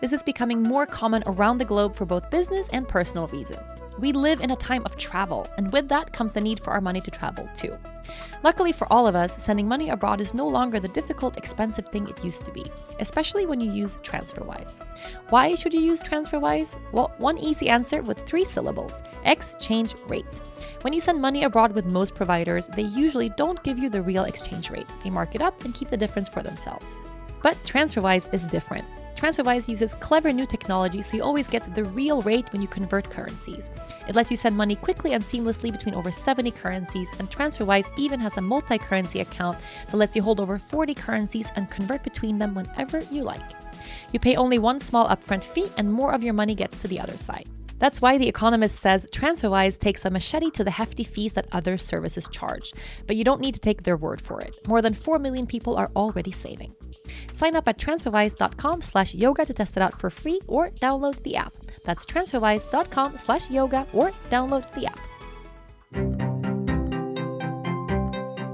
This 0.00 0.14
is 0.14 0.22
becoming 0.22 0.62
more 0.62 0.86
common 0.86 1.22
around 1.26 1.58
the 1.58 1.64
globe 1.66 1.94
for 1.94 2.06
both 2.06 2.30
business 2.30 2.70
and 2.70 2.88
personal 2.88 3.26
reasons. 3.26 3.76
We 3.98 4.12
live 4.12 4.40
in 4.40 4.50
a 4.50 4.56
time 4.56 4.82
of 4.86 4.96
travel, 4.96 5.46
and 5.58 5.70
with 5.74 5.88
that 5.90 6.10
comes 6.10 6.32
the 6.32 6.40
need 6.40 6.58
for 6.58 6.72
our 6.72 6.80
money 6.80 7.02
to 7.02 7.10
travel 7.10 7.46
too. 7.54 7.76
Luckily 8.42 8.72
for 8.72 8.90
all 8.90 9.06
of 9.06 9.14
us, 9.14 9.42
sending 9.42 9.68
money 9.68 9.90
abroad 9.90 10.22
is 10.22 10.32
no 10.32 10.48
longer 10.48 10.80
the 10.80 10.88
difficult, 10.88 11.36
expensive 11.36 11.86
thing 11.88 12.08
it 12.08 12.24
used 12.24 12.46
to 12.46 12.50
be, 12.50 12.64
especially 12.98 13.44
when 13.44 13.60
you 13.60 13.70
use 13.70 13.96
TransferWise. 13.96 14.80
Why 15.28 15.54
should 15.54 15.74
you 15.74 15.82
use 15.82 16.02
TransferWise? 16.02 16.76
Well, 16.92 17.12
one 17.18 17.36
easy 17.36 17.68
answer 17.68 18.00
with 18.00 18.20
three 18.20 18.44
syllables 18.44 19.02
exchange 19.26 19.94
rate. 20.08 20.40
When 20.80 20.94
you 20.94 21.00
send 21.00 21.20
money 21.20 21.44
abroad 21.44 21.72
with 21.72 21.84
most 21.84 22.14
providers, 22.14 22.68
they 22.68 22.84
usually 22.84 23.28
don't 23.28 23.62
give 23.62 23.78
you 23.78 23.90
the 23.90 24.00
real 24.00 24.24
exchange 24.24 24.70
rate. 24.70 24.88
They 25.04 25.10
mark 25.10 25.34
it 25.34 25.42
up 25.42 25.62
and 25.66 25.74
keep 25.74 25.90
the 25.90 25.96
difference 25.98 26.28
for 26.30 26.42
themselves. 26.42 26.96
But 27.42 27.56
TransferWise 27.64 28.32
is 28.32 28.46
different. 28.46 28.86
TransferWise 29.16 29.68
uses 29.68 29.94
clever 29.94 30.32
new 30.32 30.46
technology 30.46 31.02
so 31.02 31.16
you 31.16 31.22
always 31.22 31.48
get 31.48 31.74
the 31.74 31.84
real 31.84 32.22
rate 32.22 32.50
when 32.52 32.62
you 32.62 32.68
convert 32.68 33.10
currencies. 33.10 33.70
It 34.08 34.14
lets 34.14 34.30
you 34.30 34.36
send 34.36 34.56
money 34.56 34.76
quickly 34.76 35.12
and 35.12 35.22
seamlessly 35.22 35.70
between 35.70 35.94
over 35.94 36.10
70 36.10 36.50
currencies, 36.52 37.12
and 37.18 37.30
TransferWise 37.30 37.90
even 37.98 38.20
has 38.20 38.36
a 38.36 38.40
multi 38.40 38.78
currency 38.78 39.20
account 39.20 39.58
that 39.90 39.96
lets 39.96 40.16
you 40.16 40.22
hold 40.22 40.40
over 40.40 40.58
40 40.58 40.94
currencies 40.94 41.50
and 41.56 41.70
convert 41.70 42.02
between 42.02 42.38
them 42.38 42.54
whenever 42.54 43.00
you 43.10 43.22
like. 43.22 43.50
You 44.12 44.20
pay 44.20 44.36
only 44.36 44.58
one 44.58 44.80
small 44.80 45.08
upfront 45.08 45.44
fee, 45.44 45.68
and 45.76 45.92
more 45.92 46.12
of 46.12 46.22
your 46.22 46.34
money 46.34 46.54
gets 46.54 46.78
to 46.78 46.88
the 46.88 47.00
other 47.00 47.18
side. 47.18 47.48
That's 47.80 48.02
why 48.02 48.18
The 48.18 48.28
Economist 48.28 48.78
says 48.78 49.06
TransferWise 49.10 49.78
takes 49.78 50.04
a 50.04 50.10
machete 50.10 50.50
to 50.50 50.64
the 50.64 50.70
hefty 50.70 51.02
fees 51.02 51.32
that 51.32 51.48
other 51.50 51.78
services 51.78 52.28
charge. 52.30 52.72
But 53.06 53.16
you 53.16 53.24
don't 53.24 53.40
need 53.40 53.54
to 53.54 53.60
take 53.60 53.84
their 53.84 53.96
word 53.96 54.20
for 54.20 54.38
it. 54.42 54.54
More 54.68 54.82
than 54.82 54.92
4 54.92 55.18
million 55.18 55.46
people 55.46 55.76
are 55.76 55.90
already 55.96 56.30
saving. 56.30 56.74
Sign 57.32 57.56
up 57.56 57.68
at 57.68 57.78
transferwise.com 57.78 58.82
slash 58.82 59.14
yoga 59.14 59.44
to 59.44 59.52
test 59.54 59.76
it 59.76 59.82
out 59.82 59.98
for 59.98 60.10
free 60.10 60.40
or 60.46 60.70
download 60.70 61.22
the 61.22 61.36
app. 61.36 61.52
That's 61.84 62.04
transferwise.com 62.06 63.18
slash 63.18 63.50
yoga 63.50 63.86
or 63.92 64.12
download 64.30 64.72
the 64.74 64.86
app. 64.86 65.06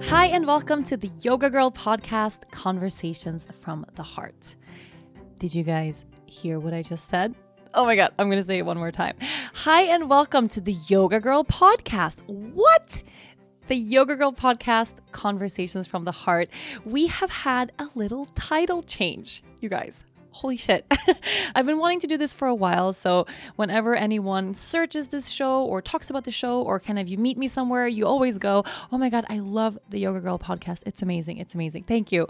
Hi, 0.08 0.26
and 0.26 0.46
welcome 0.46 0.84
to 0.84 0.96
the 0.96 1.10
Yoga 1.20 1.50
Girl 1.50 1.70
podcast, 1.70 2.50
Conversations 2.50 3.46
from 3.60 3.84
the 3.96 4.02
Heart. 4.02 4.56
Did 5.38 5.54
you 5.54 5.62
guys 5.64 6.04
hear 6.26 6.58
what 6.58 6.72
I 6.72 6.82
just 6.82 7.08
said? 7.08 7.34
Oh 7.74 7.84
my 7.84 7.96
God, 7.96 8.12
I'm 8.18 8.28
going 8.28 8.38
to 8.40 8.46
say 8.46 8.58
it 8.58 8.64
one 8.64 8.78
more 8.78 8.92
time. 8.92 9.16
Hi, 9.52 9.82
and 9.82 10.08
welcome 10.08 10.48
to 10.48 10.60
the 10.60 10.74
Yoga 10.88 11.20
Girl 11.20 11.44
podcast. 11.44 12.20
What? 12.26 13.02
The 13.66 13.74
Yoga 13.74 14.14
Girl 14.14 14.32
podcast, 14.32 14.98
Conversations 15.10 15.88
from 15.88 16.04
the 16.04 16.12
Heart. 16.12 16.50
We 16.84 17.08
have 17.08 17.30
had 17.30 17.72
a 17.80 17.88
little 17.96 18.26
title 18.26 18.84
change, 18.84 19.42
you 19.60 19.68
guys. 19.68 20.04
Holy 20.30 20.56
shit. 20.56 20.86
I've 21.54 21.66
been 21.66 21.78
wanting 21.78 21.98
to 22.00 22.06
do 22.06 22.16
this 22.16 22.32
for 22.32 22.46
a 22.46 22.54
while. 22.54 22.92
So, 22.92 23.26
whenever 23.56 23.96
anyone 23.96 24.54
searches 24.54 25.08
this 25.08 25.30
show 25.30 25.64
or 25.64 25.82
talks 25.82 26.10
about 26.10 26.22
the 26.22 26.30
show, 26.30 26.62
or 26.62 26.78
kind 26.78 26.98
of 26.98 27.08
you 27.08 27.18
meet 27.18 27.38
me 27.38 27.48
somewhere, 27.48 27.88
you 27.88 28.06
always 28.06 28.38
go, 28.38 28.64
Oh 28.92 28.98
my 28.98 29.08
God, 29.08 29.24
I 29.28 29.38
love 29.38 29.78
the 29.90 29.98
Yoga 29.98 30.20
Girl 30.20 30.38
podcast. 30.38 30.82
It's 30.86 31.02
amazing. 31.02 31.38
It's 31.38 31.56
amazing. 31.56 31.84
Thank 31.84 32.12
you. 32.12 32.28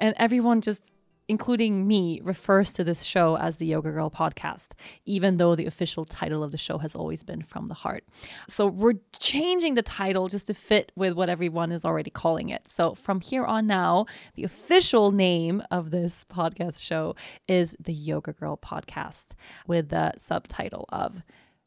And 0.00 0.14
everyone 0.18 0.62
just 0.62 0.90
including 1.28 1.86
me, 1.86 2.20
refers 2.22 2.72
to 2.74 2.84
this 2.84 3.02
show 3.02 3.36
as 3.36 3.58
the 3.58 3.66
Yoga 3.66 3.90
Girl 3.90 4.10
podcast, 4.10 4.68
even 5.04 5.36
though 5.36 5.54
the 5.54 5.66
official 5.66 6.04
title 6.04 6.42
of 6.42 6.52
the 6.52 6.58
show 6.58 6.78
has 6.78 6.94
always 6.94 7.22
been 7.22 7.42
From 7.42 7.68
the 7.68 7.74
Heart. 7.74 8.04
So 8.48 8.66
we're 8.66 8.94
changing 9.18 9.74
the 9.74 9.82
title 9.82 10.28
just 10.28 10.46
to 10.48 10.54
fit 10.54 10.92
with 10.96 11.14
what 11.14 11.28
everyone 11.28 11.72
is 11.72 11.84
already 11.84 12.10
calling 12.10 12.48
it. 12.48 12.68
So 12.68 12.94
from 12.94 13.20
here 13.20 13.44
on 13.44 13.66
now, 13.66 14.06
the 14.34 14.44
official 14.44 15.12
name 15.12 15.62
of 15.70 15.90
this 15.90 16.24
podcast 16.24 16.80
show 16.80 17.14
is 17.48 17.76
the 17.78 17.94
Yoga 17.94 18.32
Girl 18.32 18.56
podcast 18.56 19.30
with 19.66 19.88
the 19.90 20.12
subtitle 20.16 20.86
of 20.90 21.22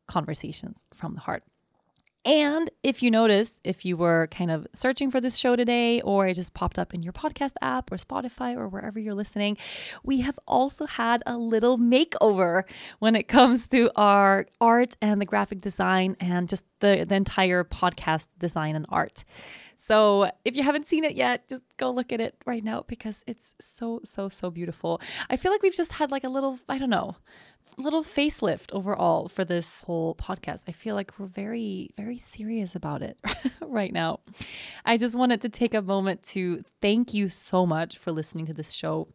Conversations 0.08 0.86
from 0.94 1.16
the 1.16 1.22
Heart. 1.22 1.44
And 2.25 2.72
if 2.81 3.03
you 3.03 3.12
noticed, 3.12 3.59
if 3.63 3.86
you 3.86 3.96
were 3.96 4.28
kind 4.31 4.50
of 4.50 4.66
searching 4.74 5.12
for 5.12 5.22
this 5.22 5.38
show 5.38 5.56
today, 5.56 6.02
or 6.02 6.25
it 6.28 6.34
just 6.34 6.56
popped 6.56 6.80
up 6.80 6.94
in 6.94 7.03
your 7.03 7.13
podcast 7.13 7.53
app 7.62 7.91
or 7.91 7.97
Spotify 7.97 8.56
or 8.56 8.68
wherever 8.68 9.00
you're 9.00 9.13
listening, 9.13 9.58
we 10.03 10.22
have 10.22 10.40
also 10.47 10.88
had 10.88 11.22
a 11.28 11.38
little 11.38 11.78
makeover 11.78 12.63
when 12.97 13.16
it 13.16 13.28
comes 13.28 13.68
to 13.68 13.91
our 13.96 14.47
art 14.59 14.97
and 15.03 15.22
the 15.22 15.25
graphic 15.25 15.62
design 15.62 16.18
and 16.19 16.50
just 16.50 16.66
the, 16.80 17.06
the 17.08 17.16
entire 17.16 17.63
podcast 17.63 18.28
design 18.40 18.75
and 18.75 18.88
art. 18.90 19.24
So 19.78 20.31
if 20.44 20.56
you 20.56 20.63
haven't 20.63 20.88
seen 20.88 21.03
it 21.03 21.16
yet, 21.16 21.47
just 21.47 21.63
go 21.78 21.92
look 21.92 22.12
at 22.12 22.22
it 22.22 22.36
right 22.46 22.63
now 22.63 22.86
because 22.88 23.24
it's 23.28 23.53
so, 23.59 24.00
so, 24.03 24.30
so 24.30 24.50
beautiful. 24.50 25.02
I 25.30 25.36
feel 25.36 25.52
like 25.52 25.62
we've 25.62 25.75
just 25.75 25.94
had 25.94 26.12
like 26.12 26.24
a 26.24 26.30
little, 26.30 26.59
I 26.69 26.78
don't 26.78 26.90
know, 26.90 27.18
little 27.78 28.03
facelift 28.03 28.74
overall 28.74 29.27
for 29.27 29.44
this 29.44 29.83
whole 29.83 30.16
podcast. 30.16 30.63
I 30.68 30.72
feel 30.72 30.95
like 30.95 31.19
we're 31.19 31.25
very, 31.25 31.92
very 31.98 32.18
serious 32.18 32.75
about 32.75 33.01
it 33.01 33.19
right 33.62 33.92
now. 33.92 34.19
I 34.86 34.98
just 34.98 35.16
wanted 35.16 35.42
to 35.42 35.50
take 35.50 35.74
a 35.74 35.81
moment 35.81 36.24
to 36.24 36.63
thank 36.81 37.13
you 37.13 37.27
so 37.30 37.66
much 37.66 37.98
for 37.98 38.12
listening 38.12 38.45
to 38.48 38.54
this 38.54 38.72
show. 38.72 39.07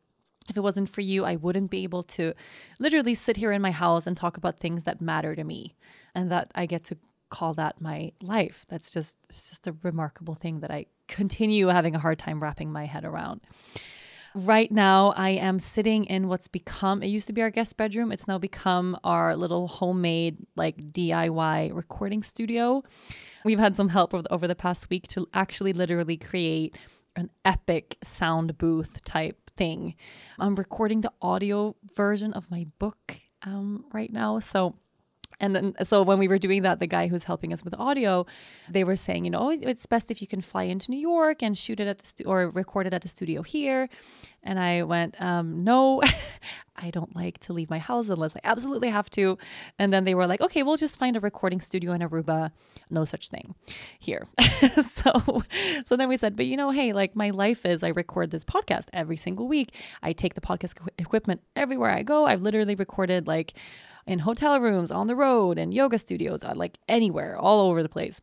If 0.49 0.57
it 0.57 0.63
wasn't 0.63 0.89
for 0.89 1.01
you, 1.01 1.25
I 1.25 1.37
wouldn't 1.37 1.71
be 1.71 1.85
able 1.85 2.03
to 2.05 2.35
literally 2.79 3.15
sit 3.15 3.37
here 3.37 3.53
in 3.53 3.63
my 3.63 3.71
house 3.71 4.07
and 4.07 4.17
talk 4.17 4.37
about 4.37 4.59
things 4.59 4.85
that 4.85 5.01
matter 5.01 5.35
to 5.35 5.45
me 5.45 5.77
and 6.15 6.31
that 6.31 6.51
I 6.55 6.67
get 6.67 6.85
to 6.85 6.97
call 7.31 7.55
that 7.55 7.81
my 7.81 8.13
life. 8.21 8.67
That's 8.69 8.91
just 8.91 9.17
it's 9.29 9.51
just 9.51 9.67
a 9.69 9.77
remarkable 9.83 10.35
thing 10.35 10.61
that 10.61 10.71
I 10.71 10.87
continue 11.07 11.69
having 11.69 11.95
a 11.95 12.01
hard 12.01 12.19
time 12.19 12.43
wrapping 12.43 12.71
my 12.73 12.87
head 12.87 13.05
around. 13.05 13.41
Right 14.35 14.71
now, 14.71 15.13
I 15.17 15.31
am 15.31 15.59
sitting 15.59 16.05
in 16.05 16.29
what's 16.29 16.47
become, 16.47 17.03
it 17.03 17.09
used 17.09 17.27
to 17.27 17.33
be 17.33 17.43
our 17.43 17.51
guest 17.51 17.77
bedroom. 17.77 18.13
It's 18.13 18.29
now 18.29 18.39
become 18.39 18.97
our 19.03 19.37
little 19.37 19.67
homemade, 19.67 20.37
like 20.55 20.93
DIY 20.93 21.75
recording 21.75 22.23
studio. 22.23 22.85
We've 23.45 23.59
had 23.59 23.75
some 23.75 23.89
help 23.89 24.15
over 24.15 24.47
the, 24.47 24.55
past 24.55 24.89
week 24.89 25.09
to 25.09 25.27
actually 25.35 25.73
literally 25.73 26.17
create 26.17 26.77
an 27.17 27.31
epic 27.45 27.97
sound 28.05 28.57
booth 28.57 29.03
type 29.05 29.51
thing. 29.57 29.97
I'm 30.39 30.55
recording 30.55 31.01
the 31.01 31.13
audio 31.21 31.75
version 31.97 32.33
of 32.33 32.51
my 32.53 32.67
book 32.79 33.17
um, 33.43 33.85
right 33.93 34.13
now. 34.13 34.39
So 34.39 34.77
and 35.41 35.57
then, 35.57 35.75
so 35.83 36.03
when 36.03 36.19
we 36.19 36.29
were 36.29 36.39
doing 36.39 36.63
that, 36.63 36.79
the 36.81 36.87
guy 36.87 37.09
who's 37.09 37.25
helping 37.25 37.53
us 37.53 37.65
with 37.65 37.75
audio, 37.75 38.27
they 38.69 38.85
were 38.85 38.97
saying, 38.97 39.25
you 39.25 39.31
know, 39.31 39.51
oh, 39.51 39.51
it's 39.51 39.87
best 39.87 40.11
if 40.11 40.21
you 40.21 40.27
can 40.27 40.43
fly 40.43 40.65
into 40.65 40.91
New 40.91 40.99
York 40.99 41.43
and 41.43 41.57
shoot 41.57 41.81
it 41.81 41.89
at 41.89 41.99
the 41.99 42.07
stu- 42.07 42.25
or 42.25 42.51
record 42.51 42.87
it 42.87 42.95
at 42.95 43.03
the 43.03 43.09
studio 43.09 43.43
here. 43.43 43.89
And 44.43 44.59
I 44.59 44.83
went, 44.83 45.21
um, 45.21 45.65
no, 45.65 46.03
I 46.77 46.91
don't 46.91 47.15
like 47.15 47.39
to 47.41 47.53
leave 47.53 47.69
my 47.69 47.79
house 47.79 48.09
unless 48.09 48.37
I 48.37 48.41
absolutely 48.45 48.89
have 48.89 49.11
to. 49.11 49.39
And 49.79 49.93
then 49.93 50.05
they 50.05 50.15
were 50.15 50.27
like, 50.27 50.41
okay, 50.41 50.63
we'll 50.63 50.77
just 50.77 50.99
find 50.99 51.17
a 51.17 51.21
recording 51.21 51.61
studio 51.61 51.93
in 51.93 52.01
Aruba. 52.01 52.51
No 52.89 53.05
such 53.05 53.29
thing 53.29 53.55
here. 53.99 54.25
so, 54.83 55.43
so 55.85 55.97
then 55.97 56.09
we 56.09 56.17
said, 56.17 56.37
but 56.37 56.47
you 56.47 56.57
know, 56.57 56.71
hey, 56.71 56.93
like 56.93 57.15
my 57.17 57.31
life 57.31 57.67
is 57.67 57.83
I 57.83 57.89
record 57.89 58.31
this 58.31 58.45
podcast 58.45 58.87
every 58.93 59.17
single 59.17 59.47
week. 59.47 59.75
I 60.03 60.13
take 60.13 60.35
the 60.35 60.41
podcast 60.41 60.77
equipment 60.99 61.43
everywhere 61.55 61.91
I 61.91 62.03
go. 62.03 62.27
I've 62.27 62.43
literally 62.43 62.75
recorded 62.75 63.27
like 63.27 63.55
in 64.11 64.19
hotel 64.19 64.59
rooms, 64.59 64.91
on 64.91 65.07
the 65.07 65.15
road, 65.15 65.57
and 65.57 65.73
yoga 65.73 65.97
studios, 65.97 66.43
uh, 66.43 66.53
like 66.57 66.79
anywhere, 66.89 67.39
all 67.39 67.61
over 67.61 67.81
the 67.81 67.89
place. 67.89 68.21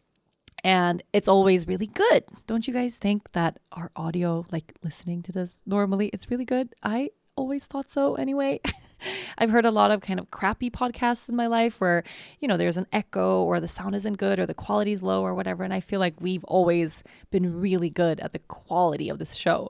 And 0.61 1.01
it's 1.13 1.29
always 1.29 1.65
really 1.65 1.87
good. 1.87 2.25
Don't 2.45 2.67
you 2.67 2.73
guys 2.73 2.97
think 2.97 3.31
that 3.31 3.59
our 3.71 3.89
audio, 3.95 4.45
like 4.51 4.73
listening 4.83 5.23
to 5.23 5.31
this 5.31 5.61
normally, 5.65 6.09
it's 6.09 6.29
really 6.29 6.43
good? 6.43 6.75
I 6.83 7.11
always 7.37 7.67
thought 7.67 7.89
so 7.89 8.15
anyway. 8.15 8.59
I've 9.37 9.51
heard 9.51 9.63
a 9.63 9.71
lot 9.71 9.91
of 9.91 10.01
kind 10.01 10.19
of 10.19 10.29
crappy 10.29 10.69
podcasts 10.69 11.29
in 11.29 11.37
my 11.37 11.47
life 11.47 11.79
where, 11.79 12.03
you 12.41 12.49
know, 12.49 12.57
there's 12.57 12.77
an 12.77 12.87
echo 12.91 13.43
or 13.43 13.61
the 13.61 13.67
sound 13.67 13.95
isn't 13.95 14.17
good 14.17 14.39
or 14.39 14.45
the 14.45 14.53
quality's 14.53 15.01
low 15.01 15.21
or 15.21 15.33
whatever. 15.35 15.63
And 15.63 15.73
I 15.73 15.79
feel 15.79 16.01
like 16.01 16.15
we've 16.19 16.43
always 16.45 17.01
been 17.31 17.61
really 17.61 17.89
good 17.89 18.19
at 18.19 18.33
the 18.33 18.39
quality 18.39 19.07
of 19.07 19.19
this 19.19 19.35
show. 19.35 19.69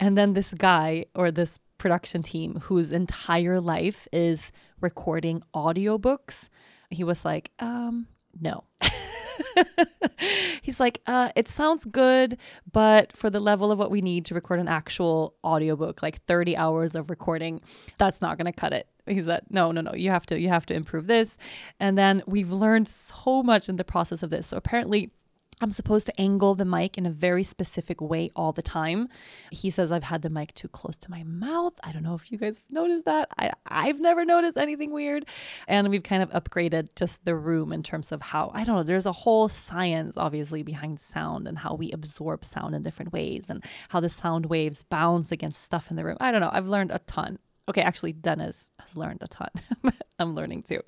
And 0.00 0.18
then 0.18 0.32
this 0.32 0.54
guy 0.54 1.04
or 1.14 1.30
this 1.30 1.60
production 1.82 2.22
team 2.22 2.60
whose 2.62 2.92
entire 2.92 3.60
life 3.60 4.06
is 4.12 4.52
recording 4.80 5.42
audiobooks, 5.52 6.48
he 6.90 7.02
was 7.02 7.24
like, 7.24 7.50
um, 7.58 8.06
no. 8.40 8.62
He's 10.62 10.78
like, 10.78 11.00
uh, 11.08 11.30
it 11.34 11.48
sounds 11.48 11.84
good, 11.84 12.38
but 12.70 13.16
for 13.16 13.30
the 13.30 13.40
level 13.40 13.72
of 13.72 13.80
what 13.80 13.90
we 13.90 14.00
need 14.00 14.24
to 14.26 14.34
record 14.34 14.60
an 14.60 14.68
actual 14.68 15.34
audiobook, 15.42 16.04
like 16.04 16.18
30 16.18 16.56
hours 16.56 16.94
of 16.94 17.10
recording, 17.10 17.60
that's 17.98 18.20
not 18.20 18.38
going 18.38 18.46
to 18.46 18.52
cut 18.52 18.72
it. 18.72 18.86
He 19.08 19.20
said, 19.20 19.42
no, 19.50 19.72
no, 19.72 19.80
no, 19.80 19.92
you 19.92 20.10
have 20.10 20.24
to, 20.26 20.38
you 20.38 20.50
have 20.50 20.66
to 20.66 20.74
improve 20.74 21.08
this. 21.08 21.36
And 21.80 21.98
then 21.98 22.22
we've 22.28 22.52
learned 22.52 22.86
so 22.86 23.42
much 23.42 23.68
in 23.68 23.74
the 23.74 23.82
process 23.82 24.22
of 24.22 24.30
this. 24.30 24.46
So 24.46 24.56
apparently, 24.56 25.10
I'm 25.60 25.70
supposed 25.70 26.06
to 26.06 26.20
angle 26.20 26.54
the 26.54 26.64
mic 26.64 26.98
in 26.98 27.06
a 27.06 27.10
very 27.10 27.44
specific 27.44 28.00
way 28.00 28.30
all 28.34 28.52
the 28.52 28.62
time. 28.62 29.08
He 29.50 29.70
says 29.70 29.92
I've 29.92 30.02
had 30.04 30.22
the 30.22 30.30
mic 30.30 30.54
too 30.54 30.68
close 30.68 30.96
to 30.98 31.10
my 31.10 31.22
mouth. 31.22 31.74
I 31.84 31.92
don't 31.92 32.02
know 32.02 32.14
if 32.14 32.32
you 32.32 32.38
guys 32.38 32.58
have 32.58 32.70
noticed 32.70 33.04
that. 33.04 33.28
I, 33.38 33.52
I've 33.66 34.00
never 34.00 34.24
noticed 34.24 34.56
anything 34.56 34.90
weird. 34.92 35.24
And 35.68 35.88
we've 35.88 36.02
kind 36.02 36.22
of 36.22 36.30
upgraded 36.30 36.88
just 36.96 37.24
the 37.24 37.36
room 37.36 37.72
in 37.72 37.82
terms 37.82 38.10
of 38.10 38.22
how, 38.22 38.50
I 38.54 38.64
don't 38.64 38.76
know, 38.76 38.82
there's 38.82 39.06
a 39.06 39.12
whole 39.12 39.48
science 39.48 40.16
obviously 40.16 40.62
behind 40.62 40.98
sound 41.00 41.46
and 41.46 41.58
how 41.58 41.74
we 41.74 41.92
absorb 41.92 42.44
sound 42.44 42.74
in 42.74 42.82
different 42.82 43.12
ways 43.12 43.48
and 43.48 43.64
how 43.90 44.00
the 44.00 44.08
sound 44.08 44.46
waves 44.46 44.82
bounce 44.82 45.30
against 45.30 45.62
stuff 45.62 45.90
in 45.90 45.96
the 45.96 46.04
room. 46.04 46.16
I 46.20 46.32
don't 46.32 46.40
know. 46.40 46.50
I've 46.52 46.68
learned 46.68 46.90
a 46.90 46.98
ton. 47.00 47.38
Okay, 47.68 47.82
actually, 47.82 48.12
Dennis 48.12 48.70
has 48.80 48.96
learned 48.96 49.20
a 49.22 49.28
ton. 49.28 49.50
I'm 50.18 50.34
learning 50.34 50.64
too. 50.64 50.80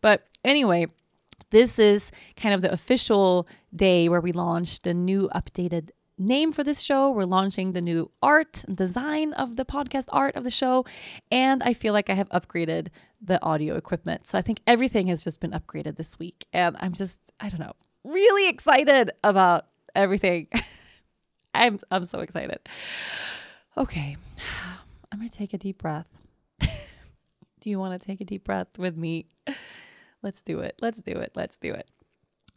But 0.00 0.26
anyway, 0.44 0.86
this 1.50 1.78
is 1.78 2.10
kind 2.36 2.54
of 2.54 2.62
the 2.62 2.72
official 2.72 3.46
day 3.74 4.08
where 4.08 4.20
we 4.20 4.32
launched 4.32 4.86
a 4.86 4.94
new 4.94 5.28
updated 5.34 5.90
name 6.18 6.52
for 6.52 6.62
this 6.62 6.80
show. 6.80 7.10
We're 7.10 7.24
launching 7.24 7.72
the 7.72 7.80
new 7.80 8.10
art 8.22 8.64
design 8.72 9.32
of 9.32 9.56
the 9.56 9.64
podcast 9.64 10.06
art 10.10 10.36
of 10.36 10.44
the 10.44 10.50
show. 10.50 10.84
And 11.30 11.62
I 11.62 11.72
feel 11.72 11.92
like 11.92 12.08
I 12.10 12.14
have 12.14 12.28
upgraded 12.30 12.88
the 13.20 13.42
audio 13.42 13.76
equipment. 13.76 14.26
So 14.26 14.38
I 14.38 14.42
think 14.42 14.60
everything 14.66 15.08
has 15.08 15.24
just 15.24 15.40
been 15.40 15.52
upgraded 15.52 15.96
this 15.96 16.18
week. 16.18 16.46
And 16.52 16.76
I'm 16.80 16.92
just, 16.92 17.18
I 17.40 17.48
don't 17.48 17.60
know, 17.60 17.74
really 18.04 18.48
excited 18.48 19.10
about 19.22 19.66
everything. 19.94 20.48
I'm 21.54 21.78
I'm 21.90 22.04
so 22.04 22.20
excited. 22.20 22.58
Okay. 23.76 24.16
I'm 25.12 25.20
to 25.20 25.28
take 25.28 25.54
a 25.54 25.58
deep 25.58 25.78
breath. 25.78 26.08
Do 26.60 27.70
you 27.70 27.78
want 27.78 28.00
to 28.00 28.04
take 28.04 28.20
a 28.20 28.24
deep 28.24 28.44
breath 28.44 28.78
with 28.78 28.96
me? 28.96 29.26
Let's 30.24 30.42
do 30.42 30.60
it. 30.60 30.76
Let's 30.80 31.02
do 31.02 31.12
it. 31.12 31.32
Let's 31.36 31.58
do 31.58 31.72
it. 31.72 31.90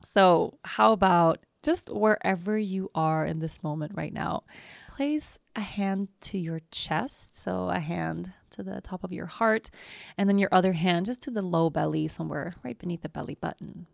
So, 0.04 0.58
how 0.64 0.94
about 0.94 1.40
just 1.64 1.90
wherever 1.94 2.58
you 2.58 2.90
are 2.96 3.26
in 3.26 3.40
this 3.40 3.62
moment 3.62 3.92
right 3.96 4.14
now, 4.14 4.44
place 4.90 5.38
a 5.54 5.62
hand 5.62 6.08
to 6.22 6.38
your 6.38 6.62
chest. 6.72 7.36
So, 7.36 7.70
a 7.70 7.80
hand 7.80 8.32
to 8.52 8.64
the 8.64 8.80
top 8.80 9.04
of 9.04 9.12
your 9.12 9.26
heart, 9.26 9.70
and 10.18 10.30
then 10.30 10.38
your 10.38 10.50
other 10.52 10.74
hand 10.74 11.08
just 11.08 11.22
to 11.24 11.32
the 11.32 11.44
low 11.44 11.70
belly, 11.70 12.08
somewhere 12.08 12.54
right 12.64 12.80
beneath 12.80 13.02
the 13.02 13.10
belly 13.10 13.36
button. 13.36 13.88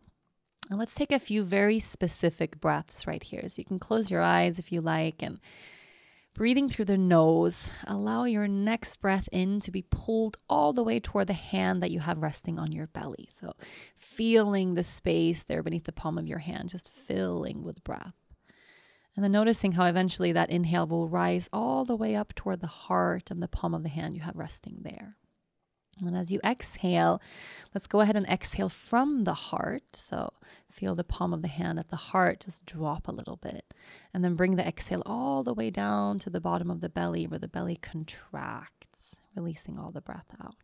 And 0.70 0.78
let's 0.78 0.94
take 0.94 1.12
a 1.12 1.20
few 1.20 1.44
very 1.44 1.80
specific 1.80 2.62
breaths 2.62 3.08
right 3.08 3.24
here. 3.24 3.48
So, 3.48 3.62
you 3.62 3.66
can 3.66 3.80
close 3.80 4.12
your 4.12 4.22
eyes 4.22 4.60
if 4.60 4.72
you 4.72 4.82
like 4.82 5.24
and 5.24 5.40
Breathing 6.36 6.68
through 6.68 6.86
the 6.86 6.98
nose, 6.98 7.70
allow 7.86 8.24
your 8.24 8.48
next 8.48 9.00
breath 9.02 9.30
in 9.32 9.60
to 9.60 9.70
be 9.72 9.84
pulled 9.84 10.38
all 10.50 10.74
the 10.74 10.84
way 10.84 11.00
toward 11.00 11.28
the 11.28 11.34
hand 11.34 11.84
that 11.84 11.92
you 11.92 12.00
have 12.00 12.24
resting 12.24 12.58
on 12.58 12.72
your 12.72 12.88
belly. 12.88 13.28
So, 13.30 13.54
feeling 13.96 14.74
the 14.74 14.82
space 14.82 15.44
there 15.44 15.62
beneath 15.62 15.84
the 15.84 15.92
palm 15.92 16.18
of 16.18 16.26
your 16.26 16.40
hand, 16.40 16.70
just 16.70 16.90
filling 16.92 17.62
with 17.62 17.84
breath. 17.84 18.16
And 19.16 19.24
then 19.24 19.32
noticing 19.32 19.74
how 19.74 19.86
eventually 19.86 20.32
that 20.32 20.50
inhale 20.50 20.88
will 20.88 21.08
rise 21.08 21.50
all 21.54 21.86
the 21.86 21.96
way 21.96 22.16
up 22.16 22.34
toward 22.34 22.62
the 22.62 22.68
heart 22.68 23.30
and 23.30 23.42
the 23.42 23.48
palm 23.48 23.76
of 23.76 23.84
the 23.84 23.90
hand 23.90 24.16
you 24.16 24.22
have 24.22 24.36
resting 24.36 24.78
there. 24.82 25.18
And 26.08 26.18
as 26.18 26.32
you 26.32 26.40
exhale, 26.44 27.22
let's 27.74 27.88
go 27.88 28.02
ahead 28.02 28.16
and 28.16 28.28
exhale 28.28 28.70
from 28.70 29.24
the 29.24 29.34
heart. 29.34 29.96
So 29.96 30.32
feel 30.70 30.96
the 30.96 31.04
palm 31.04 31.34
of 31.34 31.42
the 31.42 31.48
hand 31.48 31.80
at 31.80 31.90
the 31.90 31.96
heart 31.96 32.42
just 32.46 32.66
drop 32.66 33.08
a 33.08 33.12
little 33.12 33.38
bit. 33.38 33.74
And 34.14 34.24
then 34.24 34.36
bring 34.36 34.56
the 34.56 34.68
exhale 34.68 35.04
all 35.06 35.44
the 35.44 35.54
way 35.54 35.70
down 35.70 36.20
to 36.20 36.30
the 36.30 36.42
bottom 36.42 36.70
of 36.70 36.82
the 36.82 36.90
belly 36.90 37.28
where 37.28 37.40
the 37.40 37.48
belly 37.48 37.76
contracts, 37.76 39.18
releasing 39.36 39.78
all 39.78 39.92
the 39.92 40.02
breath 40.02 40.34
out. 40.44 40.56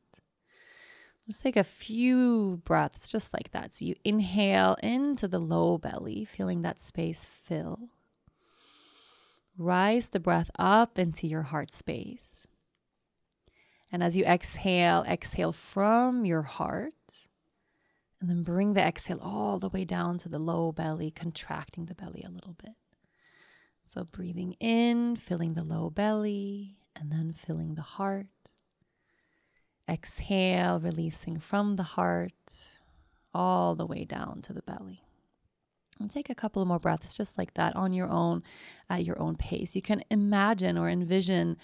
Let's 1.27 1.43
take 1.43 1.57
a 1.57 1.63
few 1.63 2.59
breaths 2.65 3.07
just 3.07 3.33
like 3.33 3.51
that. 3.51 3.75
So 3.75 3.85
you 3.85 3.95
inhale 4.03 4.75
into 4.81 5.27
the 5.27 5.37
low 5.37 5.77
belly, 5.77 6.25
feeling 6.25 6.63
that 6.63 6.81
space 6.81 7.23
fill. 7.23 7.89
Rise 9.55 10.09
the 10.09 10.19
breath 10.19 10.49
up 10.57 10.97
into 10.97 11.27
your 11.27 11.43
heart 11.43 11.71
space. 11.71 12.47
And 13.91 14.03
as 14.03 14.15
you 14.15 14.23
exhale, 14.25 15.03
exhale 15.07 15.51
from 15.51 16.25
your 16.25 16.43
heart. 16.43 16.93
And 18.21 18.29
then 18.29 18.43
bring 18.43 18.73
the 18.73 18.81
exhale 18.81 19.19
all 19.21 19.59
the 19.59 19.69
way 19.69 19.85
down 19.85 20.17
to 20.19 20.29
the 20.29 20.39
low 20.39 20.71
belly, 20.71 21.09
contracting 21.09 21.85
the 21.85 21.95
belly 21.95 22.23
a 22.25 22.29
little 22.29 22.55
bit. 22.61 22.75
So 23.83 24.03
breathing 24.03 24.53
in, 24.59 25.15
filling 25.15 25.53
the 25.53 25.63
low 25.63 25.89
belly, 25.89 26.77
and 26.95 27.11
then 27.11 27.33
filling 27.33 27.75
the 27.75 27.81
heart. 27.81 28.27
Exhale, 29.89 30.79
releasing 30.79 31.39
from 31.39 31.77
the 31.77 31.83
heart 31.83 32.79
all 33.33 33.75
the 33.75 33.85
way 33.85 34.03
down 34.03 34.41
to 34.41 34.53
the 34.53 34.61
belly. 34.61 35.01
And 35.99 36.11
take 36.11 36.29
a 36.29 36.35
couple 36.35 36.63
more 36.65 36.79
breaths 36.79 37.15
just 37.15 37.37
like 37.37 37.55
that 37.55 37.75
on 37.75 37.93
your 37.93 38.09
own, 38.09 38.43
at 38.89 39.05
your 39.05 39.19
own 39.21 39.35
pace. 39.35 39.75
You 39.75 39.81
can 39.81 40.03
imagine 40.09 40.77
or 40.77 40.89
envision 40.89 41.57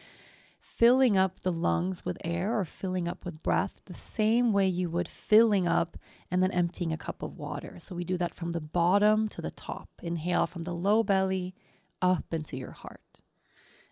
filling 0.66 1.16
up 1.16 1.42
the 1.42 1.52
lungs 1.52 2.04
with 2.04 2.18
air 2.24 2.58
or 2.60 2.66
filling 2.66 3.08
up 3.08 3.24
with 3.24 3.44
breath 3.44 3.80
the 3.86 3.94
same 3.94 4.52
way 4.52 4.68
you 4.68 4.90
would 4.90 5.08
filling 5.08 5.68
up 5.68 5.96
and 6.32 6.42
then 6.42 6.52
emptying 6.52 6.92
a 6.92 6.98
cup 6.98 7.22
of 7.22 7.38
water. 7.38 7.76
So 7.78 7.94
we 7.96 8.04
do 8.04 8.18
that 8.18 8.34
from 8.34 8.52
the 8.52 8.60
bottom 8.60 9.30
to 9.30 9.44
the 9.44 9.52
top. 9.52 9.88
Inhale 10.02 10.48
from 10.48 10.64
the 10.64 10.74
low 10.74 11.04
belly 11.04 11.54
up 12.02 12.34
into 12.34 12.58
your 12.58 12.72
heart. 12.72 13.22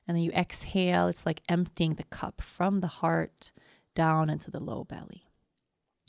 And 0.07 0.17
then 0.17 0.23
you 0.23 0.31
exhale, 0.31 1.07
it's 1.07 1.27
like 1.27 1.43
emptying 1.47 1.93
the 1.93 2.03
cup 2.05 2.41
from 2.41 2.81
the 2.81 2.87
heart 2.87 3.53
down 3.93 4.31
into 4.31 4.49
the 4.49 4.59
low 4.59 4.83
belly. 4.83 5.27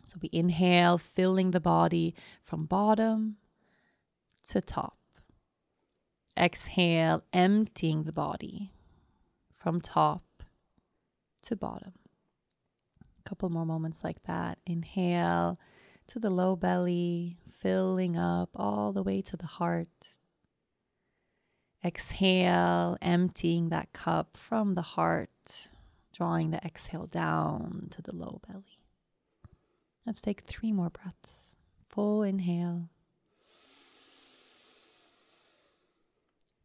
So 0.02 0.18
we 0.21 0.30
inhale, 0.33 0.97
filling 0.97 1.50
the 1.50 1.61
body 1.61 2.14
from 2.42 2.64
bottom 2.64 3.37
to 4.49 4.62
top. 4.62 4.97
Exhale, 6.38 7.23
emptying 7.35 8.04
the 8.04 8.12
body 8.12 8.73
from 9.52 9.80
top 9.80 10.23
to 11.45 11.57
bottom. 11.57 11.93
A 13.03 13.29
couple 13.29 13.49
more 13.49 13.67
moments 13.67 14.05
like 14.05 14.23
that. 14.25 14.59
Inhale 14.67 15.59
to 16.09 16.19
the 16.19 16.31
low 16.31 16.57
belly, 16.57 17.39
filling 17.49 18.17
up 18.17 18.51
all 18.55 18.93
the 18.93 19.03
way 19.03 19.23
to 19.23 19.37
the 19.37 19.47
heart. 19.47 19.89
Exhale, 21.85 22.97
emptying 23.03 23.69
that 23.69 23.93
cup 23.93 24.37
from 24.37 24.75
the 24.75 24.83
heart, 24.83 25.69
drawing 26.13 26.51
the 26.51 26.65
exhale 26.65 27.07
down 27.07 27.89
to 27.91 28.03
the 28.03 28.15
low 28.15 28.41
belly. 28.47 28.81
Let's 30.07 30.21
take 30.21 30.43
three 30.43 30.73
more 30.73 30.91
breaths. 30.91 31.57
Full 31.89 32.23
inhale. 32.23 32.91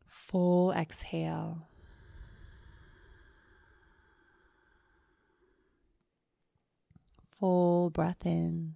Full 0.05 0.71
exhale. 0.73 1.68
Full 7.39 7.89
breath 7.89 8.25
in. 8.25 8.75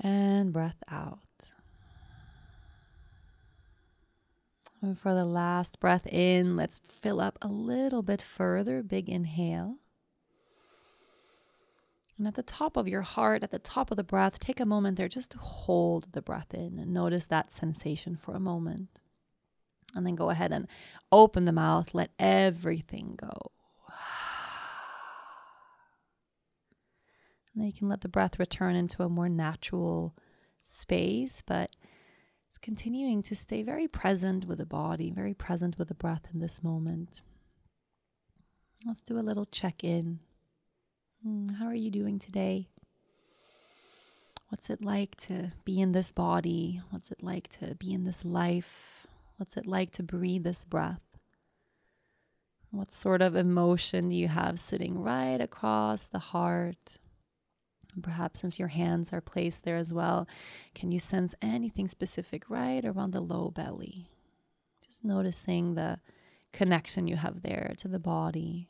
And 0.00 0.52
breath 0.52 0.82
out. 0.90 1.18
And 4.82 4.98
for 4.98 5.12
the 5.12 5.26
last 5.26 5.78
breath 5.78 6.06
in, 6.06 6.56
let's 6.56 6.80
fill 6.88 7.20
up 7.20 7.38
a 7.42 7.48
little 7.48 8.02
bit 8.02 8.22
further. 8.22 8.82
Big 8.82 9.10
inhale. 9.10 9.76
And 12.16 12.26
at 12.26 12.34
the 12.34 12.42
top 12.42 12.76
of 12.76 12.88
your 12.88 13.02
heart, 13.02 13.42
at 13.42 13.50
the 13.50 13.58
top 13.58 13.90
of 13.90 13.96
the 13.96 14.04
breath, 14.04 14.38
take 14.38 14.60
a 14.60 14.66
moment 14.66 14.96
there 14.96 15.08
just 15.08 15.32
to 15.32 15.38
hold 15.38 16.12
the 16.12 16.22
breath 16.22 16.52
in 16.54 16.78
and 16.78 16.92
notice 16.92 17.26
that 17.26 17.52
sensation 17.52 18.16
for 18.16 18.34
a 18.34 18.40
moment. 18.40 19.02
And 19.94 20.06
then 20.06 20.14
go 20.14 20.30
ahead 20.30 20.52
and 20.52 20.66
open 21.10 21.44
the 21.44 21.52
mouth, 21.52 21.94
let 21.94 22.10
everything 22.18 23.14
go. 23.16 23.52
Then 27.54 27.66
you 27.66 27.72
can 27.72 27.88
let 27.88 28.00
the 28.00 28.08
breath 28.08 28.38
return 28.38 28.76
into 28.76 29.02
a 29.02 29.08
more 29.08 29.28
natural 29.28 30.14
space, 30.60 31.42
but 31.44 31.74
it's 32.48 32.58
continuing 32.58 33.22
to 33.24 33.36
stay 33.36 33.62
very 33.62 33.88
present 33.88 34.46
with 34.46 34.58
the 34.58 34.66
body, 34.66 35.10
very 35.10 35.34
present 35.34 35.78
with 35.78 35.88
the 35.88 35.94
breath 35.94 36.26
in 36.32 36.40
this 36.40 36.62
moment. 36.62 37.22
Let's 38.86 39.02
do 39.02 39.18
a 39.18 39.20
little 39.20 39.44
check 39.44 39.84
in. 39.84 40.20
Hmm, 41.22 41.48
how 41.50 41.66
are 41.66 41.74
you 41.74 41.90
doing 41.90 42.18
today? 42.18 42.68
What's 44.48 44.70
it 44.70 44.82
like 44.84 45.16
to 45.16 45.52
be 45.64 45.80
in 45.80 45.92
this 45.92 46.10
body? 46.10 46.80
What's 46.90 47.12
it 47.12 47.22
like 47.22 47.48
to 47.60 47.76
be 47.76 47.92
in 47.92 48.04
this 48.04 48.24
life? 48.24 49.06
What's 49.36 49.56
it 49.56 49.66
like 49.66 49.92
to 49.92 50.02
breathe 50.02 50.42
this 50.44 50.64
breath? 50.64 51.02
What 52.72 52.90
sort 52.90 53.22
of 53.22 53.36
emotion 53.36 54.08
do 54.08 54.16
you 54.16 54.28
have 54.28 54.58
sitting 54.58 54.98
right 54.98 55.40
across 55.40 56.08
the 56.08 56.18
heart? 56.18 56.98
Perhaps 58.02 58.40
since 58.40 58.58
your 58.58 58.68
hands 58.68 59.12
are 59.12 59.20
placed 59.20 59.64
there 59.64 59.76
as 59.76 59.92
well, 59.92 60.28
can 60.74 60.92
you 60.92 60.98
sense 60.98 61.34
anything 61.42 61.88
specific 61.88 62.48
right 62.48 62.84
around 62.84 63.12
the 63.12 63.20
low 63.20 63.50
belly? 63.50 64.10
Just 64.84 65.04
noticing 65.04 65.74
the 65.74 65.98
connection 66.52 67.06
you 67.06 67.16
have 67.16 67.42
there 67.42 67.74
to 67.78 67.88
the 67.88 67.98
body, 67.98 68.68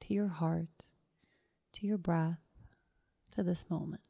to 0.00 0.14
your 0.14 0.28
heart, 0.28 0.92
to 1.72 1.86
your 1.86 1.98
breath, 1.98 2.38
to 3.32 3.42
this 3.42 3.68
moment. 3.68 4.00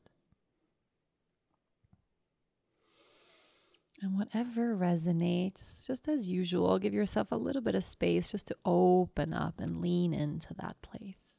And 4.03 4.19
whatever 4.19 4.76
resonates, 4.76 5.87
just 5.87 6.09
as 6.09 6.29
usual, 6.29 6.79
give 6.79 6.93
yourself 6.93 7.33
a 7.33 7.37
little 7.37 7.62
bit 7.62 7.75
of 7.75 7.83
space 7.83 8.31
just 8.31 8.47
to 8.49 8.57
open 8.64 9.33
up 9.33 9.61
and 9.61 9.81
lean 9.81 10.12
into 10.12 10.53
that 10.55 10.76
place. 10.83 11.34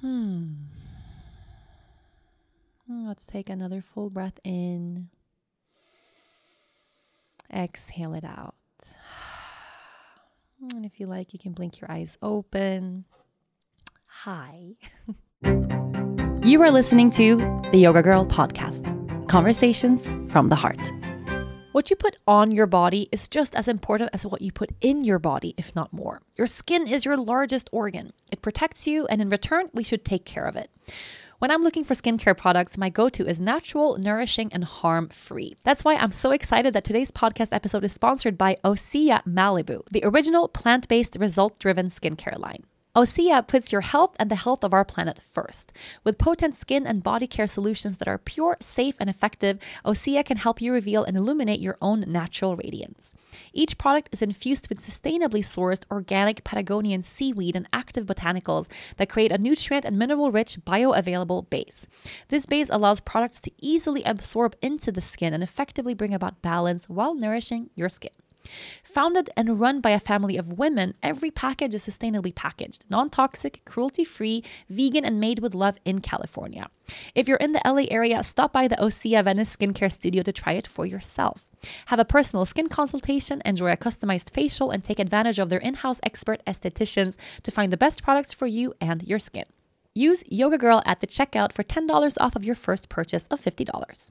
Hmm. 0.00 0.52
Let's 2.88 3.26
take 3.26 3.48
another 3.48 3.80
full 3.80 4.10
breath 4.10 4.38
in. 4.44 5.08
Exhale 7.52 8.14
it 8.14 8.24
out. 8.24 8.54
And 10.60 10.84
if 10.84 11.00
you 11.00 11.06
like, 11.06 11.32
you 11.32 11.38
can 11.38 11.52
blink 11.52 11.80
your 11.80 11.90
eyes 11.90 12.18
open. 12.22 13.04
Hi. 14.06 14.74
you 16.42 16.62
are 16.62 16.70
listening 16.70 17.10
to 17.12 17.36
the 17.70 17.78
Yoga 17.78 18.02
Girl 18.02 18.26
podcast 18.26 18.96
conversations 19.28 20.08
from 20.30 20.48
the 20.48 20.56
heart. 20.56 20.90
What 21.72 21.88
you 21.88 21.94
put 21.94 22.16
on 22.26 22.50
your 22.50 22.66
body 22.66 23.08
is 23.12 23.28
just 23.28 23.54
as 23.54 23.68
important 23.68 24.10
as 24.12 24.26
what 24.26 24.42
you 24.42 24.50
put 24.50 24.72
in 24.80 25.04
your 25.04 25.20
body, 25.20 25.54
if 25.56 25.72
not 25.76 25.92
more. 25.92 26.20
Your 26.34 26.48
skin 26.48 26.88
is 26.88 27.04
your 27.04 27.16
largest 27.16 27.70
organ. 27.70 28.12
It 28.32 28.42
protects 28.42 28.88
you, 28.88 29.06
and 29.06 29.22
in 29.22 29.28
return, 29.28 29.68
we 29.72 29.84
should 29.84 30.04
take 30.04 30.24
care 30.24 30.46
of 30.46 30.56
it. 30.56 30.68
When 31.38 31.52
I'm 31.52 31.62
looking 31.62 31.84
for 31.84 31.94
skincare 31.94 32.36
products, 32.36 32.76
my 32.76 32.90
go 32.90 33.08
to 33.10 33.24
is 33.24 33.40
natural, 33.40 33.96
nourishing, 33.98 34.52
and 34.52 34.64
harm 34.64 35.10
free. 35.10 35.58
That's 35.62 35.84
why 35.84 35.94
I'm 35.94 36.10
so 36.10 36.32
excited 36.32 36.72
that 36.72 36.82
today's 36.82 37.12
podcast 37.12 37.50
episode 37.52 37.84
is 37.84 37.92
sponsored 37.92 38.36
by 38.36 38.56
Osea 38.64 39.22
Malibu, 39.24 39.82
the 39.92 40.02
original 40.04 40.48
plant 40.48 40.88
based, 40.88 41.16
result 41.20 41.60
driven 41.60 41.86
skincare 41.86 42.36
line. 42.36 42.64
Osea 42.96 43.46
puts 43.46 43.70
your 43.70 43.82
health 43.82 44.16
and 44.18 44.28
the 44.28 44.34
health 44.34 44.64
of 44.64 44.74
our 44.74 44.84
planet 44.84 45.20
first. 45.20 45.72
With 46.02 46.18
potent 46.18 46.56
skin 46.56 46.88
and 46.88 47.04
body 47.04 47.28
care 47.28 47.46
solutions 47.46 47.98
that 47.98 48.08
are 48.08 48.18
pure, 48.18 48.56
safe, 48.60 48.96
and 48.98 49.08
effective, 49.08 49.60
Osea 49.84 50.24
can 50.24 50.38
help 50.38 50.60
you 50.60 50.72
reveal 50.72 51.04
and 51.04 51.16
illuminate 51.16 51.60
your 51.60 51.78
own 51.80 52.04
natural 52.08 52.56
radiance. 52.56 53.14
Each 53.52 53.78
product 53.78 54.08
is 54.10 54.22
infused 54.22 54.68
with 54.68 54.80
sustainably 54.80 55.38
sourced 55.38 55.84
organic 55.88 56.42
Patagonian 56.42 57.02
seaweed 57.02 57.54
and 57.54 57.68
active 57.72 58.06
botanicals 58.06 58.68
that 58.96 59.08
create 59.08 59.30
a 59.30 59.38
nutrient 59.38 59.84
and 59.84 59.96
mineral 59.96 60.32
rich 60.32 60.58
bioavailable 60.64 61.48
base. 61.48 61.86
This 62.26 62.44
base 62.44 62.70
allows 62.70 63.00
products 63.00 63.40
to 63.42 63.52
easily 63.58 64.02
absorb 64.02 64.56
into 64.60 64.90
the 64.90 65.00
skin 65.00 65.32
and 65.32 65.44
effectively 65.44 65.94
bring 65.94 66.12
about 66.12 66.42
balance 66.42 66.88
while 66.88 67.14
nourishing 67.14 67.70
your 67.76 67.88
skin. 67.88 68.10
Founded 68.84 69.30
and 69.36 69.60
run 69.60 69.80
by 69.80 69.90
a 69.90 70.00
family 70.00 70.36
of 70.36 70.58
women, 70.58 70.94
every 71.02 71.30
package 71.30 71.74
is 71.74 71.86
sustainably 71.86 72.34
packaged, 72.34 72.84
non 72.88 73.10
toxic, 73.10 73.62
cruelty 73.64 74.04
free, 74.04 74.42
vegan, 74.68 75.04
and 75.04 75.20
made 75.20 75.38
with 75.38 75.54
love 75.54 75.76
in 75.84 76.00
California. 76.00 76.68
If 77.14 77.28
you're 77.28 77.36
in 77.36 77.52
the 77.52 77.62
LA 77.64 77.84
area, 77.90 78.22
stop 78.22 78.52
by 78.52 78.66
the 78.66 78.76
Osea 78.76 79.22
Venice 79.24 79.56
Skincare 79.56 79.92
Studio 79.92 80.22
to 80.22 80.32
try 80.32 80.52
it 80.52 80.66
for 80.66 80.86
yourself. 80.86 81.48
Have 81.86 81.98
a 81.98 82.04
personal 82.04 82.44
skin 82.46 82.68
consultation, 82.68 83.42
enjoy 83.44 83.72
a 83.72 83.76
customized 83.76 84.30
facial, 84.30 84.70
and 84.70 84.82
take 84.82 84.98
advantage 84.98 85.38
of 85.38 85.50
their 85.50 85.60
in 85.60 85.74
house 85.74 86.00
expert 86.02 86.42
estheticians 86.46 87.16
to 87.42 87.50
find 87.50 87.72
the 87.72 87.76
best 87.76 88.02
products 88.02 88.32
for 88.32 88.46
you 88.46 88.74
and 88.80 89.02
your 89.02 89.18
skin. 89.18 89.44
Use 89.94 90.24
Yoga 90.28 90.56
Girl 90.56 90.82
at 90.86 91.00
the 91.00 91.06
checkout 91.06 91.52
for 91.52 91.62
$10 91.64 92.16
off 92.20 92.36
of 92.36 92.44
your 92.44 92.54
first 92.54 92.88
purchase 92.88 93.24
of 93.24 93.40
$50. 93.40 94.10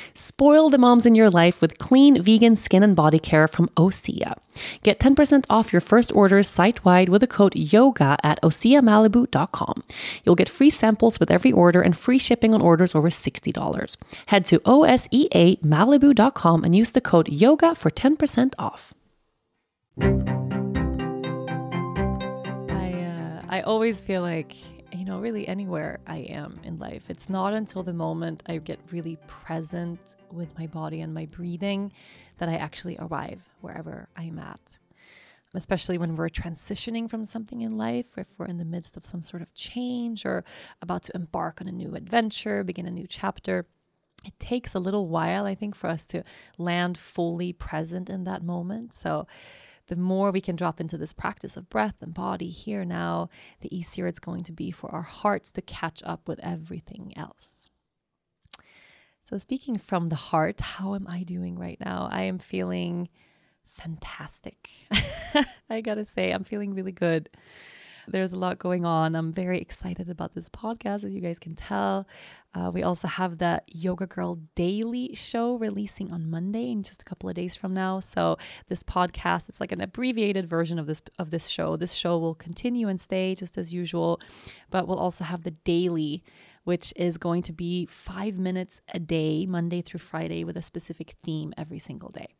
Spoil 0.13 0.69
the 0.69 0.77
moms 0.77 1.05
in 1.05 1.15
your 1.15 1.29
life 1.29 1.61
with 1.61 1.77
clean 1.77 2.21
vegan 2.21 2.55
skin 2.55 2.83
and 2.83 2.95
body 2.95 3.19
care 3.19 3.47
from 3.47 3.69
Osea. 3.77 4.37
Get 4.83 4.99
10% 4.99 5.45
off 5.49 5.71
your 5.71 5.81
first 5.81 6.11
orders 6.13 6.47
site 6.47 6.83
wide 6.83 7.09
with 7.09 7.21
the 7.21 7.27
code 7.27 7.53
YOGA 7.55 8.17
at 8.23 8.41
OseaMalibu.com. 8.41 9.83
You'll 10.23 10.35
get 10.35 10.49
free 10.49 10.69
samples 10.69 11.19
with 11.19 11.31
every 11.31 11.51
order 11.51 11.81
and 11.81 11.97
free 11.97 12.17
shipping 12.17 12.53
on 12.53 12.61
orders 12.61 12.93
over 12.93 13.09
$60. 13.09 13.97
Head 14.27 14.45
to 14.45 14.59
OSEAMalibu.com 14.59 16.63
and 16.63 16.75
use 16.75 16.91
the 16.91 17.01
code 17.01 17.27
YOGA 17.27 17.77
for 17.77 17.89
10% 17.89 18.53
off. 18.59 18.93
I, 22.69 23.03
uh, 23.03 23.41
I 23.49 23.61
always 23.61 24.01
feel 24.01 24.21
like 24.21 24.55
you 25.01 25.07
know, 25.07 25.19
really 25.19 25.47
anywhere 25.47 25.99
I 26.05 26.17
am 26.17 26.59
in 26.63 26.77
life. 26.77 27.09
It's 27.09 27.27
not 27.27 27.55
until 27.55 27.81
the 27.81 27.91
moment 27.91 28.43
I 28.45 28.57
get 28.57 28.79
really 28.91 29.17
present 29.25 30.15
with 30.31 30.55
my 30.59 30.67
body 30.67 31.01
and 31.01 31.11
my 31.11 31.25
breathing 31.25 31.91
that 32.37 32.49
I 32.49 32.57
actually 32.57 32.97
arrive 32.99 33.41
wherever 33.61 34.09
I'm 34.15 34.37
at. 34.37 34.77
especially 35.55 35.97
when 35.97 36.15
we're 36.15 36.29
transitioning 36.29 37.09
from 37.09 37.25
something 37.25 37.61
in 37.61 37.77
life, 37.77 38.15
if 38.15 38.27
we're 38.37 38.45
in 38.45 38.59
the 38.59 38.63
midst 38.63 38.95
of 38.95 39.03
some 39.03 39.23
sort 39.23 39.41
of 39.41 39.55
change 39.55 40.23
or 40.23 40.43
about 40.83 41.01
to 41.01 41.15
embark 41.15 41.59
on 41.59 41.67
a 41.67 41.71
new 41.71 41.95
adventure, 41.95 42.63
begin 42.63 42.85
a 42.85 42.91
new 42.91 43.07
chapter. 43.07 43.65
It 44.23 44.37
takes 44.39 44.75
a 44.75 44.79
little 44.79 45.09
while, 45.09 45.45
I 45.45 45.55
think, 45.55 45.75
for 45.75 45.87
us 45.87 46.05
to 46.07 46.23
land 46.59 46.95
fully 46.95 47.53
present 47.53 48.07
in 48.07 48.23
that 48.25 48.43
moment. 48.43 48.93
So, 48.93 49.25
the 49.91 49.97
more 49.97 50.31
we 50.31 50.39
can 50.39 50.55
drop 50.55 50.79
into 50.79 50.97
this 50.97 51.11
practice 51.11 51.57
of 51.57 51.69
breath 51.69 51.95
and 51.99 52.13
body 52.13 52.47
here 52.47 52.85
now, 52.85 53.27
the 53.59 53.75
easier 53.77 54.07
it's 54.07 54.21
going 54.21 54.41
to 54.41 54.53
be 54.53 54.71
for 54.71 54.89
our 54.89 55.01
hearts 55.01 55.51
to 55.51 55.61
catch 55.61 56.01
up 56.05 56.29
with 56.29 56.39
everything 56.39 57.11
else. 57.17 57.67
So, 59.21 59.37
speaking 59.37 59.75
from 59.75 60.07
the 60.07 60.15
heart, 60.15 60.61
how 60.61 60.95
am 60.95 61.07
I 61.09 61.23
doing 61.23 61.59
right 61.59 61.77
now? 61.81 62.07
I 62.09 62.21
am 62.21 62.39
feeling 62.39 63.09
fantastic. 63.65 64.69
I 65.69 65.81
gotta 65.81 66.05
say, 66.05 66.31
I'm 66.31 66.45
feeling 66.45 66.73
really 66.73 66.93
good. 66.93 67.29
There's 68.07 68.33
a 68.33 68.39
lot 68.39 68.59
going 68.59 68.85
on. 68.85 69.15
I'm 69.15 69.31
very 69.31 69.59
excited 69.59 70.09
about 70.09 70.33
this 70.33 70.49
podcast, 70.49 71.03
as 71.03 71.11
you 71.11 71.21
guys 71.21 71.39
can 71.39 71.55
tell. 71.55 72.07
Uh, 72.53 72.69
we 72.73 72.83
also 72.83 73.07
have 73.07 73.37
the 73.37 73.61
Yoga 73.67 74.05
Girl 74.05 74.39
Daily 74.55 75.13
show 75.13 75.55
releasing 75.55 76.11
on 76.11 76.29
Monday 76.29 76.69
in 76.71 76.83
just 76.83 77.01
a 77.01 77.05
couple 77.05 77.29
of 77.29 77.35
days 77.35 77.55
from 77.55 77.73
now. 77.73 78.01
So 78.01 78.37
this 78.67 78.83
podcast, 78.83 79.47
it's 79.47 79.61
like 79.61 79.71
an 79.71 79.79
abbreviated 79.79 80.47
version 80.47 80.77
of 80.77 80.85
this 80.85 81.01
of 81.17 81.31
this 81.31 81.47
show. 81.47 81.77
This 81.77 81.93
show 81.93 82.17
will 82.17 82.35
continue 82.35 82.89
and 82.89 82.99
stay 82.99 83.35
just 83.35 83.57
as 83.57 83.73
usual, 83.73 84.19
but 84.69 84.87
we'll 84.87 84.99
also 84.99 85.23
have 85.23 85.43
the 85.43 85.51
daily 85.51 86.23
which 86.63 86.93
is 86.95 87.17
going 87.17 87.41
to 87.41 87.53
be 87.53 87.87
five 87.87 88.37
minutes 88.37 88.81
a 88.93 88.99
day, 88.99 89.45
Monday 89.47 89.81
through 89.81 89.99
Friday, 89.99 90.43
with 90.43 90.55
a 90.55 90.61
specific 90.61 91.15
theme 91.23 91.53
every 91.57 91.79
single 91.79 92.09
day. 92.09 92.35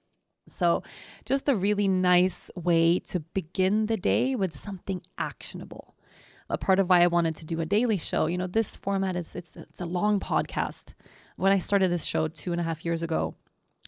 So, 0.48 0.84
just 1.26 1.48
a 1.48 1.56
really 1.56 1.88
nice 1.88 2.50
way 2.56 3.00
to 3.00 3.20
begin 3.20 3.86
the 3.86 3.98
day 3.98 4.36
with 4.36 4.56
something 4.56 5.02
actionable. 5.18 5.96
A 6.50 6.58
part 6.58 6.80
of 6.80 6.90
why 6.90 7.02
I 7.02 7.08
wanted 7.08 7.36
to 7.38 7.46
do 7.46 7.62
a 7.62 7.66
daily 7.66 7.98
show, 7.98 8.26
you 8.26 8.38
know, 8.38 8.48
this 8.48 8.76
format 8.76 9.16
is 9.16 9.36
it's 9.36 9.56
it's 9.56 9.80
a 9.80 9.86
long 9.86 10.20
podcast. 10.20 10.94
When 11.38 11.52
I 11.52 11.60
started 11.60 11.92
this 11.92 12.04
show 12.04 12.28
two 12.28 12.52
and 12.52 12.60
a 12.60 12.66
half 12.66 12.84
years 12.84 13.02
ago, 13.02 13.36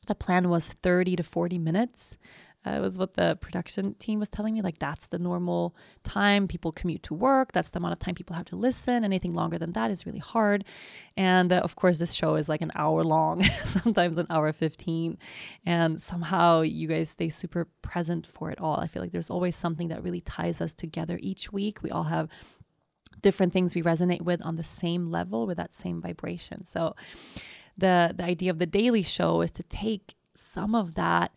the 0.07 0.15
plan 0.15 0.49
was 0.49 0.71
30 0.71 1.17
to 1.17 1.23
40 1.23 1.59
minutes. 1.59 2.17
Uh, 2.65 2.71
it 2.71 2.79
was 2.79 2.97
what 2.97 3.15
the 3.15 3.37
production 3.41 3.93
team 3.95 4.19
was 4.19 4.29
telling 4.29 4.53
me. 4.53 4.61
Like, 4.61 4.79
that's 4.79 5.09
the 5.09 5.19
normal 5.19 5.75
time 6.03 6.47
people 6.47 6.71
commute 6.71 7.03
to 7.03 7.13
work. 7.13 7.51
That's 7.51 7.71
the 7.71 7.79
amount 7.79 7.93
of 7.93 7.99
time 7.99 8.15
people 8.15 8.35
have 8.35 8.45
to 8.45 8.55
listen. 8.55 9.03
Anything 9.03 9.33
longer 9.33 9.57
than 9.57 9.71
that 9.73 9.91
is 9.91 10.05
really 10.05 10.19
hard. 10.19 10.63
And 11.17 11.51
uh, 11.51 11.57
of 11.57 11.75
course, 11.75 11.97
this 11.97 12.13
show 12.13 12.35
is 12.35 12.47
like 12.47 12.61
an 12.61 12.71
hour 12.75 13.03
long, 13.03 13.43
sometimes 13.65 14.17
an 14.17 14.27
hour 14.29 14.51
15. 14.53 15.17
And 15.65 16.01
somehow 16.01 16.61
you 16.61 16.87
guys 16.87 17.09
stay 17.09 17.29
super 17.29 17.67
present 17.81 18.25
for 18.27 18.49
it 18.49 18.61
all. 18.61 18.79
I 18.79 18.87
feel 18.87 19.01
like 19.01 19.11
there's 19.11 19.29
always 19.29 19.55
something 19.55 19.89
that 19.89 20.03
really 20.03 20.21
ties 20.21 20.61
us 20.61 20.73
together 20.73 21.19
each 21.21 21.51
week. 21.51 21.83
We 21.83 21.91
all 21.91 22.03
have 22.03 22.29
different 23.21 23.53
things 23.53 23.75
we 23.75 23.81
resonate 23.81 24.21
with 24.21 24.41
on 24.41 24.55
the 24.55 24.63
same 24.63 25.07
level 25.07 25.45
with 25.45 25.57
that 25.57 25.73
same 25.73 26.01
vibration. 26.01 26.65
So, 26.65 26.95
the, 27.75 28.13
the 28.15 28.23
idea 28.23 28.51
of 28.51 28.59
the 28.59 28.67
daily 28.67 29.01
show 29.01 29.41
is 29.41 29.51
to 29.53 29.63
take 29.63 30.13
some 30.35 30.75
of 30.75 30.95
that 30.95 31.31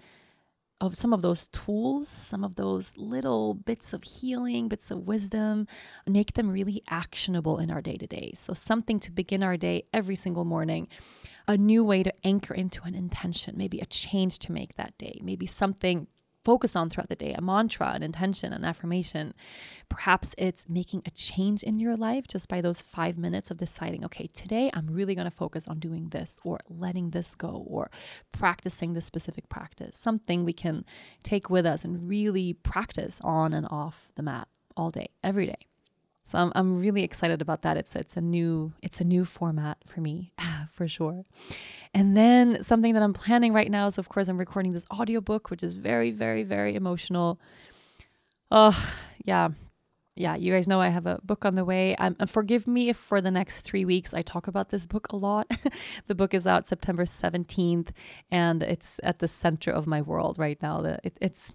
of 0.80 0.95
some 0.95 1.12
of 1.12 1.23
those 1.23 1.49
tools, 1.49 2.06
some 2.09 2.45
of 2.45 2.56
those 2.56 2.97
little 2.97 3.54
bits 3.54 3.92
of 3.92 4.04
healing, 4.04 4.68
bits 4.68 4.90
of 4.90 5.06
wisdom, 5.06 5.66
make 6.06 6.35
them 6.35 6.50
really 6.50 6.83
actionable 6.88 7.59
in 7.59 7.71
our 7.71 7.80
day 7.80 7.97
to 7.97 8.06
day. 8.06 8.33
So, 8.35 8.52
something 8.52 9.00
to 9.00 9.11
begin 9.11 9.42
our 9.42 9.56
day 9.56 9.85
every 9.92 10.16
single 10.16 10.45
morning, 10.45 10.88
a 11.49 11.56
new 11.56 11.83
way 11.83 12.02
to 12.02 12.12
anchor 12.25 12.54
into 12.54 12.83
an 12.85 12.95
intention, 12.95 13.54
maybe 13.56 13.80
a 13.80 13.87
change 13.87 14.38
to 14.40 14.52
make 14.52 14.76
that 14.76 14.97
day, 14.99 15.21
maybe 15.23 15.47
something 15.47 16.09
focus 16.46 16.76
on 16.76 16.88
throughout 16.88 17.08
the 17.08 17.16
day 17.16 17.32
a 17.34 17.40
mantra, 17.40 17.88
an 17.88 18.04
intention, 18.04 18.52
an 18.52 18.64
affirmation. 18.64 19.34
Perhaps 19.88 20.32
it's 20.38 20.68
making 20.68 21.02
a 21.04 21.10
change 21.10 21.64
in 21.64 21.80
your 21.80 21.96
life 21.96 22.28
just 22.28 22.48
by 22.48 22.60
those 22.60 22.80
five 22.80 23.18
minutes 23.18 23.50
of 23.50 23.56
deciding, 23.56 24.04
okay, 24.04 24.28
today 24.28 24.70
I'm 24.72 24.86
really 24.86 25.16
going 25.16 25.28
to 25.28 25.36
focus 25.44 25.66
on 25.66 25.80
doing 25.80 26.10
this 26.10 26.38
or 26.44 26.60
letting 26.68 27.10
this 27.10 27.34
go 27.34 27.64
or 27.66 27.90
practicing 28.30 28.92
this 28.92 29.06
specific 29.06 29.48
practice, 29.48 29.98
something 29.98 30.44
we 30.44 30.52
can 30.52 30.85
take 31.24 31.50
with 31.50 31.66
us 31.66 31.85
and 31.85 32.09
really 32.09 32.52
practice 32.52 33.20
on 33.24 33.52
and 33.52 33.66
off 33.68 34.12
the 34.14 34.22
mat 34.22 34.46
all 34.76 34.90
day, 34.90 35.09
every 35.24 35.46
day. 35.46 35.65
So 36.26 36.40
I'm, 36.40 36.50
I'm 36.56 36.76
really 36.76 37.04
excited 37.04 37.40
about 37.40 37.62
that. 37.62 37.76
It's 37.76 37.94
it's 37.94 38.16
a 38.16 38.20
new 38.20 38.72
it's 38.82 39.00
a 39.00 39.04
new 39.04 39.24
format 39.24 39.78
for 39.86 40.00
me 40.00 40.32
for 40.72 40.88
sure. 40.88 41.24
And 41.94 42.16
then 42.16 42.62
something 42.64 42.94
that 42.94 43.02
I'm 43.02 43.12
planning 43.12 43.52
right 43.52 43.70
now 43.70 43.86
is 43.86 43.96
of 43.96 44.08
course 44.08 44.26
I'm 44.26 44.36
recording 44.36 44.72
this 44.72 44.84
audiobook 44.92 45.50
which 45.50 45.62
is 45.62 45.74
very 45.76 46.10
very 46.10 46.42
very 46.42 46.74
emotional. 46.74 47.38
Oh, 48.50 48.92
yeah. 49.24 49.50
Yeah, 50.18 50.34
you 50.34 50.52
guys 50.52 50.66
know 50.66 50.80
I 50.80 50.88
have 50.88 51.06
a 51.06 51.20
book 51.22 51.44
on 51.44 51.54
the 51.54 51.64
way. 51.64 51.94
Um, 51.96 52.16
and 52.18 52.28
forgive 52.28 52.66
me 52.66 52.88
if 52.88 52.96
for 52.96 53.20
the 53.20 53.30
next 53.30 53.60
three 53.60 53.84
weeks 53.84 54.14
I 54.14 54.22
talk 54.22 54.48
about 54.48 54.70
this 54.70 54.86
book 54.86 55.08
a 55.10 55.16
lot. 55.16 55.46
the 56.06 56.14
book 56.14 56.32
is 56.32 56.46
out 56.46 56.66
September 56.66 57.04
17th, 57.04 57.90
and 58.30 58.62
it's 58.62 58.98
at 59.02 59.18
the 59.18 59.28
center 59.28 59.70
of 59.70 59.86
my 59.86 60.00
world 60.00 60.38
right 60.38 60.60
now. 60.62 60.82
It, 61.04 61.18
it's 61.20 61.52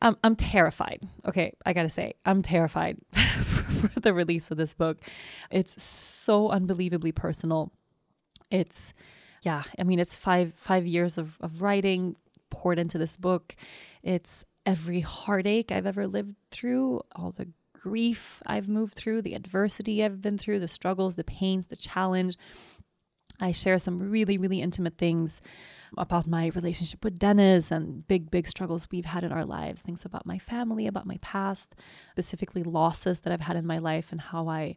I'm, 0.00 0.16
I'm 0.22 0.36
terrified. 0.36 1.02
Okay, 1.26 1.52
I 1.66 1.72
gotta 1.72 1.88
say, 1.88 2.14
I'm 2.24 2.42
terrified 2.42 2.98
for 3.12 4.00
the 4.00 4.14
release 4.14 4.50
of 4.50 4.56
this 4.56 4.74
book. 4.74 4.98
It's 5.50 5.82
so 5.82 6.50
unbelievably 6.50 7.12
personal. 7.12 7.72
It's, 8.50 8.94
yeah, 9.42 9.64
I 9.78 9.82
mean, 9.82 9.98
it's 9.98 10.16
five 10.16 10.54
five 10.54 10.86
years 10.86 11.18
of, 11.18 11.36
of 11.40 11.62
writing 11.62 12.16
poured 12.50 12.78
into 12.78 12.98
this 12.98 13.16
book. 13.16 13.56
It's 14.02 14.44
every 14.64 15.00
heartache 15.00 15.72
I've 15.72 15.86
ever 15.86 16.06
lived 16.06 16.36
through, 16.50 17.02
all 17.14 17.32
the 17.32 17.48
grief 17.72 18.42
I've 18.46 18.68
moved 18.68 18.94
through, 18.94 19.22
the 19.22 19.34
adversity 19.34 20.04
I've 20.04 20.20
been 20.20 20.38
through, 20.38 20.60
the 20.60 20.68
struggles, 20.68 21.16
the 21.16 21.24
pains, 21.24 21.68
the 21.68 21.76
challenge. 21.76 22.36
I 23.40 23.52
share 23.52 23.78
some 23.78 24.10
really, 24.10 24.36
really 24.36 24.60
intimate 24.60 24.98
things 24.98 25.40
about 25.96 26.26
my 26.26 26.46
relationship 26.48 27.02
with 27.04 27.18
Dennis 27.18 27.70
and 27.70 28.06
big, 28.06 28.30
big 28.30 28.46
struggles 28.46 28.88
we've 28.90 29.06
had 29.06 29.24
in 29.24 29.32
our 29.32 29.44
lives, 29.44 29.82
things 29.82 30.04
about 30.04 30.26
my 30.26 30.38
family, 30.38 30.86
about 30.86 31.06
my 31.06 31.18
past, 31.20 31.74
specifically 32.12 32.62
losses 32.62 33.20
that 33.20 33.32
I've 33.32 33.40
had 33.40 33.56
in 33.56 33.66
my 33.66 33.78
life 33.78 34.10
and 34.10 34.20
how 34.20 34.48
I 34.48 34.76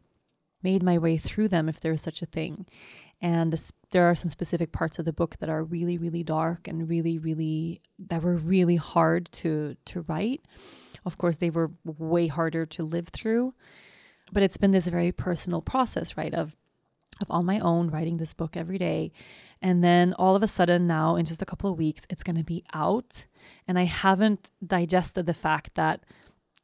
made 0.63 0.84
my 0.84 0.97
way 0.97 1.17
through 1.17 1.47
them, 1.47 1.67
if 1.67 1.82
there 1.82 1.91
is 1.91 2.02
such 2.02 2.21
a 2.21 2.28
thing. 2.28 2.65
And 3.21 3.60
there 3.91 4.10
are 4.10 4.15
some 4.15 4.30
specific 4.30 4.71
parts 4.71 4.97
of 4.97 5.06
the 5.06 5.13
book 5.13 5.38
that 5.39 5.50
are 5.50 5.63
really, 5.63 5.97
really 5.97 6.24
dark 6.24 6.67
and 6.67 6.89
really, 6.89 7.17
really 7.19 7.82
that 8.00 8.24
were 8.24 8.38
really 8.38 8.78
hard 8.78 9.32
to 9.34 9.76
to 9.86 10.02
write. 10.02 10.41
Of 11.06 11.17
course, 11.17 11.38
they 11.38 11.50
were 11.50 11.71
way 11.84 12.28
harder 12.28 12.65
to 12.67 12.84
live 12.84 13.10
through, 13.10 13.54
but 14.32 14.43
it's 14.43 14.58
been 14.58 14.71
this 14.71 14.88
very 14.88 15.12
personal 15.12 15.62
process, 15.62 16.17
right? 16.17 16.34
Of 16.34 16.56
of 17.21 17.30
on 17.30 17.45
my 17.45 17.60
own 17.60 17.89
writing 17.89 18.17
this 18.17 18.34
book 18.34 18.56
every 18.56 18.78
day. 18.78 19.12
And 19.62 19.84
then 19.84 20.13
all 20.13 20.36
of 20.36 20.43
a 20.43 20.47
sudden, 20.47 20.88
now 20.88 21.15
in 21.15 21.26
just 21.26 21.41
a 21.41 21.45
couple 21.45 21.71
of 21.71 21.78
weeks, 21.78 22.06
it's 22.10 22.24
going 22.24 22.38
to 22.38 22.43
be 22.43 22.63
out. 22.74 23.28
And 23.67 23.78
I 23.78 23.84
haven't 23.84 24.52
digested 24.65 25.26
the 25.26 25.34
fact 25.34 25.76
that 25.76 26.04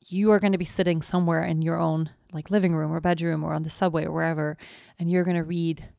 you 0.07 0.31
are 0.31 0.39
going 0.39 0.53
to 0.53 0.57
be 0.57 0.65
sitting 0.65 1.01
somewhere 1.01 1.43
in 1.43 1.62
your 1.62 1.77
own 1.77 2.12
like 2.33 2.49
living 2.49 2.75
room 2.75 2.91
or 2.91 2.99
bedroom 2.99 3.43
or 3.43 3.53
on 3.53 3.63
the 3.63 3.69
subway 3.69 4.05
or 4.05 4.12
wherever 4.12 4.57
and 4.99 5.10
you're 5.10 5.23
going 5.23 5.38
to 5.38 5.43
read 5.43 5.89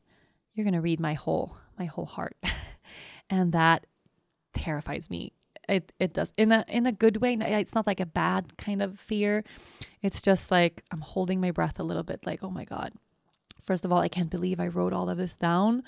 you're 0.53 0.63
going 0.63 0.73
to 0.73 0.81
read 0.81 0.99
my 0.99 1.13
whole 1.13 1.57
my 1.77 1.85
whole 1.85 2.05
heart. 2.05 2.35
And 3.29 3.51
that 3.51 3.85
terrifies 4.53 5.09
me. 5.09 5.33
It 5.67 5.91
it 5.99 6.13
does 6.13 6.33
in 6.35 6.51
a 6.51 6.65
in 6.67 6.87
a 6.87 6.91
good 6.91 7.17
way. 7.17 7.37
It's 7.39 7.75
not 7.75 7.85
like 7.85 7.99
a 7.99 8.05
bad 8.05 8.57
kind 8.57 8.81
of 8.81 8.99
fear. 8.99 9.43
It's 10.01 10.21
just 10.21 10.49
like 10.49 10.83
i'm 10.91 11.01
holding 11.01 11.39
my 11.39 11.51
breath 11.51 11.79
a 11.79 11.83
little 11.83 12.03
bit 12.03 12.25
like 12.25 12.43
oh 12.43 12.49
my 12.49 12.63
god 12.63 12.93
first 13.69 13.85
of 13.85 13.91
all 13.93 14.01
i 14.07 14.11
can't 14.17 14.29
believe 14.29 14.59
i 14.59 14.67
wrote 14.67 14.93
all 14.93 15.09
of 15.09 15.17
this 15.17 15.37
down 15.37 15.83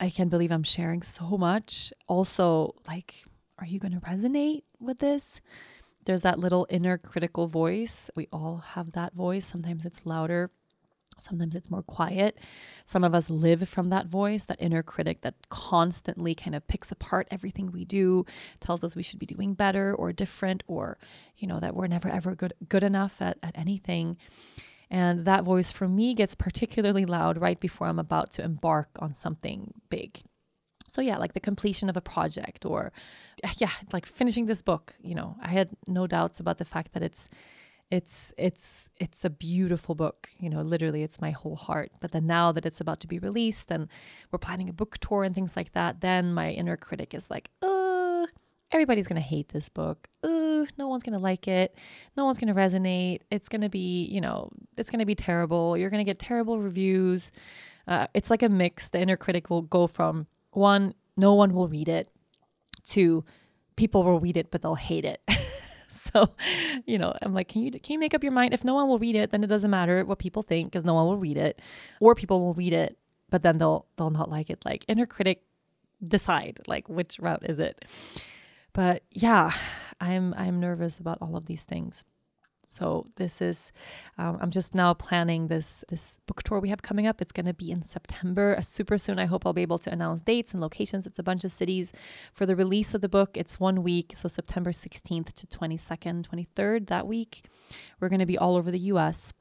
I 0.00 0.10
can't 0.10 0.30
believe 0.30 0.50
I'm 0.50 0.64
sharing 0.64 1.02
so 1.02 1.36
much. 1.38 1.92
Also, 2.08 2.74
like, 2.88 3.24
are 3.58 3.66
you 3.66 3.78
going 3.78 3.98
to 3.98 4.00
resonate 4.00 4.62
with 4.80 4.98
this? 4.98 5.40
There's 6.04 6.22
that 6.22 6.38
little 6.38 6.66
inner 6.68 6.98
critical 6.98 7.46
voice. 7.46 8.10
We 8.14 8.28
all 8.32 8.58
have 8.74 8.92
that 8.92 9.14
voice. 9.14 9.46
Sometimes 9.46 9.84
it's 9.84 10.04
louder, 10.04 10.50
sometimes 11.18 11.54
it's 11.54 11.70
more 11.70 11.82
quiet. 11.82 12.38
Some 12.84 13.04
of 13.04 13.14
us 13.14 13.30
live 13.30 13.66
from 13.68 13.88
that 13.88 14.06
voice, 14.06 14.44
that 14.46 14.60
inner 14.60 14.82
critic 14.82 15.22
that 15.22 15.48
constantly 15.48 16.34
kind 16.34 16.54
of 16.54 16.66
picks 16.66 16.92
apart 16.92 17.28
everything 17.30 17.70
we 17.70 17.84
do, 17.84 18.26
tells 18.60 18.84
us 18.84 18.96
we 18.96 19.02
should 19.02 19.20
be 19.20 19.26
doing 19.26 19.54
better 19.54 19.94
or 19.94 20.12
different, 20.12 20.62
or, 20.66 20.98
you 21.38 21.48
know, 21.48 21.60
that 21.60 21.74
we're 21.74 21.86
never 21.86 22.08
ever 22.08 22.34
good 22.34 22.52
good 22.68 22.84
enough 22.84 23.22
at, 23.22 23.38
at 23.42 23.56
anything. 23.56 24.18
And 24.94 25.24
that 25.24 25.42
voice 25.42 25.72
for 25.72 25.88
me 25.88 26.14
gets 26.14 26.36
particularly 26.36 27.04
loud 27.04 27.40
right 27.40 27.58
before 27.58 27.88
I'm 27.88 27.98
about 27.98 28.30
to 28.34 28.44
embark 28.44 28.90
on 29.00 29.12
something 29.12 29.74
big. 29.90 30.22
So, 30.88 31.00
yeah, 31.00 31.18
like 31.18 31.32
the 31.32 31.40
completion 31.40 31.88
of 31.88 31.96
a 31.96 32.00
project 32.00 32.64
or, 32.64 32.92
yeah, 33.56 33.72
like 33.92 34.06
finishing 34.06 34.46
this 34.46 34.62
book. 34.62 34.94
You 35.02 35.16
know, 35.16 35.34
I 35.42 35.48
had 35.48 35.70
no 35.88 36.06
doubts 36.06 36.38
about 36.38 36.58
the 36.58 36.64
fact 36.64 36.92
that 36.92 37.02
it's 37.02 37.28
it's 37.90 38.32
it's 38.38 38.88
it's 38.96 39.26
a 39.26 39.30
beautiful 39.30 39.94
book 39.94 40.30
you 40.38 40.48
know 40.48 40.62
literally 40.62 41.02
it's 41.02 41.20
my 41.20 41.30
whole 41.30 41.54
heart 41.54 41.92
but 42.00 42.12
then 42.12 42.26
now 42.26 42.50
that 42.50 42.64
it's 42.64 42.80
about 42.80 42.98
to 42.98 43.06
be 43.06 43.18
released 43.18 43.70
and 43.70 43.88
we're 44.32 44.38
planning 44.38 44.70
a 44.70 44.72
book 44.72 44.96
tour 45.02 45.22
and 45.22 45.34
things 45.34 45.54
like 45.54 45.70
that 45.72 46.00
then 46.00 46.32
my 46.32 46.50
inner 46.50 46.78
critic 46.78 47.12
is 47.12 47.30
like 47.30 47.50
uh 47.60 47.94
everybody's 48.74 49.06
going 49.06 49.20
to 49.22 49.26
hate 49.26 49.50
this 49.50 49.68
book. 49.68 50.08
Ooh, 50.26 50.66
no 50.76 50.88
one's 50.88 51.04
going 51.04 51.14
to 51.14 51.18
like 51.18 51.46
it. 51.46 51.76
No 52.16 52.24
one's 52.24 52.38
going 52.38 52.52
to 52.52 52.60
resonate. 52.60 53.20
It's 53.30 53.48
going 53.48 53.60
to 53.60 53.68
be, 53.68 54.04
you 54.04 54.20
know, 54.20 54.50
it's 54.76 54.90
going 54.90 55.00
to 55.00 55.06
be 55.06 55.14
terrible. 55.14 55.76
You're 55.76 55.90
going 55.90 56.04
to 56.04 56.08
get 56.08 56.18
terrible 56.18 56.58
reviews. 56.58 57.30
Uh, 57.86 58.06
it's 58.14 58.30
like 58.30 58.42
a 58.42 58.48
mix. 58.48 58.88
The 58.88 59.00
inner 59.00 59.16
critic 59.16 59.50
will 59.50 59.62
go 59.62 59.86
from 59.86 60.26
one, 60.52 60.94
no 61.16 61.34
one 61.34 61.54
will 61.54 61.68
read 61.68 61.88
it, 61.88 62.08
to 62.88 63.24
people 63.76 64.04
will 64.04 64.20
read 64.20 64.36
it, 64.36 64.50
but 64.50 64.62
they'll 64.62 64.74
hate 64.74 65.04
it. 65.04 65.20
so, 65.88 66.34
you 66.86 66.98
know, 66.98 67.14
I'm 67.22 67.34
like, 67.34 67.48
can 67.48 67.62
you 67.62 67.70
can 67.70 67.94
you 67.94 67.98
make 67.98 68.14
up 68.14 68.22
your 68.22 68.32
mind? 68.32 68.54
If 68.54 68.64
no 68.64 68.74
one 68.74 68.88
will 68.88 68.98
read 68.98 69.16
it, 69.16 69.30
then 69.30 69.44
it 69.44 69.48
doesn't 69.48 69.70
matter 69.70 70.04
what 70.04 70.18
people 70.18 70.42
think 70.42 70.70
because 70.70 70.84
no 70.84 70.94
one 70.94 71.06
will 71.06 71.18
read 71.18 71.36
it, 71.36 71.60
or 72.00 72.14
people 72.14 72.40
will 72.40 72.54
read 72.54 72.72
it, 72.72 72.96
but 73.30 73.42
then 73.42 73.58
they'll 73.58 73.86
they'll 73.96 74.10
not 74.10 74.30
like 74.30 74.50
it. 74.50 74.64
Like 74.64 74.84
inner 74.88 75.06
critic, 75.06 75.42
decide 76.02 76.60
like 76.66 76.88
which 76.88 77.18
route 77.18 77.44
is 77.44 77.58
it. 77.58 77.84
But 78.72 79.02
yeah, 79.10 79.52
I'm 80.00 80.34
I'm 80.34 80.60
nervous 80.60 80.98
about 80.98 81.18
all 81.20 81.36
of 81.36 81.46
these 81.46 81.64
things. 81.64 82.04
So 82.74 83.06
this 83.16 83.40
is, 83.40 83.70
um, 84.18 84.38
I'm 84.40 84.50
just 84.50 84.74
now 84.74 84.94
planning 84.94 85.46
this 85.46 85.84
this 85.88 86.18
book 86.26 86.42
tour 86.42 86.58
we 86.58 86.70
have 86.70 86.82
coming 86.82 87.06
up. 87.06 87.20
It's 87.20 87.32
going 87.32 87.46
to 87.46 87.54
be 87.54 87.70
in 87.70 87.82
September, 87.82 88.56
uh, 88.58 88.62
super 88.62 88.98
soon. 88.98 89.18
I 89.18 89.26
hope 89.26 89.46
I'll 89.46 89.52
be 89.52 89.62
able 89.62 89.78
to 89.78 89.92
announce 89.92 90.22
dates 90.22 90.52
and 90.52 90.60
locations. 90.60 91.06
It's 91.06 91.18
a 91.18 91.22
bunch 91.22 91.44
of 91.44 91.52
cities 91.52 91.92
for 92.32 92.46
the 92.46 92.56
release 92.56 92.92
of 92.94 93.00
the 93.00 93.08
book. 93.08 93.36
It's 93.36 93.60
one 93.60 93.82
week, 93.82 94.12
so 94.14 94.28
September 94.28 94.72
16th 94.72 95.32
to 95.32 95.46
22nd, 95.46 96.26
23rd 96.28 96.88
that 96.88 97.06
week. 97.06 97.44
We're 98.00 98.08
going 98.08 98.20
to 98.20 98.26
be 98.26 98.38
all 98.38 98.56
over 98.56 98.70
the 98.70 98.86
U.S. 98.92 99.32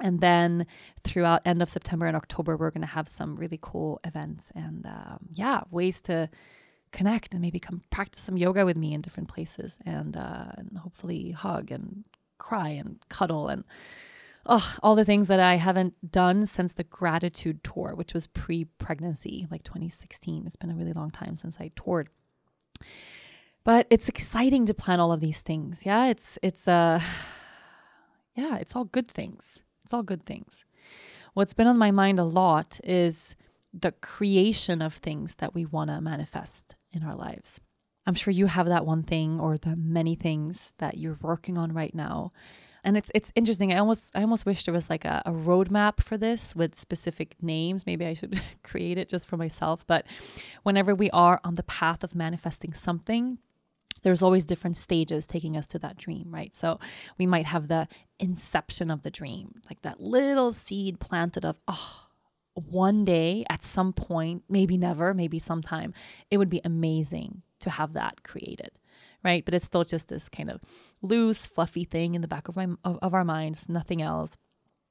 And 0.00 0.20
then 0.20 0.66
throughout 1.04 1.42
end 1.44 1.62
of 1.62 1.68
September 1.68 2.06
and 2.06 2.16
October, 2.16 2.56
we're 2.56 2.70
going 2.70 2.88
to 2.88 2.94
have 2.98 3.08
some 3.08 3.36
really 3.36 3.58
cool 3.62 4.00
events 4.04 4.50
and 4.54 4.86
um, 4.86 5.18
yeah, 5.32 5.60
ways 5.70 6.00
to 6.02 6.30
connect 6.92 7.32
and 7.32 7.40
maybe 7.40 7.58
come 7.58 7.82
practice 7.90 8.22
some 8.22 8.36
yoga 8.36 8.64
with 8.64 8.76
me 8.76 8.92
in 8.92 9.00
different 9.00 9.28
places 9.28 9.78
and, 9.84 10.16
uh, 10.16 10.52
and 10.56 10.78
hopefully 10.78 11.30
hug 11.30 11.70
and 11.70 12.04
cry 12.42 12.70
and 12.70 12.98
cuddle 13.08 13.48
and 13.48 13.64
oh, 14.46 14.74
all 14.82 14.96
the 14.96 15.04
things 15.04 15.28
that 15.28 15.40
I 15.40 15.54
haven't 15.54 16.10
done 16.10 16.44
since 16.46 16.72
the 16.72 16.84
gratitude 16.84 17.62
tour, 17.62 17.94
which 17.94 18.12
was 18.12 18.26
pre 18.26 18.64
pregnancy, 18.64 19.46
like 19.50 19.62
2016. 19.62 20.44
It's 20.46 20.56
been 20.56 20.70
a 20.70 20.74
really 20.74 20.92
long 20.92 21.10
time 21.10 21.36
since 21.36 21.58
I 21.60 21.70
toured. 21.76 22.08
But 23.64 23.86
it's 23.90 24.08
exciting 24.08 24.66
to 24.66 24.74
plan 24.74 24.98
all 24.98 25.12
of 25.12 25.20
these 25.20 25.42
things. 25.42 25.86
Yeah, 25.86 26.06
it's 26.06 26.38
it's 26.42 26.66
uh 26.66 27.00
yeah, 28.34 28.56
it's 28.56 28.74
all 28.74 28.84
good 28.84 29.08
things. 29.08 29.62
It's 29.84 29.94
all 29.94 30.02
good 30.02 30.26
things. 30.26 30.64
What's 31.34 31.54
been 31.54 31.66
on 31.66 31.78
my 31.78 31.90
mind 31.90 32.18
a 32.18 32.24
lot 32.24 32.80
is 32.84 33.36
the 33.72 33.92
creation 33.92 34.82
of 34.82 34.94
things 34.94 35.36
that 35.36 35.54
we 35.54 35.64
want 35.64 35.90
to 35.90 36.00
manifest 36.00 36.74
in 36.92 37.02
our 37.04 37.14
lives. 37.14 37.60
I'm 38.06 38.14
sure 38.14 38.32
you 38.32 38.46
have 38.46 38.66
that 38.66 38.84
one 38.84 39.02
thing 39.02 39.38
or 39.38 39.56
the 39.56 39.76
many 39.76 40.14
things 40.14 40.74
that 40.78 40.98
you're 40.98 41.18
working 41.22 41.56
on 41.56 41.72
right 41.72 41.94
now. 41.94 42.32
And 42.84 42.96
it's 42.96 43.12
it's 43.14 43.30
interesting. 43.36 43.72
I 43.72 43.78
almost 43.78 44.16
I 44.16 44.22
almost 44.22 44.44
wish 44.44 44.64
there 44.64 44.74
was 44.74 44.90
like 44.90 45.04
a, 45.04 45.22
a 45.24 45.30
roadmap 45.30 46.02
for 46.02 46.18
this 46.18 46.56
with 46.56 46.74
specific 46.74 47.36
names. 47.40 47.86
Maybe 47.86 48.04
I 48.04 48.12
should 48.12 48.42
create 48.64 48.98
it 48.98 49.08
just 49.08 49.28
for 49.28 49.36
myself. 49.36 49.86
But 49.86 50.04
whenever 50.64 50.94
we 50.94 51.08
are 51.10 51.40
on 51.44 51.54
the 51.54 51.62
path 51.62 52.02
of 52.02 52.14
manifesting 52.14 52.72
something, 52.72 53.38
there's 54.02 54.22
always 54.22 54.44
different 54.44 54.76
stages 54.76 55.26
taking 55.26 55.56
us 55.56 55.68
to 55.68 55.78
that 55.78 55.96
dream, 55.96 56.26
right? 56.30 56.52
So 56.52 56.80
we 57.18 57.26
might 57.26 57.46
have 57.46 57.68
the 57.68 57.86
inception 58.18 58.90
of 58.90 59.02
the 59.02 59.10
dream, 59.10 59.62
like 59.70 59.82
that 59.82 60.00
little 60.00 60.50
seed 60.50 60.98
planted 60.98 61.44
of, 61.44 61.60
oh, 61.68 62.06
one 62.54 63.04
day 63.04 63.44
at 63.48 63.62
some 63.62 63.92
point, 63.92 64.42
maybe 64.48 64.76
never, 64.76 65.14
maybe 65.14 65.38
sometime, 65.38 65.94
it 66.32 66.38
would 66.38 66.50
be 66.50 66.60
amazing 66.64 67.42
to 67.62 67.70
have 67.70 67.92
that 67.92 68.22
created 68.22 68.70
right 69.24 69.44
but 69.44 69.54
it's 69.54 69.66
still 69.66 69.84
just 69.84 70.08
this 70.08 70.28
kind 70.28 70.50
of 70.50 70.60
loose 71.00 71.46
fluffy 71.46 71.84
thing 71.84 72.14
in 72.14 72.20
the 72.20 72.28
back 72.28 72.48
of 72.48 72.56
my 72.56 72.68
of, 72.84 72.98
of 73.02 73.14
our 73.14 73.24
minds 73.24 73.68
nothing 73.68 74.02
else 74.02 74.36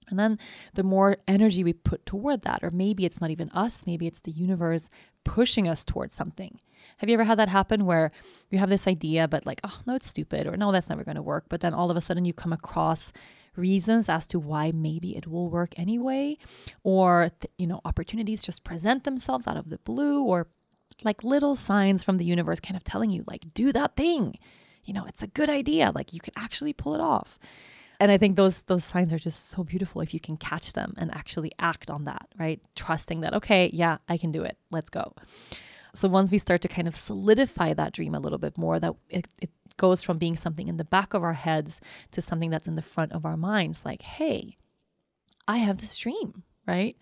and 0.09 0.19
then 0.19 0.39
the 0.73 0.83
more 0.83 1.17
energy 1.27 1.63
we 1.63 1.73
put 1.73 2.05
toward 2.05 2.41
that, 2.41 2.63
or 2.63 2.69
maybe 2.69 3.05
it's 3.05 3.21
not 3.21 3.31
even 3.31 3.49
us, 3.51 3.85
maybe 3.87 4.07
it's 4.07 4.21
the 4.21 4.31
universe 4.31 4.89
pushing 5.23 5.67
us 5.67 5.85
towards 5.85 6.13
something. 6.13 6.59
Have 6.97 7.09
you 7.09 7.13
ever 7.13 7.23
had 7.23 7.39
that 7.39 7.49
happen 7.49 7.85
where 7.85 8.11
you 8.49 8.59
have 8.59 8.69
this 8.69 8.87
idea, 8.87 9.27
but 9.27 9.45
like, 9.45 9.61
oh, 9.63 9.79
no, 9.85 9.95
it's 9.95 10.07
stupid, 10.07 10.47
or 10.47 10.57
no, 10.57 10.71
that's 10.71 10.89
never 10.89 11.03
going 11.03 11.15
to 11.15 11.21
work. 11.21 11.45
But 11.47 11.61
then 11.61 11.73
all 11.73 11.89
of 11.89 11.97
a 11.97 12.01
sudden 12.01 12.25
you 12.25 12.33
come 12.33 12.53
across 12.53 13.13
reasons 13.55 14.09
as 14.09 14.27
to 14.27 14.39
why 14.39 14.71
maybe 14.71 15.15
it 15.15 15.27
will 15.27 15.49
work 15.49 15.73
anyway, 15.77 16.37
or, 16.83 17.31
th- 17.39 17.53
you 17.57 17.67
know, 17.67 17.81
opportunities 17.85 18.43
just 18.43 18.63
present 18.63 19.03
themselves 19.03 19.47
out 19.47 19.57
of 19.57 19.69
the 19.69 19.77
blue, 19.79 20.23
or 20.23 20.47
like 21.03 21.23
little 21.23 21.55
signs 21.55 22.03
from 22.03 22.17
the 22.17 22.25
universe 22.25 22.59
kind 22.59 22.75
of 22.77 22.83
telling 22.83 23.11
you, 23.11 23.23
like, 23.27 23.53
do 23.53 23.71
that 23.71 23.95
thing. 23.95 24.37
You 24.83 24.93
know, 24.93 25.05
it's 25.05 25.23
a 25.23 25.27
good 25.27 25.49
idea. 25.49 25.91
Like, 25.93 26.13
you 26.13 26.19
can 26.19 26.33
actually 26.37 26.73
pull 26.73 26.95
it 26.95 27.01
off. 27.01 27.39
And 27.99 28.11
I 28.11 28.17
think 28.17 28.35
those 28.35 28.63
those 28.63 28.83
signs 28.83 29.13
are 29.13 29.19
just 29.19 29.49
so 29.49 29.63
beautiful 29.63 30.01
if 30.01 30.11
you 30.11 30.19
can 30.19 30.35
catch 30.35 30.73
them 30.73 30.95
and 30.97 31.13
actually 31.13 31.51
act 31.59 31.91
on 31.91 32.05
that, 32.05 32.27
right? 32.39 32.59
Trusting 32.75 33.21
that, 33.21 33.35
okay, 33.35 33.69
yeah, 33.71 33.97
I 34.09 34.17
can 34.17 34.31
do 34.31 34.41
it. 34.43 34.57
Let's 34.71 34.89
go. 34.89 35.13
So 35.93 36.07
once 36.07 36.31
we 36.31 36.37
start 36.37 36.61
to 36.61 36.67
kind 36.67 36.87
of 36.87 36.95
solidify 36.95 37.73
that 37.73 37.93
dream 37.93 38.15
a 38.15 38.19
little 38.19 38.39
bit 38.39 38.57
more, 38.57 38.79
that 38.79 38.93
it, 39.09 39.27
it 39.39 39.51
goes 39.77 40.01
from 40.03 40.17
being 40.17 40.35
something 40.35 40.67
in 40.67 40.77
the 40.77 40.83
back 40.83 41.13
of 41.13 41.23
our 41.23 41.33
heads 41.33 41.81
to 42.11 42.21
something 42.21 42.49
that's 42.49 42.67
in 42.67 42.75
the 42.75 42.81
front 42.81 43.11
of 43.11 43.25
our 43.25 43.37
minds, 43.37 43.85
like, 43.85 44.01
hey, 44.01 44.57
I 45.47 45.57
have 45.57 45.81
this 45.81 45.97
dream, 45.97 46.43
right? 46.65 46.95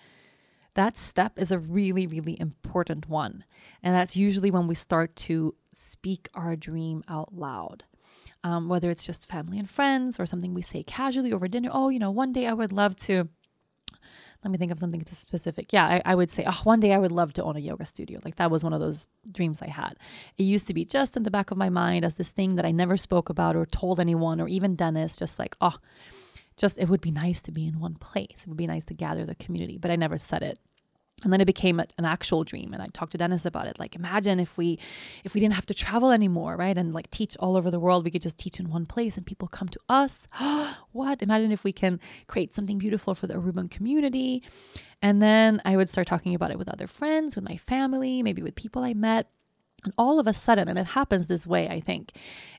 That 0.79 0.95
step 0.95 1.37
is 1.37 1.51
a 1.51 1.59
really, 1.59 2.07
really 2.07 2.39
important 2.39 3.09
one. 3.09 3.43
And 3.83 3.93
that's 3.93 4.15
usually 4.15 4.49
when 4.49 4.65
we 4.65 4.75
start 4.75 5.13
to 5.27 5.53
speak 5.73 6.29
our 6.33 6.55
dream 6.55 7.03
out 7.09 7.35
loud. 7.35 7.83
Um, 8.45 8.69
whether 8.69 8.89
it's 8.89 9.05
just 9.05 9.27
family 9.27 9.59
and 9.59 9.69
friends 9.69 10.17
or 10.17 10.25
something 10.25 10.53
we 10.53 10.61
say 10.61 10.81
casually 10.83 11.33
over 11.33 11.49
dinner. 11.49 11.69
Oh, 11.73 11.89
you 11.89 11.99
know, 11.99 12.11
one 12.11 12.31
day 12.31 12.47
I 12.47 12.53
would 12.53 12.71
love 12.71 12.95
to. 13.07 13.27
Let 14.41 14.51
me 14.51 14.57
think 14.57 14.71
of 14.71 14.79
something 14.79 15.03
specific. 15.11 15.73
Yeah, 15.73 15.85
I, 15.85 16.01
I 16.05 16.15
would 16.15 16.31
say, 16.31 16.45
oh, 16.47 16.61
one 16.63 16.79
day 16.79 16.93
I 16.93 16.97
would 16.97 17.11
love 17.11 17.33
to 17.33 17.43
own 17.43 17.57
a 17.57 17.59
yoga 17.59 17.85
studio. 17.85 18.21
Like 18.23 18.37
that 18.37 18.49
was 18.49 18.63
one 18.63 18.71
of 18.71 18.79
those 18.79 19.09
dreams 19.29 19.61
I 19.61 19.67
had. 19.67 19.97
It 20.37 20.43
used 20.43 20.67
to 20.67 20.73
be 20.73 20.85
just 20.85 21.17
in 21.17 21.23
the 21.23 21.31
back 21.31 21.51
of 21.51 21.57
my 21.57 21.67
mind 21.67 22.05
as 22.05 22.15
this 22.15 22.31
thing 22.31 22.55
that 22.55 22.63
I 22.63 22.71
never 22.71 22.95
spoke 22.95 23.27
about 23.27 23.57
or 23.57 23.65
told 23.65 23.99
anyone 23.99 24.39
or 24.39 24.47
even 24.47 24.77
Dennis, 24.77 25.17
just 25.17 25.39
like, 25.39 25.57
oh, 25.59 25.75
just 26.55 26.79
it 26.79 26.87
would 26.87 27.01
be 27.01 27.11
nice 27.11 27.41
to 27.41 27.51
be 27.51 27.67
in 27.67 27.81
one 27.81 27.95
place. 27.95 28.43
It 28.43 28.47
would 28.47 28.55
be 28.55 28.67
nice 28.67 28.85
to 28.85 28.93
gather 28.93 29.25
the 29.25 29.35
community, 29.35 29.77
but 29.77 29.91
I 29.91 29.97
never 29.97 30.17
said 30.17 30.41
it 30.41 30.57
and 31.23 31.33
then 31.33 31.41
it 31.41 31.45
became 31.45 31.79
an 31.79 32.05
actual 32.05 32.43
dream. 32.43 32.73
And 32.73 32.81
i 32.81 32.87
talked 32.87 33.11
to 33.11 33.17
dennis 33.17 33.45
about 33.45 33.67
it. 33.67 33.79
Like 33.79 33.95
imagine 33.95 34.39
if 34.39 34.57
we 34.57 34.79
if 35.23 35.33
we 35.33 35.41
didn't 35.41 35.55
have 35.55 35.65
to 35.67 35.73
travel 35.73 36.11
anymore 36.11 36.55
right? 36.55 36.77
And 36.77 36.93
like 36.93 37.09
teach 37.09 37.35
all 37.39 37.57
over 37.57 37.69
the 37.69 37.79
world. 37.79 38.05
We 38.05 38.11
could 38.11 38.21
just 38.21 38.37
teach 38.37 38.59
in 38.59 38.69
one 38.69 38.85
place 38.85 39.17
and 39.17 39.25
people 39.25 39.47
come 39.47 39.69
to 39.69 39.79
us. 39.89 40.27
What? 40.91 41.21
Imagine 41.21 41.51
if 41.51 41.63
we 41.63 41.71
can 41.71 41.99
create 42.27 42.53
something 42.53 42.77
beautiful 42.77 43.13
for 43.13 43.27
the 43.27 43.35
aruban 43.35 43.69
community. 43.69 44.43
And 45.01 45.21
then 45.21 45.61
i 45.65 45.77
would 45.77 45.89
start 45.89 46.07
talking 46.07 46.35
about 46.35 46.51
it 46.51 46.57
with 46.57 46.69
other 46.69 46.87
friends 46.87 47.35
with 47.35 47.45
my 47.45 47.55
family 47.55 48.21
maybe 48.23 48.41
with 48.41 48.55
people 48.55 48.83
i 48.83 48.93
met. 48.93 49.29
And 49.85 49.93
all 49.97 50.19
of 50.19 50.27
a 50.27 50.33
sudden, 50.33 50.67
and 50.67 50.77
it 50.77 50.87
happens 50.87 51.27
this 51.27 51.47
way, 51.47 51.69
I 51.69 51.79
think, 51.79 52.11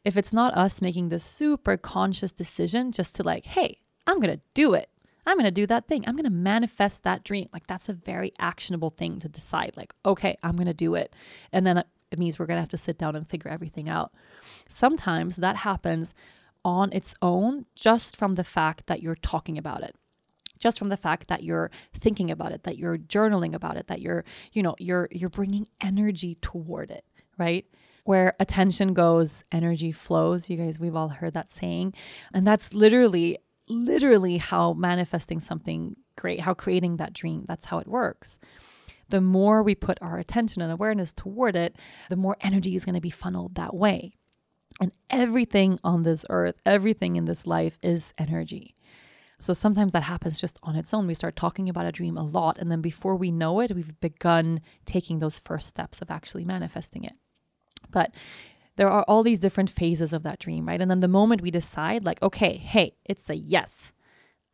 if 0.06 0.16
it's 0.16 0.32
not 0.32 0.56
us 0.56 0.80
making 0.80 1.08
this 1.08 1.22
super 1.22 1.76
conscious 1.76 2.32
decision 2.32 2.92
just 2.92 3.14
to 3.16 3.22
like, 3.22 3.44
hey, 3.44 3.78
I'm 4.06 4.20
going 4.20 4.34
to 4.34 4.40
do 4.54 4.72
it. 4.72 4.88
I'm 5.26 5.36
going 5.36 5.44
to 5.44 5.50
do 5.50 5.66
that 5.66 5.86
thing. 5.86 6.04
I'm 6.06 6.16
going 6.16 6.24
to 6.24 6.30
manifest 6.30 7.02
that 7.04 7.24
dream. 7.24 7.48
Like 7.52 7.66
that's 7.66 7.88
a 7.88 7.92
very 7.92 8.32
actionable 8.38 8.90
thing 8.90 9.18
to 9.20 9.28
decide. 9.28 9.76
Like, 9.76 9.94
okay, 10.04 10.36
I'm 10.42 10.56
going 10.56 10.66
to 10.66 10.74
do 10.74 10.94
it. 10.94 11.14
And 11.52 11.66
then 11.66 11.78
uh, 11.78 11.82
it 12.10 12.18
means 12.18 12.38
we're 12.38 12.46
going 12.46 12.56
to 12.56 12.62
have 12.62 12.68
to 12.70 12.76
sit 12.76 12.98
down 12.98 13.16
and 13.16 13.26
figure 13.26 13.50
everything 13.50 13.88
out. 13.88 14.12
Sometimes 14.68 15.36
that 15.36 15.56
happens 15.56 16.14
on 16.64 16.92
its 16.92 17.14
own 17.22 17.66
just 17.74 18.16
from 18.16 18.34
the 18.34 18.44
fact 18.44 18.86
that 18.86 19.02
you're 19.02 19.14
talking 19.14 19.56
about 19.56 19.82
it 19.82 19.94
just 20.58 20.78
from 20.78 20.90
the 20.90 20.96
fact 20.96 21.28
that 21.28 21.42
you're 21.42 21.70
thinking 21.94 22.30
about 22.30 22.52
it 22.52 22.64
that 22.64 22.78
you're 22.78 22.98
journaling 22.98 23.54
about 23.54 23.76
it 23.76 23.86
that 23.86 24.00
you're 24.00 24.24
you 24.52 24.62
know 24.62 24.76
you're 24.78 25.08
you're 25.10 25.30
bringing 25.30 25.66
energy 25.80 26.36
toward 26.42 26.90
it 26.90 27.04
right 27.38 27.66
where 28.04 28.34
attention 28.38 28.92
goes 28.92 29.42
energy 29.50 29.90
flows 29.90 30.50
you 30.50 30.56
guys 30.56 30.78
we've 30.78 30.94
all 30.94 31.08
heard 31.08 31.32
that 31.32 31.50
saying 31.50 31.94
and 32.34 32.46
that's 32.46 32.74
literally 32.74 33.38
literally 33.70 34.38
how 34.38 34.72
manifesting 34.74 35.40
something 35.40 35.96
great, 36.16 36.40
how 36.40 36.54
creating 36.54 36.96
that 36.96 37.12
dream, 37.12 37.44
that's 37.46 37.66
how 37.66 37.78
it 37.78 37.86
works. 37.86 38.38
The 39.08 39.20
more 39.20 39.62
we 39.62 39.74
put 39.74 39.98
our 40.00 40.18
attention 40.18 40.62
and 40.62 40.70
awareness 40.70 41.12
toward 41.12 41.56
it, 41.56 41.76
the 42.08 42.16
more 42.16 42.36
energy 42.40 42.76
is 42.76 42.84
going 42.84 42.94
to 42.94 43.00
be 43.00 43.10
funneled 43.10 43.54
that 43.54 43.74
way. 43.74 44.12
And 44.80 44.92
everything 45.10 45.78
on 45.82 46.04
this 46.04 46.24
earth, 46.30 46.56
everything 46.64 47.16
in 47.16 47.24
this 47.24 47.46
life 47.46 47.78
is 47.82 48.14
energy. 48.18 48.76
So 49.38 49.52
sometimes 49.54 49.92
that 49.92 50.02
happens 50.02 50.40
just 50.40 50.58
on 50.62 50.76
its 50.76 50.92
own. 50.92 51.06
We 51.06 51.14
start 51.14 51.34
talking 51.34 51.68
about 51.68 51.86
a 51.86 51.92
dream 51.92 52.18
a 52.18 52.22
lot. 52.22 52.58
And 52.58 52.70
then 52.70 52.82
before 52.82 53.16
we 53.16 53.30
know 53.30 53.60
it, 53.60 53.74
we've 53.74 53.98
begun 54.00 54.60
taking 54.84 55.18
those 55.18 55.38
first 55.38 55.66
steps 55.66 56.02
of 56.02 56.10
actually 56.10 56.44
manifesting 56.44 57.04
it. 57.04 57.14
But 57.90 58.14
there 58.80 58.88
are 58.88 59.04
all 59.06 59.22
these 59.22 59.40
different 59.40 59.68
phases 59.68 60.14
of 60.14 60.22
that 60.22 60.38
dream, 60.38 60.66
right? 60.66 60.80
And 60.80 60.90
then 60.90 61.00
the 61.00 61.06
moment 61.06 61.42
we 61.42 61.50
decide, 61.50 62.02
like, 62.02 62.22
okay, 62.22 62.56
hey, 62.56 62.94
it's 63.04 63.28
a 63.28 63.36
yes. 63.36 63.92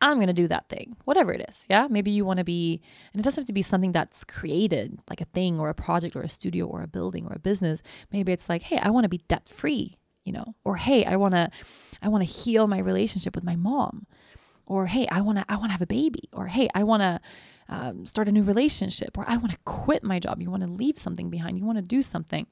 I'm 0.01 0.17
going 0.17 0.27
to 0.27 0.33
do 0.33 0.49
that 0.49 0.67
thing, 0.67 0.97
whatever 1.05 1.31
it 1.31 1.45
is. 1.47 1.65
Yeah. 1.69 1.87
Maybe 1.89 2.11
you 2.11 2.25
want 2.25 2.39
to 2.39 2.43
be, 2.43 2.81
and 3.13 3.21
it 3.21 3.23
doesn't 3.23 3.43
have 3.43 3.47
to 3.47 3.53
be 3.53 3.61
something 3.61 3.93
that's 3.93 4.25
created, 4.25 4.99
like 5.09 5.21
a 5.21 5.25
thing 5.25 5.61
or 5.61 5.69
a 5.69 5.73
project 5.73 6.13
or 6.13 6.23
a 6.23 6.27
studio 6.27 6.65
or 6.65 6.83
a 6.83 6.87
building 6.87 7.25
or 7.25 7.35
a 7.35 7.39
business. 7.39 7.81
Maybe 8.11 8.33
it's 8.33 8.49
like, 8.49 8.63
hey, 8.63 8.79
I 8.79 8.89
want 8.89 9.05
to 9.05 9.09
be 9.09 9.21
debt 9.29 9.47
free, 9.47 9.97
you 10.25 10.33
know, 10.33 10.55
or 10.65 10.75
hey, 10.75 11.05
I 11.05 11.15
want 11.15 11.33
to, 11.33 11.49
I 12.01 12.09
want 12.09 12.21
to 12.27 12.29
heal 12.29 12.67
my 12.67 12.79
relationship 12.79 13.33
with 13.33 13.45
my 13.45 13.55
mom, 13.55 14.07
or 14.65 14.87
hey, 14.87 15.07
I 15.09 15.21
want 15.21 15.37
to, 15.37 15.45
I 15.47 15.55
want 15.55 15.69
to 15.69 15.71
have 15.71 15.81
a 15.81 15.87
baby, 15.87 16.27
or 16.33 16.47
hey, 16.47 16.67
I 16.75 16.83
want 16.83 17.01
to 17.01 17.21
um, 17.69 18.05
start 18.05 18.27
a 18.27 18.33
new 18.33 18.43
relationship, 18.43 19.17
or 19.17 19.23
I 19.25 19.37
want 19.37 19.51
to 19.53 19.57
quit 19.63 20.03
my 20.03 20.19
job. 20.19 20.41
You 20.41 20.51
want 20.51 20.63
to 20.63 20.69
leave 20.69 20.97
something 20.97 21.29
behind. 21.29 21.57
You 21.57 21.63
want 21.65 21.77
to 21.77 21.81
do 21.81 22.01
something, 22.01 22.45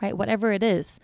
right? 0.00 0.16
Whatever 0.16 0.52
it 0.52 0.62
is 0.62 1.00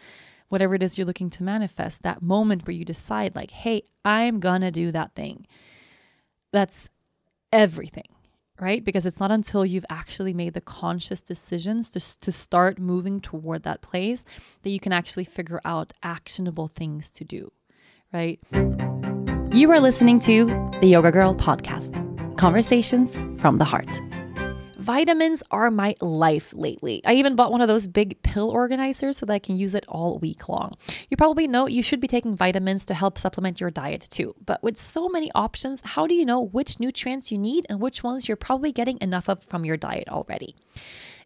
whatever 0.48 0.74
it 0.74 0.82
is 0.82 0.96
you're 0.96 1.06
looking 1.06 1.30
to 1.30 1.42
manifest, 1.42 2.02
that 2.02 2.22
moment 2.22 2.66
where 2.66 2.74
you 2.74 2.84
decide, 2.84 3.34
like, 3.34 3.50
hey, 3.50 3.82
I'm 4.04 4.40
gonna 4.40 4.70
do 4.70 4.90
that 4.92 5.14
thing. 5.14 5.46
That's 6.52 6.88
everything, 7.52 8.08
right? 8.60 8.82
Because 8.84 9.06
it's 9.06 9.20
not 9.20 9.30
until 9.30 9.64
you've 9.64 9.84
actually 9.90 10.32
made 10.32 10.54
the 10.54 10.60
conscious 10.60 11.20
decisions 11.20 11.90
to, 11.90 12.20
to 12.20 12.32
start 12.32 12.78
moving 12.78 13.20
toward 13.20 13.62
that 13.64 13.82
place 13.82 14.24
that 14.62 14.70
you 14.70 14.80
can 14.80 14.92
actually 14.92 15.24
figure 15.24 15.60
out 15.64 15.92
actionable 16.02 16.68
things 16.68 17.10
to 17.12 17.24
do, 17.24 17.52
right? 18.12 18.40
You 19.52 19.70
are 19.70 19.80
listening 19.80 20.20
to 20.20 20.46
the 20.80 20.86
Yoga 20.86 21.12
Girl 21.12 21.34
podcast 21.34 22.04
conversations 22.38 23.16
from 23.36 23.58
the 23.58 23.64
heart. 23.64 24.00
Vitamins 24.88 25.42
are 25.50 25.70
my 25.70 25.94
life 26.00 26.54
lately. 26.54 27.02
I 27.04 27.12
even 27.12 27.36
bought 27.36 27.52
one 27.52 27.60
of 27.60 27.68
those 27.68 27.86
big 27.86 28.22
pill 28.22 28.48
organizers 28.48 29.18
so 29.18 29.26
that 29.26 29.34
I 29.34 29.38
can 29.38 29.58
use 29.58 29.74
it 29.74 29.84
all 29.86 30.18
week 30.18 30.48
long. 30.48 30.78
You 31.10 31.16
probably 31.18 31.46
know 31.46 31.66
you 31.66 31.82
should 31.82 32.00
be 32.00 32.08
taking 32.08 32.34
vitamins 32.34 32.86
to 32.86 32.94
help 32.94 33.18
supplement 33.18 33.60
your 33.60 33.70
diet 33.70 34.08
too. 34.08 34.34
But 34.46 34.62
with 34.62 34.78
so 34.78 35.10
many 35.10 35.30
options, 35.34 35.82
how 35.84 36.06
do 36.06 36.14
you 36.14 36.24
know 36.24 36.40
which 36.40 36.80
nutrients 36.80 37.30
you 37.30 37.36
need 37.36 37.66
and 37.68 37.80
which 37.80 38.02
ones 38.02 38.28
you're 38.28 38.38
probably 38.38 38.72
getting 38.72 38.96
enough 39.02 39.28
of 39.28 39.42
from 39.42 39.66
your 39.66 39.76
diet 39.76 40.08
already? 40.08 40.56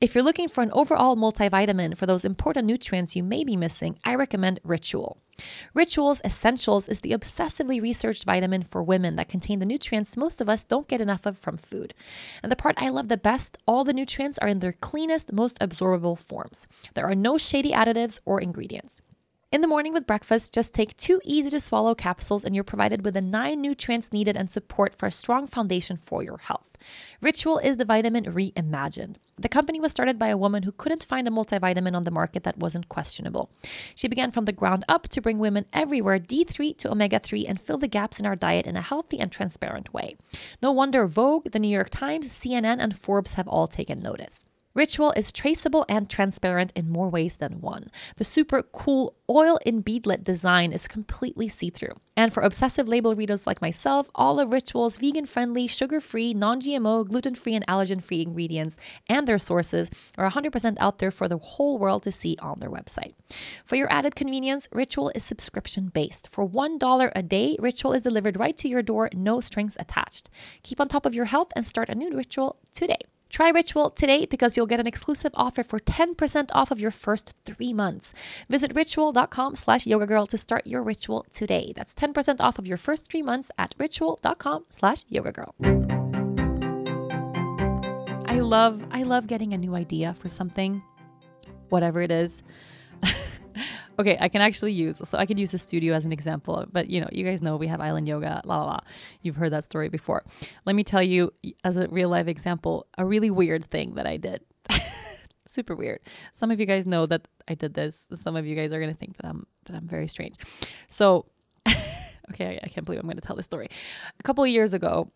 If 0.00 0.16
you're 0.16 0.24
looking 0.24 0.48
for 0.48 0.64
an 0.64 0.72
overall 0.72 1.14
multivitamin 1.14 1.96
for 1.96 2.06
those 2.06 2.24
important 2.24 2.66
nutrients 2.66 3.14
you 3.14 3.22
may 3.22 3.44
be 3.44 3.54
missing, 3.54 3.96
I 4.02 4.16
recommend 4.16 4.58
Ritual. 4.64 5.18
Rituals 5.74 6.20
Essentials 6.24 6.88
is 6.88 7.00
the 7.00 7.12
obsessively 7.12 7.80
researched 7.80 8.24
vitamin 8.24 8.62
for 8.62 8.82
women 8.82 9.16
that 9.16 9.28
contain 9.28 9.58
the 9.58 9.66
nutrients 9.66 10.16
most 10.16 10.40
of 10.40 10.48
us 10.48 10.64
don't 10.64 10.88
get 10.88 11.00
enough 11.00 11.26
of 11.26 11.38
from 11.38 11.56
food. 11.56 11.94
And 12.42 12.50
the 12.50 12.56
part 12.56 12.76
I 12.78 12.88
love 12.88 13.08
the 13.08 13.16
best 13.16 13.58
all 13.66 13.84
the 13.84 13.92
nutrients 13.92 14.38
are 14.38 14.48
in 14.48 14.58
their 14.58 14.72
cleanest, 14.72 15.32
most 15.32 15.58
absorbable 15.58 16.18
forms. 16.18 16.66
There 16.94 17.06
are 17.06 17.14
no 17.14 17.38
shady 17.38 17.72
additives 17.72 18.20
or 18.24 18.40
ingredients. 18.40 19.00
In 19.52 19.60
the 19.60 19.68
morning 19.68 19.92
with 19.92 20.06
breakfast, 20.06 20.54
just 20.54 20.72
take 20.72 20.96
two 20.96 21.20
easy 21.24 21.50
to 21.50 21.60
swallow 21.60 21.94
capsules 21.94 22.42
and 22.42 22.54
you're 22.54 22.64
provided 22.64 23.04
with 23.04 23.12
the 23.12 23.20
nine 23.20 23.60
nutrients 23.60 24.10
needed 24.10 24.34
and 24.34 24.50
support 24.50 24.94
for 24.94 25.04
a 25.06 25.10
strong 25.10 25.46
foundation 25.46 25.98
for 25.98 26.22
your 26.22 26.38
health. 26.38 26.71
Ritual 27.20 27.58
is 27.58 27.76
the 27.76 27.84
vitamin 27.84 28.24
reimagined. 28.24 29.16
The 29.36 29.48
company 29.48 29.80
was 29.80 29.90
started 29.90 30.18
by 30.18 30.28
a 30.28 30.36
woman 30.36 30.62
who 30.62 30.72
couldn't 30.72 31.04
find 31.04 31.26
a 31.26 31.30
multivitamin 31.30 31.96
on 31.96 32.04
the 32.04 32.10
market 32.10 32.44
that 32.44 32.58
wasn't 32.58 32.88
questionable. 32.88 33.50
She 33.94 34.08
began 34.08 34.30
from 34.30 34.44
the 34.44 34.52
ground 34.52 34.84
up 34.88 35.08
to 35.08 35.20
bring 35.20 35.38
women 35.38 35.66
everywhere 35.72 36.18
D3 36.18 36.76
to 36.78 36.90
omega 36.90 37.18
3 37.18 37.46
and 37.46 37.60
fill 37.60 37.78
the 37.78 37.88
gaps 37.88 38.20
in 38.20 38.26
our 38.26 38.36
diet 38.36 38.66
in 38.66 38.76
a 38.76 38.82
healthy 38.82 39.18
and 39.18 39.32
transparent 39.32 39.92
way. 39.92 40.16
No 40.62 40.72
wonder 40.72 41.06
Vogue, 41.06 41.50
the 41.50 41.58
New 41.58 41.68
York 41.68 41.90
Times, 41.90 42.28
CNN, 42.28 42.78
and 42.80 42.96
Forbes 42.96 43.34
have 43.34 43.48
all 43.48 43.66
taken 43.66 44.00
notice. 44.00 44.44
Ritual 44.74 45.12
is 45.18 45.32
traceable 45.32 45.84
and 45.86 46.08
transparent 46.08 46.72
in 46.74 46.88
more 46.88 47.10
ways 47.10 47.36
than 47.36 47.60
one. 47.60 47.90
The 48.16 48.24
super 48.24 48.62
cool 48.62 49.14
oil 49.28 49.58
in 49.66 49.82
beadlet 49.82 50.24
design 50.24 50.72
is 50.72 50.88
completely 50.88 51.46
see 51.48 51.68
through. 51.68 51.92
And 52.16 52.32
for 52.32 52.42
obsessive 52.42 52.88
label 52.88 53.14
readers 53.14 53.46
like 53.46 53.60
myself, 53.60 54.10
all 54.14 54.40
of 54.40 54.50
Ritual's 54.50 54.96
vegan 54.96 55.26
friendly, 55.26 55.66
sugar 55.66 56.00
free, 56.00 56.32
non 56.32 56.62
GMO, 56.62 57.06
gluten 57.06 57.34
free, 57.34 57.54
and 57.54 57.66
allergen 57.66 58.02
free 58.02 58.22
ingredients 58.22 58.78
and 59.10 59.26
their 59.26 59.38
sources 59.38 59.90
are 60.16 60.30
100% 60.30 60.76
out 60.80 60.98
there 60.98 61.10
for 61.10 61.28
the 61.28 61.38
whole 61.38 61.76
world 61.78 62.02
to 62.04 62.12
see 62.12 62.38
on 62.40 62.60
their 62.60 62.70
website. 62.70 63.12
For 63.66 63.76
your 63.76 63.92
added 63.92 64.14
convenience, 64.14 64.68
Ritual 64.72 65.12
is 65.14 65.22
subscription 65.22 65.88
based. 65.88 66.32
For 66.32 66.48
$1 66.48 67.12
a 67.14 67.22
day, 67.22 67.56
Ritual 67.58 67.92
is 67.92 68.04
delivered 68.04 68.38
right 68.38 68.56
to 68.56 68.68
your 68.68 68.82
door, 68.82 69.10
no 69.12 69.40
strings 69.40 69.76
attached. 69.78 70.30
Keep 70.62 70.80
on 70.80 70.88
top 70.88 71.04
of 71.04 71.14
your 71.14 71.26
health 71.26 71.52
and 71.54 71.66
start 71.66 71.90
a 71.90 71.94
new 71.94 72.16
ritual 72.16 72.56
today. 72.72 73.02
Try 73.32 73.48
Ritual 73.48 73.88
today 73.88 74.26
because 74.26 74.56
you'll 74.58 74.66
get 74.66 74.78
an 74.78 74.86
exclusive 74.86 75.32
offer 75.34 75.62
for 75.62 75.80
10% 75.80 76.50
off 76.52 76.70
of 76.70 76.78
your 76.78 76.90
first 76.90 77.34
three 77.46 77.72
months. 77.72 78.12
Visit 78.50 78.74
ritual.com 78.74 79.56
slash 79.56 79.86
yoga 79.86 80.04
girl 80.04 80.26
to 80.26 80.36
start 80.36 80.66
your 80.66 80.82
ritual 80.82 81.24
today. 81.32 81.72
That's 81.74 81.94
10% 81.94 82.40
off 82.40 82.58
of 82.58 82.66
your 82.66 82.76
first 82.76 83.10
three 83.10 83.22
months 83.22 83.50
at 83.56 83.74
ritual.com 83.78 84.66
slash 84.68 85.06
yoga 85.08 85.32
girl. 85.32 85.54
I 88.26 88.40
love 88.40 88.84
I 88.90 89.02
love 89.02 89.26
getting 89.26 89.54
a 89.54 89.58
new 89.58 89.74
idea 89.76 90.12
for 90.12 90.28
something, 90.28 90.82
whatever 91.70 92.02
it 92.02 92.10
is. 92.10 92.42
okay, 93.98 94.16
I 94.20 94.28
can 94.28 94.40
actually 94.40 94.72
use 94.72 95.00
so 95.08 95.18
I 95.18 95.26
could 95.26 95.38
use 95.38 95.52
the 95.52 95.58
studio 95.58 95.94
as 95.94 96.04
an 96.04 96.12
example, 96.12 96.64
but 96.70 96.88
you 96.88 97.00
know, 97.00 97.08
you 97.12 97.24
guys 97.24 97.42
know 97.42 97.56
we 97.56 97.68
have 97.68 97.80
island 97.80 98.08
yoga, 98.08 98.40
la 98.44 98.58
la 98.58 98.64
la. 98.64 98.78
You've 99.22 99.36
heard 99.36 99.52
that 99.52 99.64
story 99.64 99.88
before. 99.88 100.24
Let 100.64 100.76
me 100.76 100.84
tell 100.84 101.02
you 101.02 101.32
as 101.64 101.76
a 101.76 101.88
real 101.88 102.08
life 102.08 102.28
example, 102.28 102.86
a 102.98 103.04
really 103.04 103.30
weird 103.30 103.64
thing 103.64 103.94
that 103.94 104.06
I 104.06 104.16
did. 104.16 104.42
Super 105.46 105.74
weird. 105.74 106.00
Some 106.32 106.50
of 106.50 106.60
you 106.60 106.66
guys 106.66 106.86
know 106.86 107.06
that 107.06 107.28
I 107.48 107.54
did 107.54 107.74
this. 107.74 108.08
Some 108.14 108.36
of 108.36 108.46
you 108.46 108.56
guys 108.56 108.72
are 108.72 108.80
gonna 108.80 108.94
think 108.94 109.16
that 109.18 109.26
I'm 109.26 109.46
that 109.66 109.76
I'm 109.76 109.86
very 109.86 110.08
strange. 110.08 110.36
So 110.88 111.26
okay, 112.30 112.46
I, 112.46 112.60
I 112.64 112.68
can't 112.68 112.86
believe 112.86 113.00
I'm 113.00 113.08
gonna 113.08 113.20
tell 113.20 113.36
this 113.36 113.46
story. 113.46 113.68
A 114.18 114.22
couple 114.22 114.44
of 114.44 114.50
years 114.50 114.74
ago, 114.74 115.10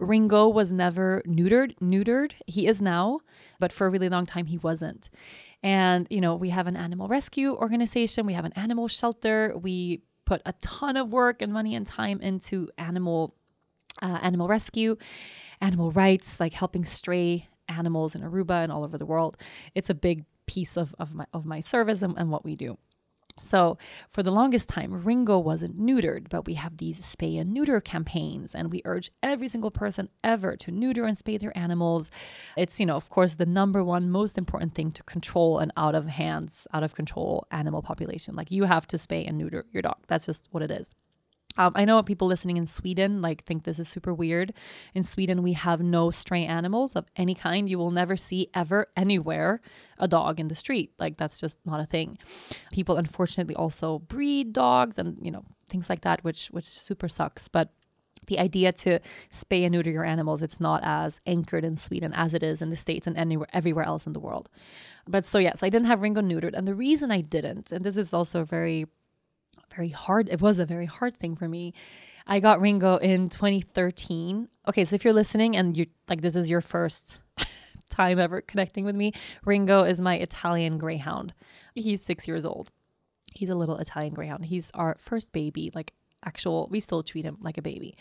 Ringo 0.00 0.48
was 0.48 0.72
never 0.72 1.22
neutered, 1.26 1.76
neutered. 1.78 2.32
He 2.46 2.66
is 2.66 2.82
now, 2.82 3.20
but 3.60 3.72
for 3.72 3.86
a 3.86 3.90
really 3.90 4.08
long 4.08 4.26
time 4.26 4.46
he 4.46 4.58
wasn't. 4.58 5.08
And, 5.62 6.06
you 6.10 6.20
know, 6.20 6.34
we 6.34 6.50
have 6.50 6.66
an 6.66 6.76
animal 6.76 7.08
rescue 7.08 7.54
organization, 7.54 8.26
we 8.26 8.34
have 8.34 8.44
an 8.44 8.52
animal 8.54 8.88
shelter. 8.88 9.54
We 9.56 10.02
put 10.24 10.42
a 10.46 10.52
ton 10.60 10.96
of 10.96 11.10
work 11.10 11.42
and 11.42 11.52
money 11.52 11.74
and 11.74 11.86
time 11.86 12.20
into 12.20 12.70
animal 12.76 13.34
uh, 14.02 14.18
animal 14.22 14.48
rescue, 14.48 14.96
animal 15.60 15.92
rights, 15.92 16.40
like 16.40 16.52
helping 16.52 16.84
stray 16.84 17.46
animals 17.68 18.14
in 18.14 18.22
Aruba 18.22 18.62
and 18.62 18.72
all 18.72 18.84
over 18.84 18.98
the 18.98 19.06
world. 19.06 19.36
It's 19.74 19.88
a 19.88 19.94
big 19.94 20.24
piece 20.46 20.76
of, 20.76 20.94
of 20.98 21.14
my 21.14 21.26
of 21.32 21.46
my 21.46 21.60
service 21.60 22.02
and, 22.02 22.18
and 22.18 22.30
what 22.30 22.44
we 22.44 22.56
do. 22.56 22.76
So, 23.36 23.78
for 24.08 24.22
the 24.22 24.30
longest 24.30 24.68
time, 24.68 25.02
Ringo 25.02 25.38
wasn't 25.40 25.76
neutered, 25.80 26.28
but 26.28 26.46
we 26.46 26.54
have 26.54 26.76
these 26.76 27.00
spay 27.00 27.40
and 27.40 27.52
neuter 27.52 27.80
campaigns, 27.80 28.54
and 28.54 28.70
we 28.70 28.80
urge 28.84 29.10
every 29.24 29.48
single 29.48 29.72
person 29.72 30.08
ever 30.22 30.56
to 30.58 30.70
neuter 30.70 31.04
and 31.04 31.16
spay 31.16 31.40
their 31.40 31.56
animals. 31.58 32.12
It's, 32.56 32.78
you 32.78 32.86
know, 32.86 32.94
of 32.94 33.08
course, 33.08 33.34
the 33.34 33.46
number 33.46 33.82
one 33.82 34.08
most 34.08 34.38
important 34.38 34.76
thing 34.76 34.92
to 34.92 35.02
control 35.02 35.58
an 35.58 35.72
out 35.76 35.96
of 35.96 36.06
hands, 36.06 36.68
out 36.72 36.84
of 36.84 36.94
control 36.94 37.46
animal 37.50 37.82
population. 37.82 38.36
Like, 38.36 38.52
you 38.52 38.64
have 38.64 38.86
to 38.88 38.96
spay 38.96 39.26
and 39.26 39.36
neuter 39.36 39.66
your 39.72 39.82
dog. 39.82 39.98
That's 40.06 40.26
just 40.26 40.46
what 40.52 40.62
it 40.62 40.70
is. 40.70 40.92
Um, 41.56 41.72
I 41.74 41.84
know 41.84 42.02
people 42.02 42.26
listening 42.26 42.56
in 42.56 42.66
Sweden 42.66 43.22
like 43.22 43.44
think 43.44 43.64
this 43.64 43.78
is 43.78 43.88
super 43.88 44.12
weird. 44.12 44.52
In 44.94 45.04
Sweden, 45.04 45.42
we 45.42 45.52
have 45.52 45.80
no 45.80 46.10
stray 46.10 46.44
animals 46.44 46.96
of 46.96 47.06
any 47.16 47.34
kind. 47.34 47.68
You 47.68 47.78
will 47.78 47.90
never 47.90 48.16
see 48.16 48.48
ever 48.54 48.88
anywhere 48.96 49.60
a 49.98 50.08
dog 50.08 50.40
in 50.40 50.48
the 50.48 50.54
street. 50.54 50.92
Like 50.98 51.16
that's 51.16 51.40
just 51.40 51.58
not 51.64 51.80
a 51.80 51.86
thing. 51.86 52.18
People 52.72 52.96
unfortunately 52.96 53.54
also 53.54 54.00
breed 54.00 54.52
dogs 54.52 54.98
and 54.98 55.18
you 55.22 55.30
know 55.30 55.44
things 55.68 55.88
like 55.88 56.02
that, 56.02 56.24
which 56.24 56.48
which 56.48 56.66
super 56.66 57.08
sucks. 57.08 57.48
But 57.48 57.70
the 58.26 58.38
idea 58.38 58.72
to 58.72 59.00
spay 59.30 59.64
and 59.64 59.72
neuter 59.72 59.90
your 59.90 60.04
animals, 60.04 60.42
it's 60.42 60.58
not 60.58 60.80
as 60.82 61.20
anchored 61.26 61.64
in 61.64 61.76
Sweden 61.76 62.12
as 62.14 62.32
it 62.34 62.42
is 62.42 62.62
in 62.62 62.70
the 62.70 62.76
States 62.76 63.06
and 63.06 63.16
anywhere 63.16 63.48
everywhere 63.52 63.84
else 63.84 64.06
in 64.06 64.12
the 64.12 64.20
world. 64.20 64.48
But 65.06 65.24
so 65.24 65.38
yes, 65.38 65.62
I 65.62 65.68
didn't 65.68 65.86
have 65.86 66.02
Ringo 66.02 66.22
neutered. 66.22 66.54
And 66.54 66.66
the 66.66 66.74
reason 66.74 67.12
I 67.12 67.20
didn't, 67.20 67.70
and 67.70 67.84
this 67.84 67.96
is 67.96 68.12
also 68.12 68.44
very 68.44 68.86
very 69.74 69.88
hard. 69.88 70.28
It 70.28 70.40
was 70.40 70.58
a 70.58 70.66
very 70.66 70.86
hard 70.86 71.16
thing 71.16 71.36
for 71.36 71.48
me. 71.48 71.74
I 72.26 72.40
got 72.40 72.60
Ringo 72.60 72.96
in 72.96 73.28
2013. 73.28 74.48
Okay, 74.68 74.84
so 74.84 74.94
if 74.94 75.04
you're 75.04 75.12
listening 75.12 75.56
and 75.56 75.76
you 75.76 75.86
like 76.08 76.22
this 76.22 76.36
is 76.36 76.50
your 76.50 76.60
first 76.60 77.20
time 77.90 78.18
ever 78.18 78.40
connecting 78.40 78.84
with 78.84 78.96
me, 78.96 79.12
Ringo 79.44 79.84
is 79.84 80.00
my 80.00 80.16
Italian 80.16 80.78
greyhound. 80.78 81.34
He's 81.74 82.02
6 82.02 82.26
years 82.26 82.44
old. 82.44 82.70
He's 83.34 83.50
a 83.50 83.54
little 83.54 83.76
Italian 83.76 84.14
greyhound. 84.14 84.46
He's 84.46 84.70
our 84.74 84.96
first 84.98 85.32
baby, 85.32 85.70
like 85.74 85.92
actual 86.24 86.68
we 86.70 86.80
still 86.80 87.02
treat 87.02 87.24
him 87.24 87.36
like 87.40 87.58
a 87.58 87.62
baby. 87.62 87.96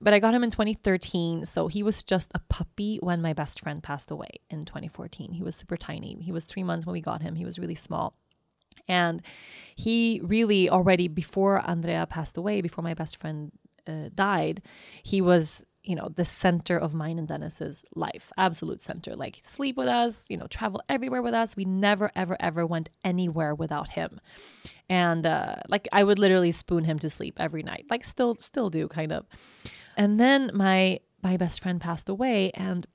But 0.00 0.14
I 0.14 0.20
got 0.20 0.32
him 0.32 0.44
in 0.44 0.50
2013, 0.50 1.44
so 1.44 1.66
he 1.66 1.82
was 1.82 2.04
just 2.04 2.30
a 2.32 2.38
puppy 2.48 2.98
when 3.02 3.20
my 3.20 3.32
best 3.32 3.60
friend 3.60 3.82
passed 3.82 4.12
away 4.12 4.30
in 4.48 4.64
2014. 4.64 5.32
He 5.32 5.42
was 5.42 5.56
super 5.56 5.76
tiny. 5.76 6.16
He 6.20 6.30
was 6.32 6.44
3 6.44 6.62
months 6.62 6.86
when 6.86 6.92
we 6.92 7.00
got 7.00 7.20
him. 7.20 7.34
He 7.34 7.44
was 7.44 7.58
really 7.58 7.74
small. 7.74 8.14
And 8.88 9.22
he 9.76 10.20
really 10.22 10.68
already 10.68 11.08
before 11.08 11.60
Andrea 11.68 12.06
passed 12.06 12.36
away, 12.36 12.60
before 12.60 12.82
my 12.82 12.94
best 12.94 13.18
friend 13.18 13.52
uh, 13.86 14.10
died, 14.14 14.62
he 15.02 15.20
was 15.20 15.64
you 15.88 15.94
know, 15.94 16.10
the 16.14 16.24
center 16.24 16.76
of 16.76 16.92
mine 16.92 17.18
and 17.18 17.26
Dennis's 17.26 17.82
life, 17.94 18.30
absolute 18.36 18.82
center. 18.82 19.16
Like 19.16 19.38
sleep 19.40 19.78
with 19.78 19.88
us, 19.88 20.28
you 20.28 20.36
know, 20.36 20.46
travel 20.46 20.82
everywhere 20.86 21.22
with 21.22 21.32
us. 21.32 21.56
We 21.56 21.64
never, 21.64 22.12
ever, 22.14 22.36
ever 22.38 22.66
went 22.66 22.90
anywhere 23.04 23.54
without 23.54 23.88
him. 23.88 24.20
And 24.90 25.24
uh, 25.24 25.56
like 25.66 25.88
I 25.90 26.04
would 26.04 26.18
literally 26.18 26.52
spoon 26.52 26.84
him 26.84 26.98
to 26.98 27.08
sleep 27.08 27.38
every 27.40 27.62
night, 27.62 27.86
like 27.88 28.04
still, 28.04 28.34
still 28.34 28.68
do 28.68 28.86
kind 28.86 29.12
of. 29.12 29.24
And 29.96 30.20
then 30.20 30.50
my 30.52 31.00
my 31.22 31.38
best 31.38 31.62
friend 31.62 31.80
passed 31.80 32.08
away, 32.08 32.52
and 32.52 32.86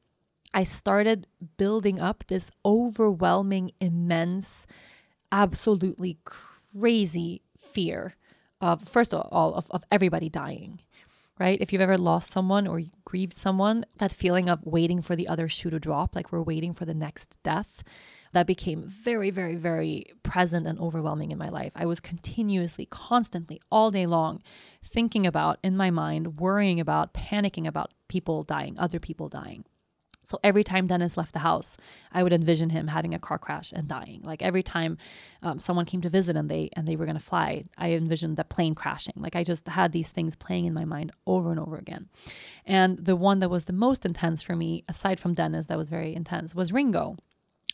I 0.54 0.64
started 0.64 1.28
building 1.58 2.00
up 2.00 2.24
this 2.28 2.52
overwhelming, 2.64 3.72
immense, 3.82 4.66
absolutely 5.34 6.20
crazy 6.24 7.42
fear 7.58 8.16
of 8.62 8.88
first 8.88 9.14
of 9.14 9.28
all 9.32 9.54
of, 9.56 9.70
of 9.72 9.84
everybody 9.92 10.30
dying 10.30 10.80
right? 11.40 11.60
If 11.60 11.74
you've 11.74 11.82
ever 11.82 11.98
lost 11.98 12.30
someone 12.30 12.68
or 12.68 12.82
grieved 13.06 13.36
someone, 13.36 13.86
that 13.98 14.12
feeling 14.12 14.50
of 14.50 14.64
waiting 14.64 15.02
for 15.02 15.16
the 15.16 15.28
other 15.28 15.48
shoe 15.48 15.70
to 15.72 15.80
drop, 15.80 16.16
like 16.16 16.32
we're 16.32 16.42
waiting 16.44 16.74
for 16.74 16.86
the 16.86 16.94
next 16.94 17.38
death, 17.44 17.84
that 18.34 18.48
became 18.48 18.84
very, 18.84 19.30
very, 19.30 19.56
very 19.56 20.06
present 20.24 20.66
and 20.68 20.80
overwhelming 20.80 21.32
in 21.32 21.38
my 21.38 21.50
life. 21.50 21.72
I 21.76 21.86
was 21.86 22.00
continuously, 22.00 22.86
constantly, 22.86 23.62
all 23.72 23.92
day 23.92 24.06
long 24.06 24.42
thinking 24.84 25.26
about 25.26 25.60
in 25.64 25.78
my 25.78 25.92
mind, 25.92 26.40
worrying 26.40 26.80
about, 26.80 27.14
panicking 27.14 27.68
about 27.68 27.94
people 28.08 28.44
dying, 28.44 28.78
other 28.78 29.00
people 29.00 29.30
dying. 29.30 29.66
So 30.24 30.40
every 30.44 30.64
time 30.64 30.88
Dennis 30.88 31.18
left 31.18 31.34
the 31.34 31.40
house, 31.40 31.78
I 32.12 32.24
would 32.24 32.34
envision 32.34 32.70
him 32.70 32.88
having 32.88 33.14
a 33.14 33.20
car 33.20 33.38
crash 33.38 33.72
and 33.72 33.88
dying. 33.88 34.22
Like 34.24 34.42
every 34.42 34.64
time 34.64 34.98
um, 35.42 35.60
someone 35.60 35.86
came 35.86 36.02
to 36.02 36.10
visit 36.10 36.36
and 36.36 36.50
they 36.50 36.70
and 36.74 36.88
they 36.88 36.96
were 36.96 37.06
going 37.06 37.18
to 37.18 37.24
fly, 37.24 37.66
I 37.78 37.92
envisioned 37.92 38.38
the 38.38 38.44
plane 38.44 38.74
crashing. 38.74 39.16
Like 39.18 39.36
I 39.36 39.44
just 39.44 39.68
had 39.68 39.92
these 39.92 40.10
things 40.10 40.36
playing 40.36 40.66
in 40.66 40.74
my 40.74 40.86
mind 40.86 41.12
over 41.28 41.52
and 41.52 41.60
over 41.60 41.78
again. 41.78 42.10
And 42.66 42.98
the 42.98 43.16
one 43.16 43.40
that 43.40 43.50
was 43.50 43.66
the 43.66 43.74
most 43.74 44.06
intense 44.06 44.42
for 44.42 44.56
me, 44.56 44.84
aside 44.88 45.20
from 45.20 45.34
Dennis, 45.34 45.68
that 45.68 45.78
was 45.78 45.90
very 45.90 46.16
intense, 46.16 46.56
was 46.56 46.72
Ringo. 46.72 47.18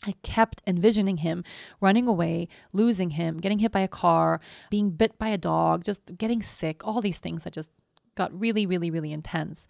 I 0.06 0.14
kept 0.22 0.62
envisioning 0.66 1.18
him 1.18 1.44
running 1.80 2.08
away, 2.08 2.48
losing 2.72 3.10
him, 3.10 3.36
getting 3.36 3.58
hit 3.58 3.70
by 3.70 3.80
a 3.80 3.88
car, 3.88 4.40
being 4.70 4.90
bit 4.90 5.18
by 5.18 5.28
a 5.28 5.38
dog, 5.38 5.84
just 5.84 6.16
getting 6.16 6.42
sick, 6.42 6.86
all 6.86 7.02
these 7.02 7.18
things 7.18 7.44
that 7.44 7.52
just 7.52 7.70
got 8.14 8.38
really, 8.38 8.66
really, 8.66 8.90
really 8.90 9.12
intense. 9.12 9.66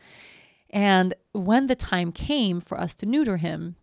And 0.70 1.14
when 1.32 1.66
the 1.66 1.74
time 1.74 2.12
came 2.12 2.60
for 2.60 2.78
us 2.80 2.94
to 2.96 3.06
neuter 3.06 3.38
him, 3.38 3.76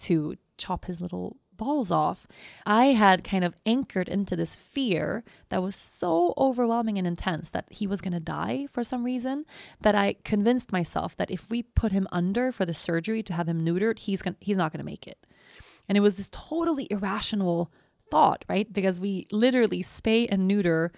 to 0.00 0.36
chop 0.58 0.86
his 0.86 1.00
little 1.00 1.36
balls 1.56 1.90
off, 1.92 2.26
I 2.66 2.86
had 2.86 3.22
kind 3.22 3.44
of 3.44 3.54
anchored 3.64 4.08
into 4.08 4.34
this 4.34 4.56
fear 4.56 5.22
that 5.48 5.62
was 5.62 5.76
so 5.76 6.34
overwhelming 6.36 6.98
and 6.98 7.06
intense 7.06 7.50
that 7.50 7.66
he 7.70 7.86
was 7.86 8.00
going 8.00 8.14
to 8.14 8.20
die 8.20 8.66
for 8.70 8.82
some 8.82 9.04
reason 9.04 9.44
that 9.80 9.94
I 9.94 10.16
convinced 10.24 10.72
myself 10.72 11.16
that 11.16 11.30
if 11.30 11.50
we 11.50 11.62
put 11.62 11.92
him 11.92 12.08
under 12.10 12.50
for 12.50 12.66
the 12.66 12.74
surgery 12.74 13.22
to 13.22 13.32
have 13.32 13.48
him 13.48 13.64
neutered, 13.64 14.00
he's 14.00 14.22
going 14.22 14.36
he's 14.40 14.56
not 14.56 14.72
going 14.72 14.84
to 14.84 14.90
make 14.90 15.06
it. 15.06 15.24
And 15.88 15.96
it 15.96 16.00
was 16.00 16.16
this 16.16 16.30
totally 16.30 16.88
irrational 16.90 17.70
thought, 18.10 18.44
right? 18.48 18.70
Because 18.72 18.98
we 18.98 19.26
literally 19.30 19.82
spay 19.82 20.26
and 20.30 20.48
neuter 20.48 20.92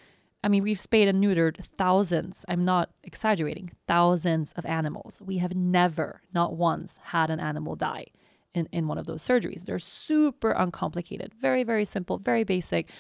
I 0.45 0.49
mean, 0.49 0.63
we've 0.63 0.79
spayed 0.79 1.09
and 1.09 1.25
neutered 1.25 1.57
thousands, 1.65 2.45
I'm 2.49 2.67
not 2.67 2.91
exaggerating, 3.03 3.71
thousands 3.89 4.53
of 4.53 4.67
animals. 4.67 5.23
We 5.25 5.39
have 5.39 5.57
never, 5.57 6.21
not 6.35 6.55
once, 6.55 6.99
had 7.03 7.31
an 7.31 7.41
animal 7.41 7.77
die 7.77 8.09
in, 8.55 8.69
in 8.71 8.87
one 8.87 8.99
of 8.99 9.07
those 9.07 9.23
surgeries. 9.23 9.65
They're 9.65 9.79
super 9.79 10.51
uncomplicated, 10.53 11.33
very, 11.41 11.65
very 11.65 11.87
simple, 11.87 12.19
very 12.19 12.45
basic. 12.45 12.91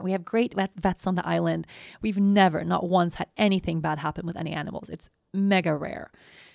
We 0.00 0.12
have 0.12 0.24
great 0.24 0.54
vet- 0.54 0.72
vets 0.74 1.06
on 1.06 1.16
the 1.16 1.28
island. 1.28 1.66
We've 2.00 2.18
never, 2.18 2.64
not 2.64 2.88
once, 2.88 3.16
had 3.16 3.28
anything 3.36 3.82
bad 3.82 3.98
happen 3.98 4.24
with 4.24 4.36
any 4.38 4.52
animals. 4.52 4.88
It's 4.88 5.10
mega 5.34 5.76
rare 5.76 6.10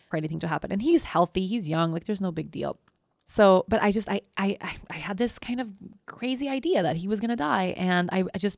for 0.09 0.17
anything 0.17 0.39
to 0.39 0.47
happen. 0.47 0.71
And 0.71 0.81
he's 0.81 1.03
healthy, 1.03 1.45
he's 1.45 1.69
young, 1.69 1.91
like 1.91 2.05
there's 2.05 2.19
no 2.19 2.31
big 2.31 2.49
deal. 2.49 2.79
So, 3.27 3.63
but 3.67 3.79
I 3.83 3.91
just 3.91 4.09
I 4.09 4.21
I 4.37 4.57
I 4.89 4.95
had 4.95 5.17
this 5.17 5.37
kind 5.37 5.61
of 5.61 5.69
crazy 6.07 6.49
idea 6.49 6.81
that 6.81 6.95
he 6.95 7.07
was 7.07 7.19
gonna 7.19 7.35
die, 7.35 7.75
and 7.77 8.09
I, 8.11 8.23
I 8.33 8.39
just 8.39 8.57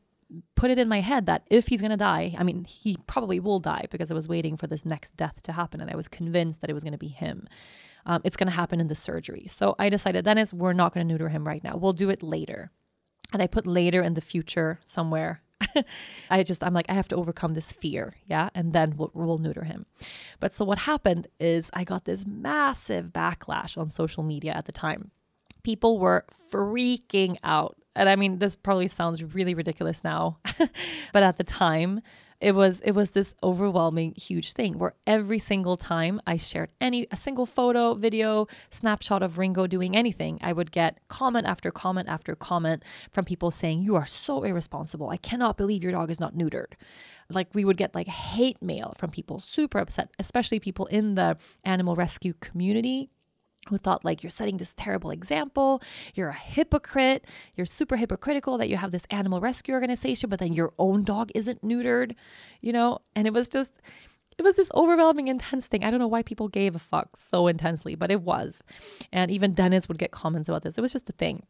put 0.56 0.72
it 0.72 0.78
in 0.78 0.88
my 0.88 1.02
head 1.02 1.26
that 1.26 1.44
if 1.50 1.68
he's 1.68 1.82
going 1.82 1.92
to 1.92 1.98
die, 1.98 2.36
I 2.38 2.44
mean, 2.44 2.66
he 2.66 2.98
probably 3.08 3.40
will 3.40 3.60
die 3.60 3.86
because 3.90 4.12
I 4.12 4.14
was 4.14 4.28
waiting 4.28 4.58
for 4.58 4.68
this 4.68 4.86
next 4.86 5.18
death 5.18 5.42
to 5.44 5.54
happen 5.54 5.82
and 5.82 5.90
I 5.90 5.96
was 5.96 6.08
convinced 6.08 6.62
that 6.62 6.70
it 6.70 6.74
was 6.74 6.84
going 6.84 6.94
to 6.94 6.98
be 6.98 7.08
him. 7.08 7.48
Um, 8.06 8.22
it's 8.24 8.38
going 8.38 8.50
to 8.50 8.56
happen 8.56 8.80
in 8.80 8.88
the 8.88 8.96
surgery. 8.96 9.46
So 9.48 9.76
I 9.78 9.90
decided, 9.90 10.26
Dennis, 10.26 10.54
we're 10.54 10.74
not 10.74 10.94
going 10.94 11.08
to 11.08 11.12
neuter 11.12 11.30
him 11.30 11.48
right 11.48 11.64
now. 11.64 11.78
We'll 11.78 11.94
do 11.94 12.10
it 12.10 12.24
later. 12.24 12.72
And 13.34 13.42
I 13.42 13.48
put 13.48 13.68
later 13.68 14.02
in 14.02 14.16
the 14.16 14.22
future 14.22 14.80
somewhere. 14.84 15.42
I 16.30 16.42
just, 16.44 16.64
I'm 16.64 16.74
like, 16.74 16.90
I 16.90 16.94
have 16.94 17.08
to 17.10 17.16
overcome 17.16 17.54
this 17.54 17.72
fear. 17.72 18.16
Yeah. 18.26 18.50
And 18.56 18.74
then 18.74 18.96
we'll, 18.98 19.12
we'll 19.14 19.38
neuter 19.38 19.66
him. 19.66 19.86
But 20.40 20.54
so 20.54 20.66
what 20.66 20.80
happened 20.80 21.28
is 21.40 21.70
I 21.74 21.84
got 21.84 22.06
this 22.06 22.26
massive 22.26 23.14
backlash 23.14 23.78
on 23.78 23.90
social 23.90 24.24
media 24.24 24.54
at 24.54 24.66
the 24.66 24.72
time 24.72 25.12
people 25.64 26.00
were 26.00 26.26
freaking 26.52 27.38
out 27.44 27.78
and 27.96 28.10
I 28.10 28.16
mean 28.16 28.40
this 28.40 28.56
probably 28.56 28.88
sounds 28.88 29.24
really 29.24 29.54
ridiculous 29.54 30.04
now, 30.04 30.38
but 31.14 31.24
at 31.24 31.38
the 31.38 31.44
time 31.44 32.02
it 32.40 32.56
was 32.56 32.82
it 32.82 32.94
was 32.94 33.12
this 33.12 33.36
overwhelming 33.44 34.16
huge 34.16 34.54
thing 34.54 34.80
where 34.80 34.96
every 35.06 35.38
single 35.38 35.76
time 35.76 36.20
I 36.26 36.38
shared 36.38 36.72
any 36.82 37.06
a 37.12 37.16
single 37.16 37.46
photo, 37.46 37.94
video, 37.94 38.48
snapshot 38.72 39.22
of 39.22 39.38
Ringo 39.38 39.68
doing 39.68 39.96
anything, 39.96 40.40
I 40.42 40.54
would 40.54 40.72
get 40.72 41.00
comment 41.08 41.46
after 41.46 41.70
comment 41.70 42.10
after 42.10 42.36
comment 42.36 42.84
from 43.12 43.26
people 43.26 43.52
saying 43.52 43.84
you 43.84 43.96
are 43.96 44.08
so 44.08 44.44
irresponsible. 44.44 45.10
I 45.10 45.18
cannot 45.18 45.58
believe 45.58 45.84
your 45.84 45.92
dog 45.92 46.10
is 46.10 46.20
not 46.20 46.36
neutered. 46.36 46.74
Like 47.30 47.50
we 47.54 47.64
would 47.64 47.78
get 47.78 47.94
like 47.94 48.08
hate 48.08 48.62
mail 48.62 48.94
from 48.98 49.12
people 49.12 49.40
super 49.40 49.78
upset, 49.78 50.10
especially 50.18 50.60
people 50.60 50.88
in 50.88 51.16
the 51.16 51.38
animal 51.64 51.96
rescue 51.96 52.34
community 52.42 53.12
who 53.70 53.78
thought 53.78 54.04
like 54.04 54.24
you're 54.24 54.30
setting 54.30 54.58
this 54.58 54.74
terrible 54.74 55.12
example, 55.12 55.82
you're 56.16 56.30
a 56.30 56.34
hypocrite, 56.34 57.26
you're 57.56 57.66
super 57.66 57.96
hypocritical 57.96 58.58
that 58.58 58.70
you 58.70 58.78
have 58.78 58.92
this 58.92 59.06
animal 59.12 59.40
rescue 59.40 59.74
organization, 59.74 60.30
but 60.30 60.40
then 60.40 60.54
your 60.54 60.74
own 60.80 61.04
dog 61.04 61.32
isn't 61.36 61.62
neutered, 61.62 62.16
you 62.62 62.74
know? 62.74 63.00
And 63.16 63.28
it 63.28 63.34
was 63.34 63.50
just 63.50 63.80
it 64.38 64.44
was 64.44 64.56
this 64.56 64.72
overwhelming 64.74 65.28
intense 65.28 65.68
thing. 65.68 65.84
I 65.84 65.92
don't 65.92 66.00
know 66.00 66.08
why 66.08 66.24
people 66.24 66.48
gave 66.48 66.76
a 66.76 66.80
fuck 66.80 67.16
so 67.16 67.48
intensely, 67.48 67.96
but 67.96 68.10
it 68.10 68.22
was. 68.22 68.64
And 69.12 69.30
even 69.30 69.54
Dennis 69.54 69.88
would 69.88 70.00
get 70.00 70.12
comments 70.12 70.50
about 70.50 70.64
this. 70.64 70.78
It 70.78 70.82
was 70.82 70.94
just 70.94 71.10
a 71.10 71.14
thing. 71.14 71.44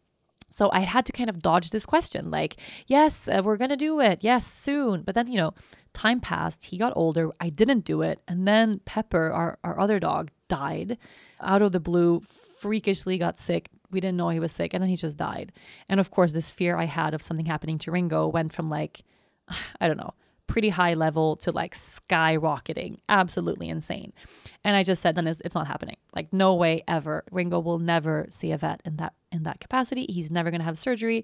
So 0.50 0.70
I 0.74 0.82
had 0.82 1.06
to 1.06 1.14
kind 1.14 1.30
of 1.30 1.40
dodge 1.40 1.70
this 1.70 1.86
question 1.86 2.30
like, 2.30 2.58
yes, 2.88 3.30
uh, 3.30 3.42
we're 3.44 3.56
going 3.56 3.70
to 3.70 3.78
do 3.78 4.02
it. 4.02 4.20
Yes, 4.22 4.46
soon. 4.46 5.04
But 5.04 5.16
then, 5.16 5.28
you 5.28 5.38
know, 5.38 5.54
time 5.94 6.20
passed. 6.20 6.66
He 6.66 6.78
got 6.78 6.92
older. 6.96 7.32
I 7.40 7.50
didn't 7.50 7.86
do 7.86 8.02
it. 8.02 8.20
And 8.28 8.46
then 8.46 8.82
Pepper, 8.84 9.32
our, 9.32 9.58
our 9.64 9.80
other 9.80 9.98
dog, 9.98 10.30
died 10.52 10.98
out 11.40 11.62
of 11.62 11.72
the 11.72 11.80
blue, 11.80 12.20
freakishly 12.60 13.18
got 13.18 13.40
sick. 13.40 13.70
We 13.90 14.02
didn't 14.02 14.18
know 14.18 14.28
he 14.30 14.40
was 14.42 14.52
sick. 14.52 14.74
And 14.74 14.84
then 14.84 14.90
he 14.90 14.98
just 14.98 15.18
died. 15.18 15.54
And 15.88 16.00
of 16.00 16.12
course, 16.12 16.34
this 16.34 16.52
fear 16.52 16.76
I 16.76 16.84
had 16.84 17.14
of 17.14 17.22
something 17.22 17.46
happening 17.46 17.78
to 17.80 17.92
Ringo 17.92 18.28
went 18.28 18.54
from 18.54 18.70
like, 18.70 19.04
I 19.82 19.88
don't 19.88 19.98
know, 19.98 20.14
pretty 20.48 20.68
high 20.68 20.96
level 20.96 21.38
to 21.38 21.52
like 21.54 21.74
skyrocketing, 21.74 22.98
absolutely 23.08 23.70
insane. 23.70 24.12
And 24.66 24.76
I 24.76 24.84
just 24.84 25.02
said, 25.02 25.16
then 25.16 25.26
it's, 25.26 25.42
it's 25.46 25.56
not 25.56 25.68
happening. 25.68 25.96
Like 26.14 26.34
no 26.34 26.54
way 26.54 26.84
ever. 26.86 27.24
Ringo 27.32 27.60
will 27.60 27.80
never 27.80 28.26
see 28.30 28.52
a 28.52 28.58
vet 28.58 28.82
in 28.84 28.98
that 28.98 29.14
in 29.32 29.44
that 29.44 29.62
capacity. 29.62 30.06
He's 30.10 30.30
never 30.30 30.52
to 30.52 30.62
have 30.62 30.78
surgery. 30.78 31.24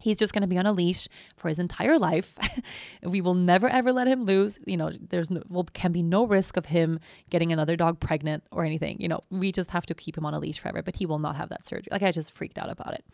He's 0.00 0.18
just 0.18 0.32
going 0.32 0.42
to 0.42 0.48
be 0.48 0.58
on 0.58 0.66
a 0.66 0.72
leash 0.72 1.08
for 1.36 1.48
his 1.48 1.58
entire 1.58 1.98
life. 1.98 2.38
we 3.02 3.20
will 3.20 3.34
never 3.34 3.68
ever 3.68 3.92
let 3.92 4.06
him 4.06 4.24
lose. 4.24 4.58
You 4.66 4.76
know, 4.76 4.90
there's 4.90 5.30
no, 5.30 5.42
well, 5.48 5.64
can 5.72 5.92
be 5.92 6.02
no 6.02 6.26
risk 6.26 6.56
of 6.56 6.66
him 6.66 7.00
getting 7.30 7.52
another 7.52 7.76
dog 7.76 7.98
pregnant 7.98 8.44
or 8.52 8.64
anything. 8.64 9.00
You 9.00 9.08
know, 9.08 9.20
we 9.30 9.52
just 9.52 9.70
have 9.70 9.86
to 9.86 9.94
keep 9.94 10.16
him 10.16 10.26
on 10.26 10.34
a 10.34 10.38
leash 10.38 10.58
forever. 10.58 10.82
But 10.82 10.96
he 10.96 11.06
will 11.06 11.18
not 11.18 11.36
have 11.36 11.48
that 11.48 11.64
surgery. 11.64 11.88
Like 11.90 12.02
I 12.02 12.12
just 12.12 12.32
freaked 12.32 12.58
out 12.58 12.70
about 12.70 12.94
it. 12.94 13.04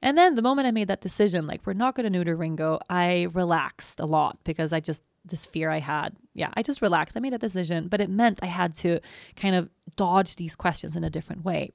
And 0.00 0.18
then 0.18 0.34
the 0.34 0.42
moment 0.42 0.66
I 0.66 0.72
made 0.72 0.88
that 0.88 1.00
decision, 1.00 1.46
like 1.46 1.64
we're 1.64 1.74
not 1.74 1.94
going 1.94 2.04
to 2.04 2.10
neuter 2.10 2.34
Ringo, 2.34 2.80
I 2.90 3.28
relaxed 3.32 4.00
a 4.00 4.06
lot 4.06 4.38
because 4.44 4.72
I 4.72 4.80
just 4.80 5.04
this 5.24 5.46
fear 5.46 5.70
I 5.70 5.78
had. 5.78 6.16
Yeah, 6.34 6.50
I 6.54 6.62
just 6.62 6.82
relaxed. 6.82 7.16
I 7.16 7.20
made 7.20 7.34
a 7.34 7.38
decision, 7.38 7.88
but 7.88 8.00
it 8.00 8.10
meant 8.10 8.40
I 8.42 8.46
had 8.46 8.74
to 8.76 9.00
kind 9.36 9.54
of 9.54 9.70
dodge 9.96 10.36
these 10.36 10.56
questions 10.56 10.96
in 10.96 11.04
a 11.04 11.10
different 11.10 11.44
way. 11.44 11.70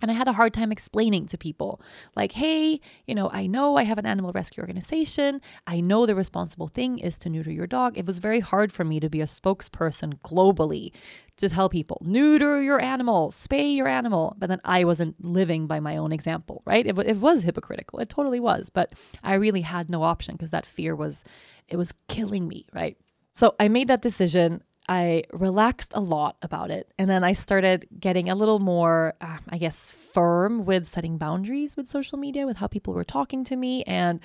And 0.00 0.10
I 0.10 0.14
had 0.14 0.28
a 0.28 0.32
hard 0.32 0.54
time 0.54 0.72
explaining 0.72 1.26
to 1.26 1.38
people, 1.38 1.80
like, 2.16 2.32
hey, 2.32 2.80
you 3.06 3.14
know, 3.14 3.30
I 3.30 3.46
know 3.46 3.76
I 3.76 3.84
have 3.84 3.98
an 3.98 4.06
animal 4.06 4.32
rescue 4.32 4.62
organization. 4.62 5.40
I 5.66 5.80
know 5.80 6.06
the 6.06 6.14
responsible 6.14 6.68
thing 6.68 6.98
is 6.98 7.18
to 7.18 7.28
neuter 7.28 7.52
your 7.52 7.66
dog. 7.66 7.98
It 7.98 8.06
was 8.06 8.18
very 8.18 8.40
hard 8.40 8.72
for 8.72 8.84
me 8.84 9.00
to 9.00 9.10
be 9.10 9.20
a 9.20 9.26
spokesperson 9.26 10.20
globally 10.20 10.92
to 11.36 11.48
tell 11.48 11.68
people, 11.68 12.02
neuter 12.04 12.60
your 12.60 12.80
animal, 12.80 13.30
spay 13.30 13.74
your 13.74 13.88
animal. 13.88 14.36
But 14.38 14.48
then 14.48 14.60
I 14.64 14.84
wasn't 14.84 15.22
living 15.24 15.66
by 15.66 15.80
my 15.80 15.96
own 15.96 16.12
example, 16.12 16.62
right? 16.66 16.86
It, 16.86 16.98
it 16.98 17.16
was 17.16 17.42
hypocritical. 17.42 17.98
It 17.98 18.08
totally 18.08 18.40
was. 18.40 18.70
But 18.70 18.92
I 19.22 19.34
really 19.34 19.62
had 19.62 19.90
no 19.90 20.02
option 20.02 20.34
because 20.34 20.50
that 20.50 20.66
fear 20.66 20.94
was, 20.94 21.24
it 21.68 21.76
was 21.76 21.92
killing 22.08 22.46
me, 22.46 22.66
right? 22.72 22.96
So 23.32 23.54
I 23.58 23.68
made 23.68 23.88
that 23.88 24.02
decision. 24.02 24.62
I 24.90 25.22
relaxed 25.32 25.92
a 25.94 26.00
lot 26.00 26.36
about 26.42 26.72
it. 26.72 26.92
And 26.98 27.08
then 27.08 27.22
I 27.22 27.32
started 27.32 27.86
getting 28.00 28.28
a 28.28 28.34
little 28.34 28.58
more, 28.58 29.14
uh, 29.20 29.38
I 29.48 29.56
guess, 29.56 29.92
firm 29.92 30.64
with 30.64 30.84
setting 30.84 31.16
boundaries 31.16 31.76
with 31.76 31.86
social 31.86 32.18
media, 32.18 32.44
with 32.44 32.56
how 32.56 32.66
people 32.66 32.92
were 32.92 33.04
talking 33.04 33.44
to 33.44 33.54
me, 33.54 33.84
and 33.84 34.18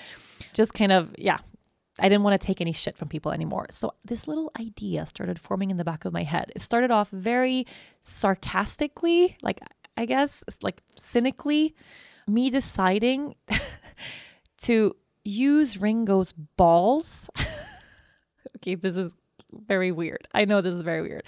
just 0.54 0.74
kind 0.74 0.92
of, 0.92 1.14
yeah, 1.20 1.38
I 2.00 2.10
didn't 2.10 2.24
want 2.24 2.42
to 2.42 2.44
take 2.44 2.62
any 2.62 2.72
shit 2.72 2.98
from 2.98 3.10
people 3.10 3.32
anymore. 3.32 3.68
So 3.70 3.94
this 4.06 4.28
little 4.28 4.52
idea 4.60 5.06
started 5.06 5.40
forming 5.40 5.70
in 5.70 5.78
the 5.78 5.84
back 5.84 6.04
of 6.04 6.12
my 6.12 6.24
head. 6.24 6.52
It 6.56 6.64
started 6.64 6.90
off 6.90 7.12
very 7.12 7.68
sarcastically, 8.02 9.38
like 9.44 9.60
I 9.96 10.06
guess, 10.08 10.44
like 10.64 10.82
cynically, 10.96 11.76
me 12.28 12.50
deciding 12.50 13.36
to 14.64 14.96
use 15.24 15.78
Ringo's 15.78 16.34
balls. 16.34 17.30
okay, 18.58 18.74
this 18.74 18.98
is 18.98 19.16
very 19.68 19.92
weird. 19.92 20.28
I 20.34 20.46
know 20.46 20.62
this 20.62 20.74
is 20.74 20.82
very 20.82 21.02
weird. 21.02 21.24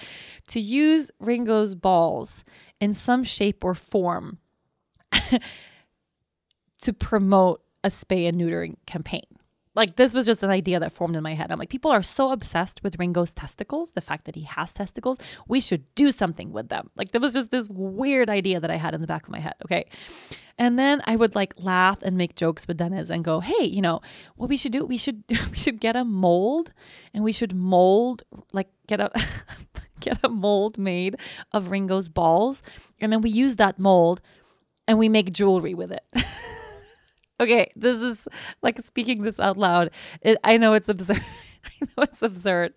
To 0.47 0.59
use 0.59 1.11
Ringo's 1.19 1.75
balls 1.75 2.43
in 2.79 2.93
some 2.93 3.23
shape 3.23 3.63
or 3.63 3.75
form 3.75 4.39
to 6.81 6.93
promote 6.93 7.61
a 7.83 7.89
spay 7.89 8.27
and 8.27 8.39
neutering 8.39 8.75
campaign 8.85 9.36
like 9.77 9.95
this 9.95 10.13
was 10.13 10.25
just 10.25 10.43
an 10.43 10.49
idea 10.49 10.79
that 10.79 10.91
formed 10.91 11.15
in 11.15 11.23
my 11.23 11.35
head. 11.35 11.51
I'm 11.51 11.59
like, 11.59 11.69
people 11.69 11.91
are 11.91 12.01
so 12.01 12.31
obsessed 12.31 12.83
with 12.83 12.97
Ringo's 12.97 13.31
testicles, 13.31 13.93
the 13.93 14.01
fact 14.01 14.25
that 14.25 14.35
he 14.35 14.41
has 14.41 14.73
testicles. 14.73 15.19
We 15.47 15.61
should 15.61 15.83
do 15.95 16.11
something 16.11 16.51
with 16.51 16.69
them. 16.69 16.89
Like 16.95 17.11
there 17.11 17.21
was 17.21 17.35
just 17.35 17.51
this 17.51 17.69
weird 17.69 18.29
idea 18.29 18.59
that 18.59 18.71
I 18.71 18.75
had 18.75 18.93
in 18.95 19.01
the 19.01 19.07
back 19.07 19.23
of 19.23 19.29
my 19.29 19.39
head. 19.39 19.53
Okay. 19.63 19.85
And 20.57 20.79
then 20.79 21.03
I 21.05 21.15
would 21.15 21.35
like 21.35 21.53
laugh 21.57 22.01
and 22.01 22.17
make 22.17 22.35
jokes 22.35 22.67
with 22.67 22.77
Dennis 22.77 23.11
and 23.11 23.23
go, 23.23 23.39
hey, 23.39 23.65
you 23.65 23.81
know, 23.81 24.01
what 24.35 24.49
we 24.49 24.57
should 24.57 24.71
do, 24.71 24.83
we 24.83 24.97
should 24.97 25.23
we 25.29 25.57
should 25.57 25.79
get 25.79 25.95
a 25.95 26.03
mold 26.03 26.73
and 27.13 27.23
we 27.23 27.31
should 27.31 27.53
mold 27.53 28.23
like 28.51 28.69
get 28.87 28.99
a 28.99 29.11
get 30.01 30.17
a 30.23 30.29
mold 30.29 30.79
made 30.79 31.15
of 31.51 31.67
Ringo's 31.69 32.09
balls. 32.09 32.63
And 32.99 33.13
then 33.13 33.21
we 33.21 33.29
use 33.29 33.57
that 33.57 33.77
mold 33.77 34.21
and 34.87 34.97
we 34.97 35.07
make 35.07 35.31
jewelry 35.31 35.75
with 35.75 35.91
it. 35.91 36.03
Okay, 37.39 37.71
this 37.75 38.01
is 38.01 38.27
like 38.61 38.79
speaking 38.79 39.21
this 39.21 39.39
out 39.39 39.57
loud. 39.57 39.91
It, 40.21 40.37
I 40.43 40.57
know 40.57 40.73
it's 40.73 40.89
absurd. 40.89 41.23
I 41.81 41.85
know 41.85 42.03
it's 42.03 42.21
absurd, 42.21 42.73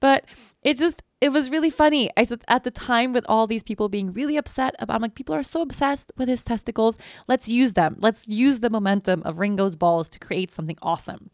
but 0.00 0.24
it 0.62 0.76
just 0.76 1.02
it 1.20 1.30
was 1.30 1.50
really 1.50 1.70
funny. 1.70 2.10
I 2.16 2.24
said 2.24 2.42
at 2.48 2.64
the 2.64 2.70
time 2.70 3.12
with 3.12 3.24
all 3.28 3.46
these 3.46 3.62
people 3.62 3.88
being 3.88 4.10
really 4.10 4.36
upset 4.36 4.74
about 4.78 4.96
I'm 4.96 5.02
like 5.02 5.14
people 5.14 5.34
are 5.34 5.42
so 5.42 5.62
obsessed 5.62 6.12
with 6.16 6.28
his 6.28 6.44
testicles. 6.44 6.98
Let's 7.28 7.48
use 7.48 7.74
them. 7.74 7.96
Let's 8.00 8.28
use 8.28 8.60
the 8.60 8.70
momentum 8.70 9.22
of 9.24 9.38
Ringo's 9.38 9.76
balls 9.76 10.08
to 10.10 10.18
create 10.18 10.52
something 10.52 10.78
awesome. 10.82 11.30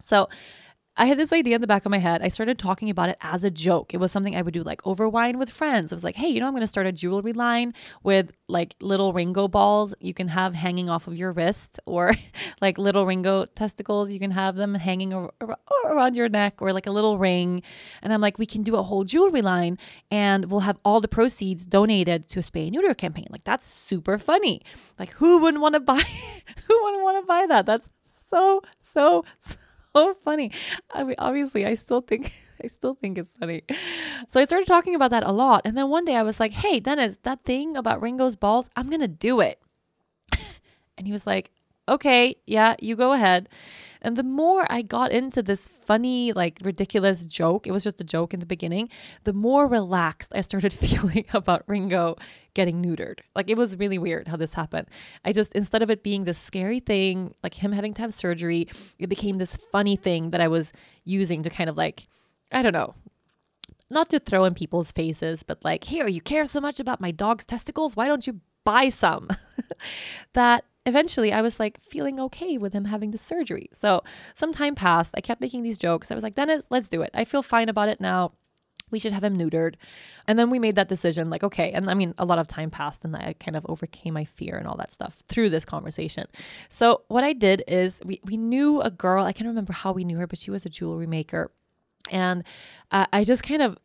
So 0.00 0.28
I 0.94 1.06
had 1.06 1.18
this 1.18 1.32
idea 1.32 1.54
in 1.54 1.62
the 1.62 1.66
back 1.66 1.86
of 1.86 1.90
my 1.90 1.98
head. 1.98 2.20
I 2.20 2.28
started 2.28 2.58
talking 2.58 2.90
about 2.90 3.08
it 3.08 3.16
as 3.22 3.44
a 3.44 3.50
joke. 3.50 3.94
It 3.94 3.96
was 3.96 4.12
something 4.12 4.36
I 4.36 4.42
would 4.42 4.52
do 4.52 4.62
like 4.62 4.86
over 4.86 5.08
wine 5.08 5.38
with 5.38 5.48
friends. 5.48 5.90
I 5.90 5.96
was 5.96 6.04
like, 6.04 6.16
hey, 6.16 6.28
you 6.28 6.38
know, 6.38 6.46
I'm 6.46 6.52
going 6.52 6.60
to 6.60 6.66
start 6.66 6.86
a 6.86 6.92
jewelry 6.92 7.32
line 7.32 7.72
with 8.02 8.30
like 8.46 8.74
little 8.78 9.14
Ringo 9.14 9.48
balls 9.48 9.94
you 10.00 10.12
can 10.12 10.28
have 10.28 10.52
hanging 10.54 10.90
off 10.90 11.06
of 11.06 11.16
your 11.16 11.32
wrist 11.32 11.80
or 11.86 12.12
like 12.60 12.76
little 12.76 13.06
Ringo 13.06 13.46
testicles. 13.46 14.12
You 14.12 14.20
can 14.20 14.32
have 14.32 14.56
them 14.56 14.74
hanging 14.74 15.14
around 15.86 16.14
your 16.14 16.28
neck 16.28 16.60
or 16.60 16.74
like 16.74 16.86
a 16.86 16.90
little 16.90 17.16
ring. 17.16 17.62
And 18.02 18.12
I'm 18.12 18.20
like, 18.20 18.38
we 18.38 18.44
can 18.44 18.62
do 18.62 18.76
a 18.76 18.82
whole 18.82 19.04
jewelry 19.04 19.40
line 19.40 19.78
and 20.10 20.50
we'll 20.50 20.60
have 20.60 20.78
all 20.84 21.00
the 21.00 21.08
proceeds 21.08 21.64
donated 21.64 22.28
to 22.28 22.40
a 22.40 22.42
spay 22.42 22.64
and 22.64 22.72
neuter 22.72 22.92
campaign. 22.92 23.28
Like, 23.30 23.44
that's 23.44 23.66
super 23.66 24.18
funny. 24.18 24.60
Like, 24.98 25.12
who 25.12 25.38
wouldn't 25.38 25.62
want 25.62 25.74
to 25.74 25.80
buy, 25.80 26.02
who 26.68 26.82
wouldn't 26.84 27.02
want 27.02 27.22
to 27.22 27.26
buy 27.26 27.46
that? 27.46 27.64
That's 27.64 27.88
so, 28.04 28.60
so, 28.78 29.24
so 29.40 29.56
so 29.94 30.14
funny. 30.14 30.50
I 30.92 31.04
mean, 31.04 31.16
obviously, 31.18 31.66
I 31.66 31.74
still 31.74 32.00
think 32.00 32.32
I 32.62 32.66
still 32.66 32.94
think 32.94 33.18
it's 33.18 33.34
funny. 33.34 33.62
So 34.28 34.40
I 34.40 34.44
started 34.44 34.66
talking 34.66 34.94
about 34.94 35.10
that 35.10 35.24
a 35.24 35.32
lot, 35.32 35.62
and 35.64 35.76
then 35.76 35.88
one 35.88 36.04
day 36.04 36.16
I 36.16 36.22
was 36.22 36.40
like, 36.40 36.52
"Hey, 36.52 36.80
Dennis, 36.80 37.18
that 37.22 37.44
thing 37.44 37.76
about 37.76 38.00
Ringo's 38.00 38.36
balls, 38.36 38.70
I'm 38.76 38.90
gonna 38.90 39.08
do 39.08 39.40
it." 39.40 39.60
and 40.96 41.06
he 41.06 41.12
was 41.12 41.26
like, 41.26 41.50
"Okay, 41.88 42.36
yeah, 42.46 42.76
you 42.80 42.96
go 42.96 43.12
ahead." 43.12 43.48
And 44.02 44.16
the 44.16 44.22
more 44.24 44.66
I 44.68 44.82
got 44.82 45.12
into 45.12 45.42
this 45.42 45.68
funny, 45.68 46.32
like 46.32 46.58
ridiculous 46.62 47.24
joke, 47.24 47.66
it 47.66 47.70
was 47.70 47.84
just 47.84 48.00
a 48.00 48.04
joke 48.04 48.34
in 48.34 48.40
the 48.40 48.46
beginning, 48.46 48.90
the 49.24 49.32
more 49.32 49.66
relaxed 49.66 50.32
I 50.34 50.40
started 50.42 50.72
feeling 50.84 51.24
about 51.32 51.62
Ringo 51.66 52.16
getting 52.54 52.82
neutered. 52.82 53.20
Like 53.34 53.48
it 53.48 53.56
was 53.56 53.78
really 53.78 53.98
weird 53.98 54.28
how 54.28 54.36
this 54.36 54.54
happened. 54.54 54.88
I 55.24 55.32
just, 55.32 55.54
instead 55.54 55.82
of 55.82 55.90
it 55.90 56.02
being 56.02 56.24
this 56.24 56.38
scary 56.38 56.80
thing, 56.80 57.34
like 57.42 57.54
him 57.54 57.72
having 57.72 57.94
to 57.94 58.02
have 58.02 58.12
surgery, 58.12 58.68
it 58.98 59.08
became 59.08 59.38
this 59.38 59.56
funny 59.70 59.96
thing 59.96 60.30
that 60.30 60.40
I 60.40 60.48
was 60.48 60.72
using 61.04 61.42
to 61.44 61.50
kind 61.50 61.70
of 61.70 61.76
like, 61.76 62.08
I 62.50 62.62
don't 62.62 62.74
know, 62.74 62.94
not 63.88 64.10
to 64.10 64.18
throw 64.18 64.44
in 64.44 64.54
people's 64.54 64.90
faces, 64.90 65.42
but 65.42 65.64
like, 65.64 65.84
here, 65.84 66.08
you 66.08 66.20
care 66.20 66.46
so 66.46 66.60
much 66.60 66.80
about 66.80 67.00
my 67.00 67.10
dog's 67.10 67.46
testicles. 67.46 67.94
Why 67.94 68.08
don't 68.08 68.26
you 68.26 68.40
buy 68.64 68.88
some? 68.88 69.28
that 70.32 70.64
eventually 70.86 71.32
I 71.32 71.42
was 71.42 71.60
like 71.60 71.80
feeling 71.80 72.18
okay 72.20 72.58
with 72.58 72.72
him 72.72 72.86
having 72.86 73.10
the 73.10 73.18
surgery. 73.18 73.68
So 73.72 74.02
some 74.34 74.52
time 74.52 74.74
passed. 74.74 75.14
I 75.16 75.20
kept 75.20 75.40
making 75.40 75.62
these 75.62 75.78
jokes. 75.78 76.10
I 76.10 76.14
was 76.14 76.24
like, 76.24 76.34
Dennis, 76.34 76.66
let's 76.70 76.88
do 76.88 77.02
it. 77.02 77.10
I 77.14 77.24
feel 77.24 77.42
fine 77.42 77.68
about 77.68 77.88
it 77.88 78.00
now. 78.00 78.32
We 78.90 78.98
should 78.98 79.12
have 79.12 79.24
him 79.24 79.38
neutered. 79.38 79.76
And 80.28 80.38
then 80.38 80.50
we 80.50 80.58
made 80.58 80.74
that 80.74 80.88
decision 80.88 81.30
like, 81.30 81.42
okay. 81.42 81.72
And 81.72 81.88
I 81.88 81.94
mean, 81.94 82.14
a 82.18 82.26
lot 82.26 82.38
of 82.38 82.46
time 82.46 82.70
passed 82.70 83.04
and 83.04 83.16
I 83.16 83.34
kind 83.40 83.56
of 83.56 83.64
overcame 83.68 84.12
my 84.12 84.24
fear 84.24 84.56
and 84.58 84.66
all 84.66 84.76
that 84.76 84.92
stuff 84.92 85.16
through 85.28 85.48
this 85.48 85.64
conversation. 85.64 86.26
So 86.68 87.02
what 87.08 87.24
I 87.24 87.32
did 87.32 87.62
is 87.66 88.02
we, 88.04 88.20
we 88.24 88.36
knew 88.36 88.82
a 88.82 88.90
girl. 88.90 89.24
I 89.24 89.32
can't 89.32 89.48
remember 89.48 89.72
how 89.72 89.92
we 89.92 90.04
knew 90.04 90.18
her, 90.18 90.26
but 90.26 90.38
she 90.38 90.50
was 90.50 90.66
a 90.66 90.68
jewelry 90.68 91.06
maker. 91.06 91.50
And 92.10 92.44
uh, 92.90 93.06
I 93.12 93.24
just 93.24 93.44
kind 93.44 93.62
of 93.62 93.78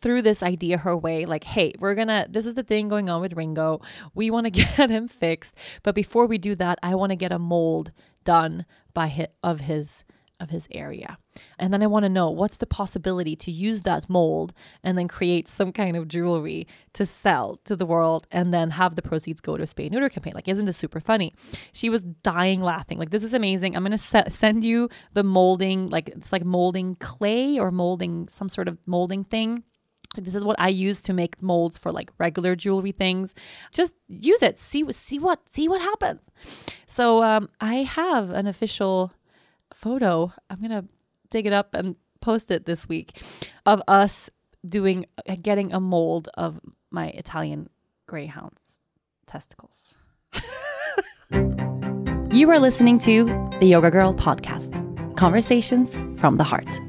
threw 0.00 0.22
this 0.22 0.42
idea 0.42 0.78
her 0.78 0.96
way 0.96 1.26
like 1.26 1.44
hey 1.44 1.74
we're 1.80 1.94
gonna 1.94 2.26
this 2.30 2.46
is 2.46 2.54
the 2.54 2.62
thing 2.62 2.88
going 2.88 3.08
on 3.08 3.20
with 3.20 3.34
ringo. 3.34 3.80
We 4.14 4.30
want 4.36 4.44
to 4.44 4.50
get 4.50 4.90
him 4.90 5.08
fixed. 5.08 5.56
But 5.82 5.94
before 5.94 6.26
we 6.26 6.38
do 6.38 6.54
that 6.56 6.78
i 6.82 6.94
want 6.94 7.10
to 7.10 7.16
get 7.16 7.32
a 7.32 7.38
mold 7.38 7.92
done 8.24 8.64
by 8.94 9.08
his, 9.08 9.26
of 9.42 9.60
his 9.60 10.04
of 10.40 10.50
his 10.50 10.68
area. 10.70 11.18
And 11.58 11.72
then 11.72 11.82
I 11.82 11.86
want 11.86 12.04
to 12.04 12.08
know 12.08 12.30
what's 12.30 12.58
the 12.58 12.66
possibility 12.66 13.36
to 13.36 13.50
use 13.50 13.82
that 13.82 14.08
mold 14.08 14.52
and 14.82 14.96
then 14.96 15.08
create 15.08 15.48
some 15.48 15.72
kind 15.72 15.96
of 15.96 16.08
jewelry 16.08 16.66
to 16.94 17.06
sell 17.06 17.60
to 17.64 17.76
the 17.76 17.86
world 17.86 18.26
and 18.30 18.52
then 18.52 18.70
have 18.70 18.96
the 18.96 19.02
proceeds 19.02 19.40
go 19.40 19.56
to 19.56 19.62
a 19.62 19.66
spay 19.66 19.90
neuter 19.90 20.08
campaign. 20.08 20.34
Like, 20.34 20.48
isn't 20.48 20.64
this 20.64 20.76
super 20.76 21.00
funny? 21.00 21.34
She 21.72 21.88
was 21.88 22.02
dying 22.02 22.60
laughing. 22.60 22.98
Like, 22.98 23.10
this 23.10 23.24
is 23.24 23.34
amazing. 23.34 23.76
I'm 23.76 23.82
going 23.82 23.92
to 23.92 23.98
se- 23.98 24.30
send 24.30 24.64
you 24.64 24.88
the 25.12 25.24
molding, 25.24 25.88
like, 25.88 26.08
it's 26.10 26.32
like 26.32 26.44
molding 26.44 26.96
clay 26.96 27.58
or 27.58 27.70
molding 27.70 28.28
some 28.28 28.48
sort 28.48 28.68
of 28.68 28.78
molding 28.86 29.24
thing. 29.24 29.64
This 30.16 30.34
is 30.34 30.44
what 30.44 30.56
I 30.58 30.68
use 30.68 31.02
to 31.02 31.12
make 31.12 31.42
molds 31.42 31.76
for 31.76 31.92
like 31.92 32.10
regular 32.18 32.56
jewelry 32.56 32.92
things. 32.92 33.34
Just 33.70 33.94
use 34.08 34.42
it. 34.42 34.58
See 34.58 34.90
see 34.92 35.18
what 35.18 35.48
see 35.48 35.68
what 35.68 35.80
happens. 35.80 36.30
So 36.86 37.22
um, 37.22 37.48
I 37.60 37.76
have 37.76 38.30
an 38.30 38.46
official 38.46 39.12
photo. 39.74 40.32
I'm 40.50 40.58
going 40.58 40.70
to 40.70 40.84
dig 41.30 41.46
it 41.46 41.52
up 41.52 41.74
and 41.74 41.96
post 42.20 42.50
it 42.50 42.66
this 42.66 42.88
week 42.88 43.22
of 43.64 43.82
us 43.88 44.30
doing 44.66 45.06
getting 45.42 45.72
a 45.72 45.80
mold 45.80 46.28
of 46.34 46.60
my 46.90 47.08
Italian 47.08 47.68
greyhound's 48.06 48.78
testicles. 49.26 49.96
you 52.32 52.50
are 52.50 52.58
listening 52.58 52.98
to 53.00 53.24
the 53.60 53.66
Yoga 53.66 53.90
Girl 53.90 54.14
podcast. 54.14 54.82
Conversations 55.16 55.94
from 56.18 56.36
the 56.36 56.44
heart. 56.44 56.80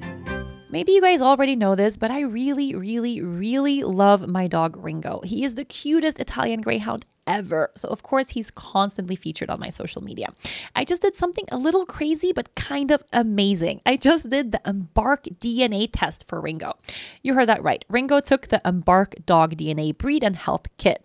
Maybe 0.69 0.91
you 0.91 1.01
guys 1.01 1.21
already 1.21 1.55
know 1.55 1.75
this, 1.75 1.95
but 1.97 2.11
I 2.11 2.21
really, 2.21 2.75
really, 2.75 3.21
really 3.21 3.84
love 3.84 4.28
my 4.28 4.47
dog 4.47 4.75
Ringo. 4.75 5.21
He 5.23 5.45
is 5.45 5.55
the 5.55 5.63
cutest 5.63 6.19
Italian 6.19 6.61
Greyhound 6.61 7.05
ever. 7.28 7.71
So, 7.75 7.89
of 7.89 8.01
course, 8.01 8.30
he's 8.32 8.49
constantly 8.49 9.15
featured 9.15 9.49
on 9.49 9.59
my 9.59 9.69
social 9.69 10.03
media. 10.03 10.30
I 10.75 10.84
just 10.84 11.01
did 11.01 11.15
something 11.15 11.45
a 11.51 11.57
little 11.57 11.86
crazy, 11.86 12.32
but 12.32 12.55
kind 12.55 12.89
of 12.91 13.03
amazing. 13.13 13.82
I 13.86 13.97
just 13.97 14.30
did 14.30 14.51
the 14.51 14.61
Embark 14.65 15.25
DNA 15.39 15.89
test 15.91 16.28
for 16.28 16.41
Ringo. 16.41 16.78
You 17.21 17.34
heard 17.34 17.47
that 17.47 17.61
right. 17.61 17.86
Ringo 17.89 18.19
took 18.19 18.47
the 18.47 18.61
Embark 18.65 19.15
Dog 19.25 19.55
DNA 19.57 19.95
Breed 19.97 20.23
and 20.23 20.36
Health 20.36 20.67
Kit. 20.78 21.03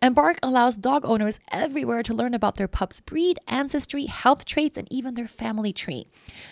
Embark 0.00 0.38
allows 0.42 0.76
dog 0.76 1.04
owners 1.04 1.38
everywhere 1.50 2.02
to 2.02 2.14
learn 2.14 2.34
about 2.34 2.56
their 2.56 2.68
pup's 2.68 3.00
breed, 3.00 3.38
ancestry, 3.46 4.06
health 4.06 4.44
traits, 4.44 4.76
and 4.76 4.88
even 4.90 5.14
their 5.14 5.28
family 5.28 5.72
tree. 5.72 6.06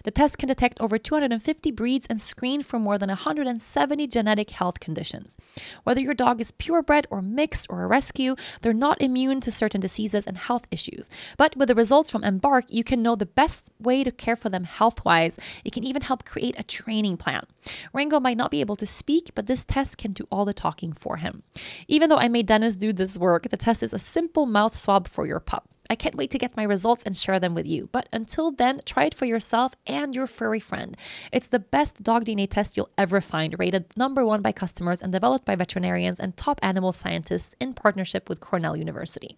The 0.04 0.10
test 0.10 0.38
can 0.38 0.48
detect 0.48 0.80
over 0.80 0.98
250 0.98 1.70
breeds 1.72 2.06
and 2.08 2.20
screen 2.20 2.62
for 2.62 2.78
more 2.78 2.98
than 2.98 3.08
170 3.08 4.06
genetic 4.06 4.50
health 4.50 4.78
conditions. 4.78 5.36
Whether 5.82 6.00
your 6.00 6.14
dog 6.14 6.40
is 6.40 6.52
purebred 6.52 7.06
or 7.10 7.22
mixed 7.22 7.66
or 7.68 7.82
a 7.82 7.86
rescue, 7.86 8.36
they're 8.62 8.72
not 8.72 9.02
immune 9.02 9.40
to 9.40 9.50
certain 9.50 9.80
diseases 9.80 10.26
and 10.26 10.36
health 10.36 10.66
issues. 10.70 11.10
But 11.36 11.56
with 11.56 11.68
the 11.68 11.74
results 11.74 12.10
from 12.10 12.24
Embark, 12.24 12.66
you 12.68 12.84
can 12.84 13.02
know 13.02 13.16
the 13.16 13.26
best 13.26 13.70
way 13.80 14.04
to 14.04 14.12
care 14.12 14.36
for 14.36 14.48
them 14.48 14.64
health 14.64 15.04
wise. 15.04 15.38
It 15.64 15.72
can 15.72 15.84
even 15.84 16.02
help 16.02 16.24
create 16.24 16.54
a 16.58 16.62
training 16.62 17.16
plan. 17.16 17.44
Ringo 17.92 18.20
might 18.20 18.36
not 18.36 18.50
be 18.50 18.60
able 18.60 18.76
to 18.76 18.86
speak, 18.86 19.30
but 19.34 19.46
this 19.46 19.64
test 19.64 19.98
can 19.98 20.12
do 20.12 20.26
all 20.30 20.44
the 20.44 20.54
talking 20.54 20.92
for 20.92 21.16
him. 21.16 21.42
Even 21.88 22.08
though 22.08 22.16
I 22.16 22.28
made 22.28 22.46
Dennis 22.46 22.76
do 22.76 22.92
this 23.00 23.18
work, 23.18 23.48
the 23.48 23.56
test 23.56 23.82
is 23.82 23.92
a 23.94 23.98
simple 23.98 24.44
mouth 24.44 24.74
swab 24.74 25.08
for 25.08 25.26
your 25.26 25.40
pup. 25.40 25.66
I 25.88 25.96
can't 25.96 26.14
wait 26.14 26.30
to 26.30 26.38
get 26.38 26.56
my 26.56 26.62
results 26.62 27.02
and 27.04 27.16
share 27.16 27.40
them 27.40 27.54
with 27.54 27.66
you. 27.66 27.88
But 27.90 28.08
until 28.12 28.52
then, 28.52 28.80
try 28.84 29.06
it 29.06 29.14
for 29.14 29.24
yourself 29.24 29.72
and 29.86 30.14
your 30.14 30.28
furry 30.28 30.60
friend. 30.60 30.96
It's 31.32 31.48
the 31.48 31.58
best 31.58 32.04
dog 32.04 32.26
DNA 32.26 32.48
test 32.48 32.76
you'll 32.76 32.90
ever 32.96 33.20
find, 33.20 33.58
rated 33.58 33.86
number 33.96 34.24
one 34.24 34.42
by 34.42 34.52
customers 34.52 35.02
and 35.02 35.12
developed 35.12 35.46
by 35.46 35.56
veterinarians 35.56 36.20
and 36.20 36.36
top 36.36 36.60
animal 36.62 36.92
scientists 36.92 37.56
in 37.58 37.72
partnership 37.72 38.28
with 38.28 38.38
Cornell 38.38 38.76
University. 38.76 39.36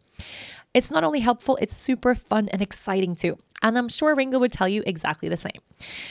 It's 0.74 0.90
not 0.90 1.04
only 1.04 1.20
helpful, 1.20 1.58
it's 1.60 1.76
super 1.76 2.14
fun 2.14 2.48
and 2.48 2.62
exciting 2.62 3.14
too. 3.14 3.38
And 3.60 3.76
I'm 3.78 3.88
sure 3.88 4.14
Ringo 4.14 4.38
would 4.38 4.50
tell 4.50 4.68
you 4.68 4.82
exactly 4.86 5.28
the 5.28 5.36
same. 5.36 5.60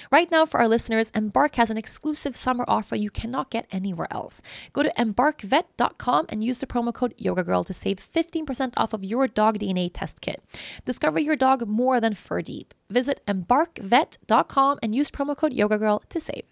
Right 0.09 0.31
now, 0.31 0.45
for 0.45 0.59
our 0.59 0.69
listeners, 0.69 1.11
Embark 1.13 1.55
has 1.55 1.69
an 1.69 1.77
exclusive 1.77 2.35
summer 2.35 2.63
offer 2.67 2.95
you 2.95 3.09
cannot 3.09 3.49
get 3.49 3.65
anywhere 3.71 4.07
else. 4.09 4.41
Go 4.71 4.83
to 4.83 4.93
embarkvet.com 4.97 6.27
and 6.29 6.43
use 6.43 6.59
the 6.59 6.67
promo 6.67 6.93
code 6.93 7.13
YogaGirl 7.17 7.65
to 7.65 7.73
save 7.73 7.97
15% 7.97 8.73
off 8.77 8.93
of 8.93 9.03
your 9.03 9.27
dog 9.27 9.59
DNA 9.59 9.91
test 9.93 10.21
kit. 10.21 10.41
Discover 10.85 11.19
your 11.19 11.35
dog 11.35 11.67
more 11.67 11.99
than 11.99 12.13
fur 12.13 12.41
deep. 12.41 12.73
Visit 12.89 13.21
embarkvet.com 13.27 14.79
and 14.81 14.95
use 14.95 15.11
promo 15.11 15.35
code 15.35 15.53
YogaGirl 15.53 16.07
to 16.07 16.19
save. 16.19 16.43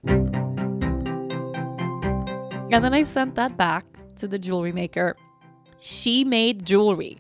And 2.72 2.84
then 2.84 2.94
I 2.94 3.04
sent 3.04 3.36
that 3.36 3.56
back 3.56 3.86
to 4.18 4.28
the 4.28 4.38
jewelry 4.38 4.74
maker. 4.74 5.16
She 5.78 6.26
made 6.26 6.66
jewelry. 6.66 7.20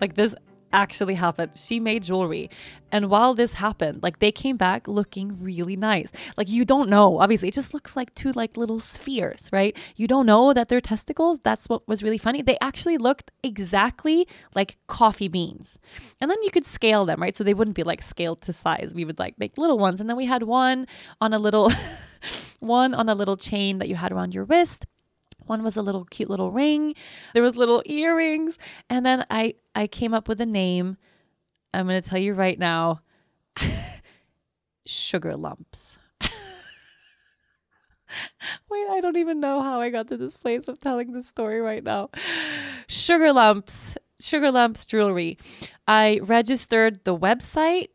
Like 0.00 0.14
this 0.14 0.34
actually 0.74 1.14
happened. 1.14 1.56
She 1.56 1.78
made 1.80 2.02
jewelry. 2.02 2.50
And 2.90 3.08
while 3.08 3.32
this 3.32 3.54
happened, 3.54 4.02
like 4.02 4.18
they 4.18 4.32
came 4.32 4.56
back 4.56 4.86
looking 4.86 5.40
really 5.40 5.76
nice. 5.76 6.12
Like 6.36 6.48
you 6.50 6.64
don't 6.64 6.90
know, 6.90 7.20
obviously, 7.20 7.48
it 7.48 7.54
just 7.54 7.72
looks 7.72 7.96
like 7.96 8.14
two 8.14 8.32
like 8.32 8.56
little 8.56 8.80
spheres, 8.80 9.48
right? 9.52 9.76
You 9.96 10.06
don't 10.06 10.26
know 10.26 10.52
that 10.52 10.68
they're 10.68 10.80
testicles. 10.80 11.40
That's 11.40 11.68
what 11.68 11.86
was 11.88 12.02
really 12.02 12.18
funny. 12.18 12.42
They 12.42 12.58
actually 12.60 12.98
looked 12.98 13.30
exactly 13.42 14.26
like 14.54 14.76
coffee 14.88 15.28
beans. 15.28 15.78
And 16.20 16.30
then 16.30 16.42
you 16.42 16.50
could 16.50 16.66
scale 16.66 17.06
them, 17.06 17.22
right? 17.22 17.36
So 17.36 17.44
they 17.44 17.54
wouldn't 17.54 17.76
be 17.76 17.84
like 17.84 18.02
scaled 18.02 18.42
to 18.42 18.52
size. 18.52 18.92
We 18.94 19.04
would 19.04 19.18
like 19.18 19.38
make 19.38 19.56
little 19.56 19.78
ones. 19.78 20.00
And 20.00 20.10
then 20.10 20.16
we 20.16 20.26
had 20.26 20.42
one 20.42 20.86
on 21.20 21.32
a 21.32 21.38
little 21.38 21.70
one 22.58 22.94
on 22.94 23.08
a 23.08 23.14
little 23.14 23.36
chain 23.36 23.78
that 23.78 23.88
you 23.88 23.94
had 23.94 24.12
around 24.12 24.34
your 24.34 24.44
wrist 24.44 24.86
one 25.46 25.62
was 25.62 25.76
a 25.76 25.82
little 25.82 26.04
cute 26.04 26.30
little 26.30 26.50
ring. 26.50 26.94
There 27.32 27.42
was 27.42 27.56
little 27.56 27.82
earrings. 27.86 28.58
And 28.88 29.04
then 29.04 29.24
I 29.30 29.54
I 29.74 29.86
came 29.86 30.14
up 30.14 30.28
with 30.28 30.40
a 30.40 30.46
name. 30.46 30.96
I'm 31.72 31.86
going 31.86 32.00
to 32.00 32.08
tell 32.08 32.18
you 32.18 32.34
right 32.34 32.58
now. 32.58 33.00
Sugar 34.86 35.36
lumps. 35.36 35.98
Wait, 38.70 38.86
I 38.90 39.00
don't 39.00 39.16
even 39.16 39.40
know 39.40 39.60
how 39.60 39.80
I 39.80 39.90
got 39.90 40.08
to 40.08 40.16
this 40.16 40.36
place 40.36 40.68
of 40.68 40.78
telling 40.78 41.12
this 41.12 41.26
story 41.26 41.60
right 41.60 41.82
now. 41.82 42.10
Sugar 42.86 43.32
lumps, 43.32 43.96
sugar 44.20 44.52
lumps 44.52 44.86
jewelry. 44.86 45.38
I 45.88 46.20
registered 46.22 47.04
the 47.04 47.16
website 47.16 47.88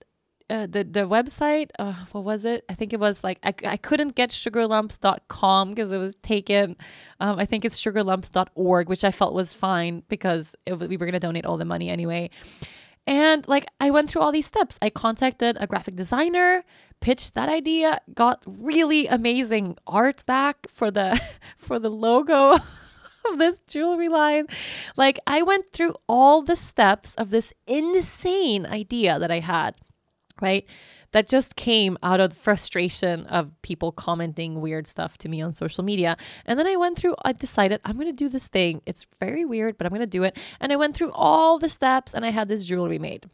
uh, 0.49 0.65
the 0.65 0.83
the 0.83 1.01
website 1.01 1.69
uh, 1.79 1.93
what 2.11 2.23
was 2.23 2.45
it? 2.45 2.65
I 2.69 2.73
think 2.73 2.93
it 2.93 2.99
was 2.99 3.23
like 3.23 3.39
i, 3.43 3.53
I 3.65 3.77
couldn't 3.77 4.15
get 4.15 4.29
sugarlumps.com 4.31 5.69
because 5.69 5.91
it 5.91 5.97
was 5.97 6.15
taken 6.15 6.75
um, 7.19 7.39
i 7.39 7.45
think 7.45 7.65
it's 7.65 7.79
sugarlumps.org 7.79 8.89
which 8.89 9.03
i 9.03 9.11
felt 9.11 9.33
was 9.33 9.53
fine 9.53 10.03
because 10.09 10.55
it, 10.65 10.73
we 10.73 10.97
were 10.97 11.05
going 11.05 11.13
to 11.13 11.19
donate 11.19 11.45
all 11.45 11.57
the 11.57 11.65
money 11.65 11.89
anyway. 11.89 12.29
And 13.07 13.47
like 13.47 13.65
i 13.79 13.89
went 13.89 14.09
through 14.09 14.21
all 14.21 14.31
these 14.31 14.45
steps. 14.45 14.77
I 14.81 14.89
contacted 14.89 15.57
a 15.59 15.67
graphic 15.67 15.95
designer 15.95 16.63
pitched 16.99 17.33
that 17.33 17.47
idea 17.49 17.99
got 18.13 18.43
really 18.45 19.07
amazing 19.07 19.77
art 19.87 20.25
back 20.25 20.67
for 20.69 20.91
the 20.91 21.19
for 21.57 21.79
the 21.79 21.89
logo 21.89 22.57
of 23.25 23.37
this 23.37 23.61
jewelry 23.61 24.09
line. 24.09 24.47
Like, 24.95 25.19
I 25.27 25.41
went 25.41 25.71
through 25.71 25.95
all 26.07 26.41
the 26.41 26.55
steps 26.55 27.15
of 27.15 27.29
this 27.29 27.53
insane 27.67 28.65
idea 28.65 29.19
that 29.19 29.31
I 29.31 29.39
had 29.39 29.75
right? 30.41 30.65
That 31.11 31.27
just 31.27 31.55
came 31.55 31.97
out 32.03 32.19
of 32.19 32.33
frustration 32.33 33.25
of 33.25 33.51
people 33.61 33.91
commenting 33.91 34.61
weird 34.61 34.85
stuff 34.85 35.17
to 35.19 35.29
me 35.29 35.41
on 35.41 35.53
social 35.53 35.83
media. 35.83 36.17
And 36.45 36.59
then 36.59 36.67
I 36.67 36.75
went 36.75 36.97
through, 36.97 37.15
I 37.23 37.33
decided 37.33 37.81
I'm 37.83 37.95
going 37.95 38.07
to 38.07 38.13
do 38.13 38.29
this 38.29 38.47
thing. 38.47 38.81
It's 38.85 39.07
very 39.19 39.43
weird, 39.43 39.77
but 39.77 39.87
I'm 39.87 39.91
going 39.91 40.01
to 40.01 40.07
do 40.07 40.23
it. 40.23 40.37
And 40.59 40.71
I 40.71 40.75
went 40.75 40.95
through 40.95 41.11
all 41.11 41.57
the 41.57 41.69
steps 41.69 42.13
and 42.13 42.25
I 42.25 42.29
had 42.29 42.47
this 42.47 42.65
jewelry 42.65 42.99
made. 42.99 43.27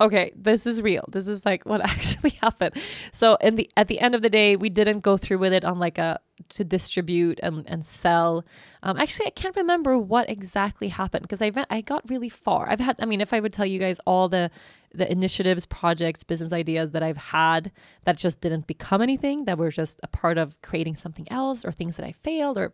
Okay, 0.00 0.30
this 0.36 0.64
is 0.64 0.80
real. 0.80 1.04
This 1.10 1.26
is 1.26 1.44
like 1.44 1.66
what 1.66 1.80
actually 1.84 2.30
happened. 2.30 2.76
So 3.10 3.34
in 3.36 3.56
the 3.56 3.68
at 3.76 3.88
the 3.88 3.98
end 3.98 4.14
of 4.14 4.22
the 4.22 4.30
day, 4.30 4.54
we 4.54 4.70
didn't 4.70 5.00
go 5.00 5.16
through 5.16 5.38
with 5.38 5.52
it 5.52 5.64
on 5.64 5.78
like 5.78 5.98
a 5.98 6.20
to 6.50 6.64
distribute 6.64 7.40
and, 7.42 7.64
and 7.66 7.84
sell. 7.84 8.44
Um, 8.84 8.96
actually, 8.96 9.26
I 9.26 9.30
can't 9.30 9.56
remember 9.56 9.98
what 9.98 10.30
exactly 10.30 10.88
happened 10.88 11.22
because 11.22 11.42
I 11.42 11.50
I 11.68 11.80
got 11.80 12.08
really 12.08 12.28
far. 12.28 12.70
I've 12.70 12.78
had, 12.78 12.96
I 13.00 13.06
mean, 13.06 13.20
if 13.20 13.32
I 13.32 13.40
would 13.40 13.52
tell 13.52 13.66
you 13.66 13.80
guys 13.80 13.98
all 14.06 14.28
the 14.28 14.50
the 14.94 15.10
initiatives, 15.10 15.66
projects, 15.66 16.22
business 16.22 16.52
ideas 16.52 16.92
that 16.92 17.02
I've 17.02 17.16
had 17.16 17.72
that 18.04 18.16
just 18.16 18.40
didn't 18.40 18.66
become 18.66 19.02
anything, 19.02 19.44
that 19.46 19.58
were 19.58 19.70
just 19.70 19.98
a 20.02 20.06
part 20.06 20.38
of 20.38 20.62
creating 20.62 20.94
something 20.94 21.26
else 21.30 21.64
or 21.64 21.72
things 21.72 21.96
that 21.96 22.06
I 22.06 22.12
failed 22.12 22.56
or 22.56 22.72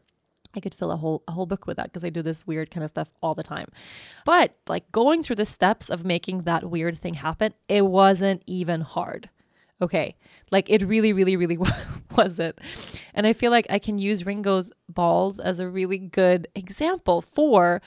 I 0.57 0.61
could 0.61 0.75
fill 0.75 0.91
a 0.91 0.97
whole 0.97 1.23
a 1.29 1.33
whole 1.33 1.47
book 1.47 1.67
with 1.67 1.77
that 1.77 1.87
because 1.87 2.05
I 2.05 2.11
do 2.11 2.23
this 2.23 2.47
weird 2.47 2.71
kind 2.71 2.85
of 2.85 2.91
stuff 2.91 3.09
all 3.23 3.35
the 3.35 3.43
time. 3.43 3.69
But 4.25 4.57
like 4.69 4.91
going 4.93 5.23
through 5.23 5.37
the 5.37 5.45
steps 5.45 5.91
of 5.91 6.05
making 6.05 6.43
that 6.43 6.69
weird 6.69 6.99
thing 6.99 7.15
happen, 7.15 7.55
it 7.69 7.87
wasn't 7.87 8.43
even 8.47 8.81
hard. 8.81 9.31
Okay. 9.81 10.17
Like 10.51 10.71
it 10.71 10.83
really 10.83 11.13
really 11.13 11.37
really 11.37 11.59
wasn't. 12.17 12.59
And 13.13 13.27
I 13.27 13.33
feel 13.33 13.51
like 13.51 13.67
I 13.71 13.79
can 13.79 13.99
use 13.99 14.27
Ringo's 14.27 14.73
balls 14.89 15.39
as 15.39 15.61
a 15.61 15.69
really 15.69 15.99
good 15.99 16.49
example 16.55 17.21
for 17.21 17.83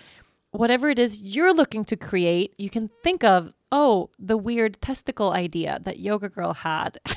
whatever 0.51 0.89
it 0.89 0.99
is 0.99 1.36
you're 1.36 1.53
looking 1.53 1.86
to 1.86 1.95
create. 1.95 2.53
You 2.57 2.70
can 2.70 2.89
think 3.03 3.24
of 3.24 3.53
oh, 3.72 4.09
the 4.18 4.38
weird 4.38 4.82
testicle 4.82 5.32
idea 5.32 5.80
that 5.84 5.99
Yoga 5.99 6.30
Girl 6.30 6.53
had. 6.53 6.99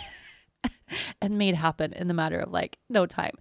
and 1.22 1.38
made 1.38 1.54
happen 1.54 1.92
in 1.92 2.08
the 2.08 2.14
matter 2.14 2.38
of 2.38 2.52
like 2.52 2.78
no 2.88 3.06
time. 3.06 3.34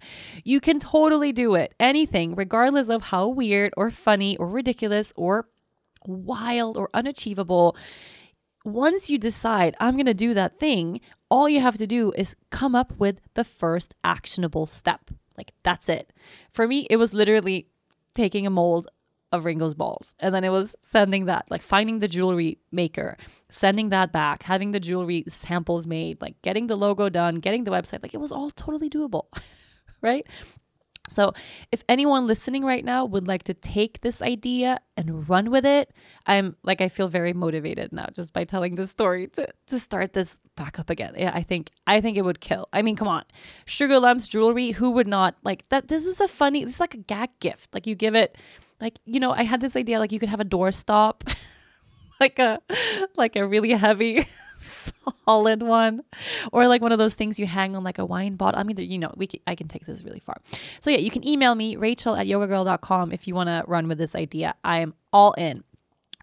You 0.44 0.60
can 0.60 0.80
totally 0.80 1.32
do 1.32 1.54
it. 1.54 1.74
Anything, 1.80 2.34
regardless 2.34 2.88
of 2.88 3.02
how 3.02 3.28
weird 3.28 3.72
or 3.76 3.90
funny 3.90 4.36
or 4.36 4.46
ridiculous 4.46 5.12
or 5.16 5.48
wild 6.06 6.76
or 6.76 6.88
unachievable. 6.94 7.76
Once 8.64 9.08
you 9.08 9.18
decide, 9.18 9.74
I'm 9.80 9.94
going 9.94 10.06
to 10.06 10.14
do 10.14 10.34
that 10.34 10.58
thing, 10.58 11.00
all 11.30 11.48
you 11.48 11.60
have 11.60 11.78
to 11.78 11.86
do 11.86 12.12
is 12.16 12.36
come 12.50 12.74
up 12.74 12.92
with 12.98 13.20
the 13.34 13.44
first 13.44 13.94
actionable 14.04 14.66
step. 14.66 15.10
Like, 15.36 15.52
that's 15.62 15.88
it. 15.88 16.12
For 16.52 16.66
me, 16.66 16.86
it 16.90 16.96
was 16.96 17.14
literally 17.14 17.68
taking 18.14 18.46
a 18.46 18.50
mold 18.50 18.88
of 19.32 19.44
Ringo's 19.44 19.74
balls. 19.74 20.14
And 20.18 20.34
then 20.34 20.44
it 20.44 20.50
was 20.50 20.74
sending 20.80 21.26
that, 21.26 21.50
like 21.50 21.62
finding 21.62 21.98
the 21.98 22.08
jewelry 22.08 22.58
maker, 22.72 23.16
sending 23.48 23.90
that 23.90 24.12
back, 24.12 24.42
having 24.42 24.72
the 24.72 24.80
jewelry 24.80 25.24
samples 25.28 25.86
made, 25.86 26.20
like 26.20 26.40
getting 26.42 26.66
the 26.66 26.76
logo 26.76 27.08
done, 27.08 27.36
getting 27.36 27.64
the 27.64 27.70
website. 27.70 28.02
Like 28.02 28.14
it 28.14 28.20
was 28.20 28.32
all 28.32 28.50
totally 28.50 28.90
doable, 28.90 29.26
right? 30.02 30.26
So, 31.08 31.32
if 31.72 31.82
anyone 31.88 32.28
listening 32.28 32.64
right 32.64 32.84
now 32.84 33.04
would 33.04 33.26
like 33.26 33.42
to 33.44 33.54
take 33.54 34.00
this 34.00 34.22
idea 34.22 34.78
and 34.96 35.28
run 35.28 35.50
with 35.50 35.66
it, 35.66 35.92
I'm 36.24 36.56
like 36.62 36.80
I 36.80 36.88
feel 36.88 37.08
very 37.08 37.32
motivated 37.32 37.92
now 37.92 38.06
just 38.14 38.32
by 38.32 38.44
telling 38.44 38.76
this 38.76 38.90
story 38.90 39.26
to 39.28 39.48
to 39.66 39.80
start 39.80 40.12
this 40.12 40.38
back 40.56 40.78
up 40.78 40.88
again. 40.88 41.14
Yeah, 41.16 41.32
I 41.34 41.42
think 41.42 41.70
I 41.86 42.00
think 42.00 42.16
it 42.16 42.24
would 42.24 42.40
kill. 42.40 42.68
I 42.72 42.82
mean, 42.82 42.94
come 42.94 43.08
on. 43.08 43.24
Sugar 43.64 43.98
Lumps 43.98 44.28
jewelry, 44.28 44.70
who 44.70 44.92
would 44.92 45.08
not 45.08 45.34
like 45.42 45.68
that 45.70 45.88
this 45.88 46.06
is 46.06 46.20
a 46.20 46.28
funny 46.28 46.64
this 46.64 46.74
is 46.74 46.80
like 46.80 46.94
a 46.94 46.98
gag 46.98 47.30
gift. 47.40 47.74
Like 47.74 47.88
you 47.88 47.96
give 47.96 48.14
it 48.14 48.38
like 48.80 48.98
you 49.04 49.20
know 49.20 49.32
i 49.32 49.42
had 49.42 49.60
this 49.60 49.76
idea 49.76 49.98
like 49.98 50.12
you 50.12 50.18
could 50.18 50.28
have 50.28 50.40
a 50.40 50.44
door 50.44 50.72
stop 50.72 51.24
like 52.20 52.38
a 52.38 52.60
like 53.16 53.34
a 53.34 53.46
really 53.46 53.70
heavy 53.70 54.24
solid 54.56 55.62
one 55.62 56.02
or 56.52 56.68
like 56.68 56.82
one 56.82 56.92
of 56.92 56.98
those 56.98 57.14
things 57.14 57.38
you 57.38 57.46
hang 57.46 57.74
on 57.74 57.82
like 57.82 57.98
a 57.98 58.04
wine 58.04 58.36
bottle. 58.36 58.60
I 58.60 58.62
mean 58.62 58.76
you 58.76 58.98
know 58.98 59.12
we 59.16 59.26
can, 59.26 59.40
i 59.46 59.54
can 59.54 59.68
take 59.68 59.86
this 59.86 60.04
really 60.04 60.20
far. 60.20 60.36
So 60.80 60.90
yeah 60.90 60.98
you 60.98 61.10
can 61.10 61.26
email 61.26 61.54
me 61.54 61.76
rachel 61.76 62.14
at 62.14 62.26
yogagirl.com 62.26 63.10
if 63.10 63.26
you 63.26 63.34
want 63.34 63.48
to 63.48 63.64
run 63.66 63.88
with 63.88 63.96
this 63.96 64.14
idea. 64.14 64.54
I 64.62 64.80
am 64.80 64.94
all 65.12 65.32
in. 65.32 65.64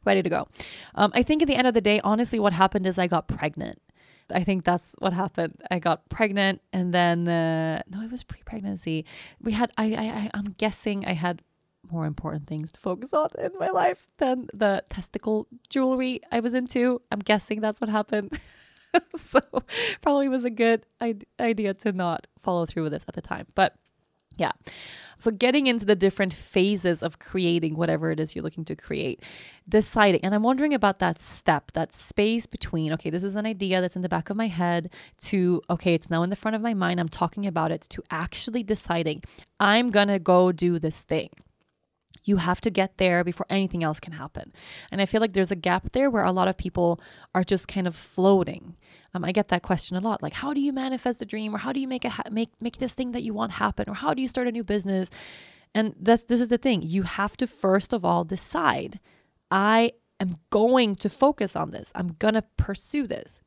Ready 0.06 0.22
to 0.22 0.30
go. 0.30 0.48
Um, 0.96 1.12
i 1.16 1.24
think 1.24 1.42
at 1.42 1.48
the 1.48 1.56
end 1.56 1.68
of 1.68 1.74
the 1.74 1.82
day 1.82 2.00
honestly 2.04 2.40
what 2.40 2.54
happened 2.54 2.86
is 2.86 3.00
i 3.00 3.08
got 3.08 3.28
pregnant. 3.28 3.82
I 4.30 4.44
think 4.44 4.66
that's 4.66 4.94
what 5.00 5.14
happened. 5.14 5.56
I 5.72 5.80
got 5.80 6.10
pregnant, 6.10 6.62
and 6.74 6.94
then 6.94 7.30
uh, 7.30 7.82
no, 7.90 8.02
it 8.02 8.12
was 8.12 8.24
pre-pregnancy. 8.24 9.06
We 9.42 9.54
had 9.54 9.72
I, 9.78 9.86
I 9.96 10.32
I'm 10.34 10.56
guessing 10.58 11.06
I 11.06 11.14
had 11.14 11.42
more 11.92 12.06
important 12.06 12.48
things 12.48 12.72
to 12.74 12.80
focus 12.80 13.14
on 13.14 13.30
in 13.38 13.52
my 13.60 13.70
life 13.70 14.08
than 14.18 14.48
the 14.54 14.84
testicle 14.90 15.48
jewelry 15.70 16.22
I 16.32 16.40
was 16.40 16.54
into. 16.54 17.02
I'm 17.12 17.20
guessing 17.20 17.62
that's 17.62 17.82
what 17.82 17.90
happened. 17.90 18.40
so 19.18 19.40
probably 20.02 20.28
was 20.28 20.44
a 20.44 20.50
good 20.50 20.86
idea 21.40 21.74
to 21.74 21.92
not 21.92 22.28
follow 22.40 22.66
through 22.66 22.84
with 22.84 22.92
this 22.92 23.06
at 23.08 23.16
the 23.16 23.22
time. 23.22 23.48
But 23.56 23.76
yeah. 24.38 24.52
So 25.20 25.32
getting 25.32 25.66
into 25.66 25.86
the 25.86 25.96
different 25.96 26.32
phases 26.32 27.02
of 27.02 27.18
creating 27.18 27.76
whatever 27.76 28.12
it 28.12 28.20
is 28.20 28.36
you're 28.36 28.44
looking 28.44 28.66
to 28.66 28.76
create, 28.76 29.24
deciding. 29.68 30.24
And 30.24 30.36
I'm 30.36 30.44
wondering 30.44 30.76
about 30.76 31.00
that 31.00 31.20
step, 31.20 31.72
that 31.72 31.92
space 31.92 32.46
between, 32.46 32.94
okay, 32.94 33.10
this 33.10 33.24
is 33.24 33.36
an 33.36 33.48
idea 33.48 33.82
that's 33.82 33.96
in 33.96 34.04
the 34.04 34.10
back 34.10 34.30
of 34.30 34.38
my 34.38 34.46
head, 34.46 34.92
to, 35.24 35.62
okay, 35.72 35.96
it's 35.96 36.12
now 36.12 36.22
in 36.22 36.30
the 36.30 36.36
front 36.36 36.54
of 36.54 36.62
my 36.62 36.76
mind. 36.76 37.00
I'm 37.00 37.10
talking 37.10 37.48
about 37.48 37.72
it, 37.72 37.82
to 37.90 38.04
actually 38.12 38.62
deciding, 38.62 39.24
I'm 39.60 39.90
going 39.90 40.10
to 40.10 40.20
go 40.20 40.52
do 40.52 40.78
this 40.78 41.02
thing. 41.02 41.30
You 42.28 42.38
have 42.38 42.62
to 42.62 42.70
get 42.70 42.98
there 42.98 43.24
before 43.24 43.46
anything 43.50 43.84
else 43.84 44.00
can 44.00 44.14
happen. 44.14 44.52
And 44.92 45.02
I 45.02 45.06
feel 45.06 45.22
like 45.22 45.34
there's 45.34 45.52
a 45.52 45.56
gap 45.56 45.92
there 45.94 46.10
where 46.10 46.24
a 46.24 46.32
lot 46.32 46.48
of 46.48 46.58
people 46.58 47.00
are 47.34 47.44
just 47.44 47.68
kind 47.68 47.88
of 47.88 47.96
floating. 47.96 48.76
Um, 49.14 49.24
I 49.24 49.32
get 49.32 49.48
that 49.48 49.64
question 49.64 49.96
a 49.96 50.02
lot, 50.02 50.22
like 50.22 50.34
how 50.34 50.54
do 50.54 50.60
you 50.60 50.74
manifest 50.74 51.22
a 51.22 51.26
dream, 51.26 51.56
or 51.56 51.60
how 51.60 51.72
do 51.72 51.80
you 51.80 51.88
make 51.88 52.06
a 52.06 52.10
ha- 52.10 52.24
make 52.32 52.50
make 52.60 52.78
this 52.78 52.94
thing 52.94 53.12
that 53.14 53.24
you 53.24 53.34
want 53.34 53.54
happen, 53.54 53.90
or 53.90 53.96
how 53.96 54.14
do 54.14 54.22
you 54.22 54.28
start 54.28 54.48
a 54.48 54.52
new 54.52 54.64
business? 54.64 55.10
And 55.74 55.96
that's 56.00 56.26
this 56.26 56.42
is 56.42 56.50
the 56.50 56.58
thing. 56.58 56.82
You 56.82 57.04
have 57.04 57.38
to 57.38 57.48
first 57.48 57.94
of 57.94 58.04
all 58.04 58.24
decide, 58.24 59.00
I 59.50 59.94
am 60.20 60.38
going 60.50 60.96
to 60.98 61.10
focus 61.10 61.56
on 61.56 61.72
this. 61.72 61.92
I'm 61.96 62.16
to 62.20 62.44
pursue 62.58 63.08
this. 63.08 63.42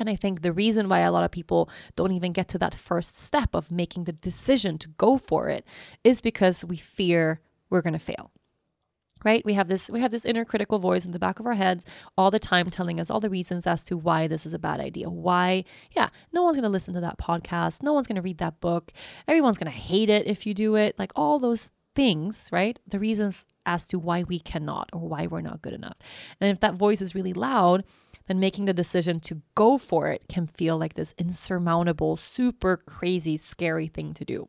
And 0.00 0.08
I 0.08 0.16
think 0.16 0.42
the 0.42 0.52
reason 0.52 0.88
why 0.88 1.00
a 1.00 1.12
lot 1.12 1.24
of 1.24 1.30
people 1.30 1.68
don't 1.96 2.12
even 2.12 2.32
get 2.32 2.48
to 2.48 2.58
that 2.58 2.74
first 2.74 3.18
step 3.18 3.54
of 3.54 3.70
making 3.70 4.04
the 4.04 4.12
decision 4.12 4.78
to 4.78 4.88
go 4.90 5.18
for 5.18 5.48
it 5.48 5.66
is 6.04 6.20
because 6.20 6.64
we 6.64 6.76
fear 6.76 7.40
we're 7.70 7.82
going 7.82 7.92
to 7.92 7.98
fail 7.98 8.30
right? 9.24 9.44
We 9.44 9.54
have 9.54 9.68
this 9.68 9.90
we 9.90 10.00
have 10.00 10.10
this 10.10 10.24
inner 10.24 10.44
critical 10.44 10.78
voice 10.78 11.04
in 11.04 11.12
the 11.12 11.18
back 11.18 11.40
of 11.40 11.46
our 11.46 11.54
heads 11.54 11.84
all 12.16 12.30
the 12.30 12.38
time 12.38 12.70
telling 12.70 13.00
us 13.00 13.10
all 13.10 13.20
the 13.20 13.30
reasons 13.30 13.66
as 13.66 13.82
to 13.84 13.96
why 13.96 14.26
this 14.26 14.46
is 14.46 14.54
a 14.54 14.58
bad 14.58 14.80
idea. 14.80 15.10
Why? 15.10 15.64
Yeah 15.92 16.08
no 16.32 16.42
one's 16.42 16.56
going 16.56 16.64
to 16.64 16.68
listen 16.68 16.94
to 16.94 17.00
that 17.00 17.18
podcast. 17.18 17.82
No 17.82 17.92
one's 17.92 18.06
going 18.06 18.16
to 18.16 18.22
read 18.22 18.38
that 18.38 18.60
book. 18.60 18.92
Everyone's 19.26 19.58
going 19.58 19.70
to 19.70 19.78
hate 19.78 20.10
it 20.10 20.26
if 20.26 20.46
you 20.46 20.54
do 20.54 20.76
it. 20.76 20.98
Like 20.98 21.12
all 21.16 21.38
those 21.38 21.72
things 21.94 22.48
right? 22.52 22.78
The 22.86 22.98
reasons 22.98 23.46
as 23.66 23.86
to 23.86 23.98
why 23.98 24.22
we 24.22 24.38
cannot 24.38 24.90
or 24.92 25.08
why 25.08 25.26
we're 25.26 25.40
not 25.40 25.62
good 25.62 25.72
enough. 25.72 25.96
And 26.40 26.50
if 26.50 26.60
that 26.60 26.74
voice 26.74 27.02
is 27.02 27.14
really 27.14 27.32
loud 27.32 27.84
then 28.26 28.38
making 28.38 28.66
the 28.66 28.74
decision 28.74 29.18
to 29.20 29.40
go 29.54 29.78
for 29.78 30.08
it 30.08 30.28
can 30.28 30.46
feel 30.46 30.76
like 30.76 30.94
this 30.94 31.14
insurmountable 31.16 32.14
super 32.14 32.76
crazy 32.76 33.38
scary 33.38 33.86
thing 33.88 34.12
to 34.12 34.24
do 34.24 34.48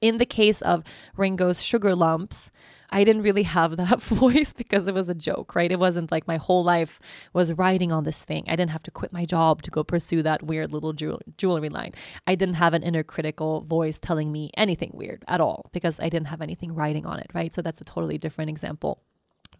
in 0.00 0.18
the 0.18 0.26
case 0.26 0.62
of 0.62 0.82
Ringo's 1.16 1.62
sugar 1.62 1.94
lumps, 1.94 2.50
I 2.90 3.04
didn't 3.04 3.22
really 3.22 3.42
have 3.42 3.76
that 3.76 4.00
voice 4.02 4.52
because 4.52 4.88
it 4.88 4.94
was 4.94 5.08
a 5.08 5.14
joke, 5.14 5.54
right? 5.54 5.70
It 5.70 5.78
wasn't 5.78 6.10
like 6.10 6.26
my 6.26 6.36
whole 6.36 6.64
life 6.64 7.00
was 7.32 7.52
riding 7.52 7.92
on 7.92 8.04
this 8.04 8.22
thing. 8.22 8.44
I 8.48 8.56
didn't 8.56 8.70
have 8.70 8.82
to 8.84 8.90
quit 8.90 9.12
my 9.12 9.24
job 9.24 9.62
to 9.62 9.70
go 9.70 9.84
pursue 9.84 10.22
that 10.22 10.42
weird 10.42 10.72
little 10.72 10.92
jewelry 10.92 11.68
line. 11.68 11.92
I 12.26 12.34
didn't 12.34 12.54
have 12.54 12.74
an 12.74 12.82
inner 12.82 13.02
critical 13.02 13.62
voice 13.62 13.98
telling 13.98 14.32
me 14.32 14.50
anything 14.56 14.92
weird 14.94 15.24
at 15.28 15.40
all 15.40 15.68
because 15.72 16.00
I 16.00 16.08
didn't 16.08 16.28
have 16.28 16.40
anything 16.40 16.74
riding 16.74 17.06
on 17.06 17.18
it, 17.18 17.30
right? 17.34 17.52
So 17.52 17.62
that's 17.62 17.80
a 17.80 17.84
totally 17.84 18.18
different 18.18 18.50
example 18.50 19.02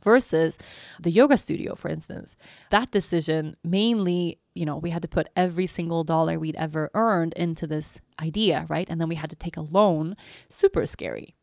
versus 0.03 0.59
the 1.01 1.11
yoga 1.11 1.37
studio 1.37 1.75
for 1.75 1.89
instance. 1.89 2.37
That 2.71 2.91
decision 2.91 3.57
mainly 3.65 4.39
you 4.55 4.65
know 4.67 4.77
we 4.77 4.91
had 4.91 5.03
to 5.03 5.09
put 5.09 5.29
every 5.37 5.67
single 5.67 6.05
dollar 6.05 6.39
we'd 6.39 6.57
ever 6.57 6.91
earned 6.95 7.35
into 7.35 7.67
this 7.67 8.01
idea 8.21 8.67
right? 8.69 8.89
And 8.89 9.01
then 9.01 9.09
we 9.09 9.17
had 9.17 9.31
to 9.31 9.37
take 9.37 9.57
a 9.57 9.63
loan. 9.63 10.17
Super 10.49 10.87
scary. 10.87 11.35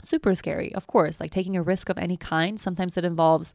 Super 0.00 0.34
scary 0.34 0.74
of 0.74 0.86
course 0.86 1.20
like 1.20 1.30
taking 1.30 1.56
a 1.56 1.62
risk 1.62 1.88
of 1.88 1.98
any 1.98 2.16
kind. 2.16 2.58
Sometimes 2.58 2.96
it 2.96 3.04
involves 3.04 3.54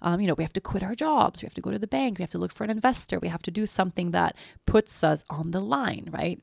um, 0.00 0.20
you 0.20 0.26
know 0.26 0.34
we 0.34 0.44
have 0.44 0.52
to 0.52 0.60
quit 0.60 0.82
our 0.82 0.94
jobs 0.94 1.42
we 1.42 1.46
have 1.46 1.54
to 1.54 1.60
go 1.60 1.70
to 1.70 1.78
the 1.78 1.86
bank 1.86 2.18
we 2.18 2.22
have 2.22 2.30
to 2.30 2.38
look 2.38 2.52
for 2.52 2.64
an 2.64 2.70
investor 2.70 3.18
we 3.18 3.28
have 3.28 3.42
to 3.42 3.50
do 3.50 3.66
something 3.66 4.12
that 4.12 4.36
puts 4.66 5.02
us 5.02 5.24
on 5.28 5.50
the 5.50 5.60
line 5.60 6.08
right 6.12 6.40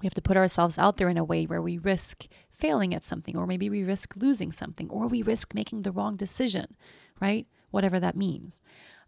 we 0.00 0.06
have 0.06 0.14
to 0.14 0.22
put 0.22 0.36
ourselves 0.36 0.78
out 0.78 0.96
there 0.96 1.08
in 1.08 1.18
a 1.18 1.24
way 1.24 1.44
where 1.44 1.62
we 1.62 1.78
risk 1.78 2.26
failing 2.50 2.94
at 2.94 3.04
something, 3.04 3.36
or 3.36 3.46
maybe 3.46 3.68
we 3.68 3.82
risk 3.82 4.14
losing 4.16 4.52
something, 4.52 4.88
or 4.90 5.08
we 5.08 5.22
risk 5.22 5.54
making 5.54 5.82
the 5.82 5.92
wrong 5.92 6.16
decision, 6.16 6.76
right? 7.20 7.46
Whatever 7.70 8.00
that 8.00 8.16
means. 8.16 8.60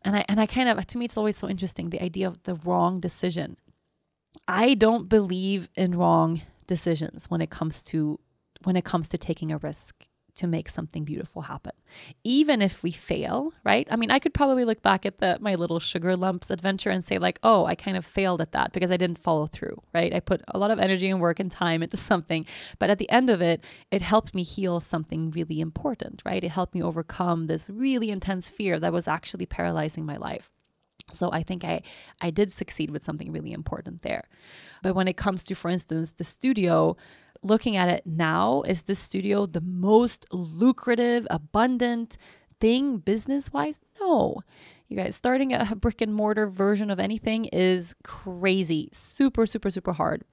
And 0.02 0.16
I 0.16 0.24
and 0.28 0.40
I 0.40 0.46
kind 0.46 0.68
of 0.68 0.86
to 0.86 0.98
me 0.98 1.04
it's 1.04 1.16
always 1.16 1.36
so 1.36 1.48
interesting 1.48 1.90
the 1.90 2.02
idea 2.02 2.26
of 2.26 2.42
the 2.42 2.54
wrong 2.54 3.00
decision. 3.00 3.56
I 4.48 4.74
don't 4.74 5.08
believe 5.08 5.68
in 5.74 5.96
wrong 5.96 6.42
decisions 6.66 7.28
when 7.28 7.40
it 7.40 7.50
comes 7.50 7.84
to 7.84 8.18
when 8.62 8.76
it 8.76 8.84
comes 8.84 9.08
to 9.10 9.18
taking 9.18 9.50
a 9.50 9.58
risk 9.58 10.06
to 10.36 10.46
make 10.46 10.68
something 10.68 11.04
beautiful 11.04 11.42
happen. 11.42 11.72
Even 12.24 12.62
if 12.62 12.82
we 12.82 12.90
fail, 12.90 13.52
right? 13.64 13.86
I 13.90 13.96
mean, 13.96 14.10
I 14.10 14.18
could 14.18 14.34
probably 14.34 14.64
look 14.64 14.82
back 14.82 15.04
at 15.04 15.18
the 15.18 15.38
my 15.40 15.54
little 15.54 15.80
sugar 15.80 16.16
lumps 16.16 16.50
adventure 16.50 16.90
and 16.90 17.04
say 17.04 17.18
like, 17.18 17.38
"Oh, 17.42 17.66
I 17.66 17.74
kind 17.74 17.96
of 17.96 18.04
failed 18.04 18.40
at 18.40 18.52
that 18.52 18.72
because 18.72 18.90
I 18.90 18.96
didn't 18.96 19.18
follow 19.18 19.46
through." 19.46 19.82
Right? 19.92 20.14
I 20.14 20.20
put 20.20 20.42
a 20.48 20.58
lot 20.58 20.70
of 20.70 20.78
energy 20.78 21.08
and 21.08 21.20
work 21.20 21.40
and 21.40 21.50
time 21.50 21.82
into 21.82 21.96
something, 22.10 22.46
but 22.78 22.90
at 22.90 22.98
the 22.98 23.10
end 23.10 23.30
of 23.30 23.40
it, 23.40 23.62
it 23.90 24.02
helped 24.02 24.34
me 24.34 24.42
heal 24.42 24.80
something 24.80 25.30
really 25.30 25.60
important, 25.60 26.22
right? 26.24 26.42
It 26.42 26.50
helped 26.50 26.74
me 26.74 26.82
overcome 26.82 27.46
this 27.46 27.70
really 27.70 28.10
intense 28.10 28.48
fear 28.50 28.78
that 28.80 28.92
was 28.92 29.08
actually 29.08 29.46
paralyzing 29.46 30.06
my 30.06 30.16
life. 30.16 30.50
So 31.12 31.30
I 31.32 31.42
think 31.42 31.64
I 31.64 31.82
I 32.20 32.30
did 32.30 32.52
succeed 32.52 32.90
with 32.90 33.02
something 33.02 33.32
really 33.32 33.52
important 33.52 34.02
there. 34.02 34.28
But 34.82 34.94
when 34.94 35.08
it 35.08 35.16
comes 35.16 35.44
to 35.44 35.54
for 35.54 35.70
instance 35.70 36.12
the 36.12 36.24
studio, 36.24 36.96
looking 37.42 37.76
at 37.76 37.88
it 37.88 38.06
now, 38.06 38.62
is 38.62 38.82
this 38.82 38.98
studio 38.98 39.46
the 39.46 39.60
most 39.60 40.26
lucrative, 40.32 41.26
abundant 41.30 42.16
thing 42.60 42.98
business 42.98 43.52
wise? 43.52 43.80
No. 44.00 44.42
You 44.88 44.96
guys, 44.96 45.14
starting 45.14 45.52
a 45.52 45.76
brick 45.76 46.00
and 46.00 46.12
mortar 46.12 46.48
version 46.48 46.90
of 46.90 46.98
anything 46.98 47.44
is 47.46 47.94
crazy, 48.02 48.88
super, 48.92 49.46
super, 49.46 49.70
super 49.70 49.92
hard. 49.92 50.24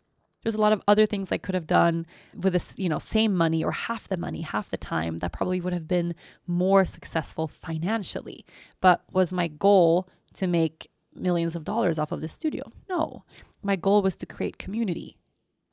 There's 0.43 0.55
a 0.55 0.61
lot 0.61 0.73
of 0.73 0.81
other 0.87 1.05
things 1.05 1.31
I 1.31 1.37
could 1.37 1.55
have 1.55 1.67
done 1.67 2.05
with 2.33 2.53
this, 2.53 2.79
you 2.79 2.89
know, 2.89 2.99
same 2.99 3.35
money 3.35 3.63
or 3.63 3.71
half 3.71 4.07
the 4.07 4.17
money, 4.17 4.41
half 4.41 4.69
the 4.69 4.77
time 4.77 5.17
that 5.19 5.33
probably 5.33 5.61
would 5.61 5.73
have 5.73 5.87
been 5.87 6.15
more 6.47 6.85
successful 6.85 7.47
financially. 7.47 8.45
But 8.81 9.03
was 9.11 9.33
my 9.33 9.47
goal 9.47 10.07
to 10.35 10.47
make 10.47 10.89
millions 11.13 11.55
of 11.55 11.63
dollars 11.63 11.99
off 11.99 12.11
of 12.11 12.21
this 12.21 12.33
studio? 12.33 12.71
No. 12.89 13.25
My 13.61 13.75
goal 13.75 14.01
was 14.01 14.15
to 14.17 14.25
create 14.25 14.57
community, 14.57 15.17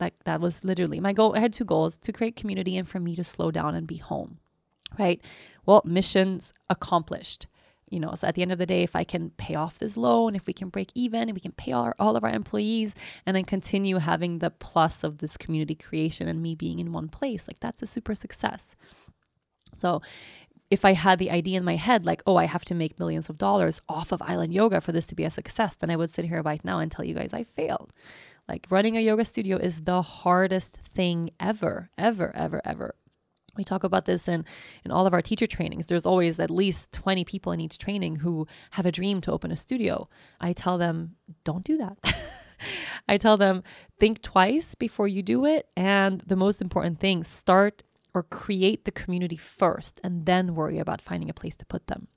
like 0.04 0.24
that 0.24 0.40
was 0.40 0.64
literally 0.64 1.00
my 1.00 1.12
goal. 1.12 1.34
I 1.34 1.40
had 1.40 1.52
two 1.52 1.64
goals 1.64 1.96
to 1.98 2.12
create 2.12 2.36
community 2.36 2.76
and 2.76 2.88
for 2.88 3.00
me 3.00 3.16
to 3.16 3.24
slow 3.24 3.50
down 3.50 3.74
and 3.74 3.86
be 3.86 3.96
home. 3.96 4.38
Right. 4.98 5.20
Well, 5.66 5.82
missions 5.84 6.52
accomplished. 6.70 7.46
You 7.90 8.00
know, 8.00 8.14
so 8.14 8.26
at 8.26 8.34
the 8.34 8.42
end 8.42 8.50
of 8.50 8.58
the 8.58 8.66
day, 8.66 8.82
if 8.82 8.96
I 8.96 9.04
can 9.04 9.30
pay 9.30 9.54
off 9.54 9.78
this 9.78 9.96
loan, 9.96 10.34
if 10.34 10.46
we 10.46 10.52
can 10.52 10.68
break 10.68 10.90
even, 10.94 11.22
and 11.28 11.32
we 11.32 11.40
can 11.40 11.52
pay 11.52 11.70
our, 11.72 11.94
all 11.98 12.16
of 12.16 12.24
our 12.24 12.30
employees 12.30 12.94
and 13.24 13.36
then 13.36 13.44
continue 13.44 13.98
having 13.98 14.38
the 14.38 14.50
plus 14.50 15.04
of 15.04 15.18
this 15.18 15.36
community 15.36 15.74
creation 15.74 16.26
and 16.26 16.42
me 16.42 16.54
being 16.54 16.78
in 16.80 16.92
one 16.92 17.08
place, 17.08 17.46
like 17.46 17.60
that's 17.60 17.82
a 17.82 17.86
super 17.86 18.14
success. 18.14 18.74
So 19.74 20.02
if 20.70 20.84
I 20.84 20.94
had 20.94 21.18
the 21.18 21.30
idea 21.30 21.58
in 21.58 21.64
my 21.64 21.76
head, 21.76 22.04
like, 22.04 22.22
oh, 22.26 22.36
I 22.36 22.46
have 22.46 22.64
to 22.66 22.74
make 22.74 22.98
millions 22.98 23.28
of 23.30 23.38
dollars 23.38 23.80
off 23.88 24.12
of 24.12 24.22
island 24.22 24.54
yoga 24.54 24.80
for 24.80 24.92
this 24.92 25.06
to 25.06 25.14
be 25.14 25.24
a 25.24 25.30
success, 25.30 25.76
then 25.76 25.90
I 25.90 25.96
would 25.96 26.10
sit 26.10 26.24
here 26.24 26.42
right 26.42 26.64
now 26.64 26.80
and 26.80 26.90
tell 26.90 27.04
you 27.04 27.14
guys 27.14 27.32
I 27.32 27.44
failed. 27.44 27.92
Like 28.48 28.66
running 28.70 28.96
a 28.96 29.00
yoga 29.00 29.24
studio 29.24 29.56
is 29.56 29.82
the 29.82 30.02
hardest 30.02 30.76
thing 30.76 31.30
ever, 31.40 31.90
ever, 31.96 32.34
ever, 32.36 32.60
ever. 32.64 32.94
We 33.56 33.64
talk 33.64 33.84
about 33.84 34.04
this 34.04 34.28
in, 34.28 34.44
in 34.84 34.90
all 34.90 35.06
of 35.06 35.14
our 35.14 35.22
teacher 35.22 35.46
trainings. 35.46 35.86
There's 35.86 36.06
always 36.06 36.40
at 36.40 36.50
least 36.50 36.92
20 36.92 37.24
people 37.24 37.52
in 37.52 37.60
each 37.60 37.78
training 37.78 38.16
who 38.16 38.46
have 38.72 38.84
a 38.84 38.92
dream 38.92 39.20
to 39.22 39.32
open 39.32 39.52
a 39.52 39.56
studio. 39.56 40.08
I 40.40 40.52
tell 40.52 40.76
them, 40.76 41.16
don't 41.44 41.64
do 41.64 41.76
that. 41.78 41.96
I 43.08 43.16
tell 43.16 43.36
them, 43.36 43.62
think 44.00 44.22
twice 44.22 44.74
before 44.74 45.08
you 45.08 45.22
do 45.22 45.44
it. 45.44 45.68
And 45.76 46.20
the 46.22 46.36
most 46.36 46.60
important 46.60 46.98
thing, 46.98 47.22
start 47.22 47.82
or 48.12 48.22
create 48.22 48.84
the 48.84 48.92
community 48.92 49.36
first 49.36 50.00
and 50.02 50.26
then 50.26 50.54
worry 50.54 50.78
about 50.78 51.00
finding 51.00 51.30
a 51.30 51.34
place 51.34 51.56
to 51.56 51.66
put 51.66 51.86
them 51.86 52.08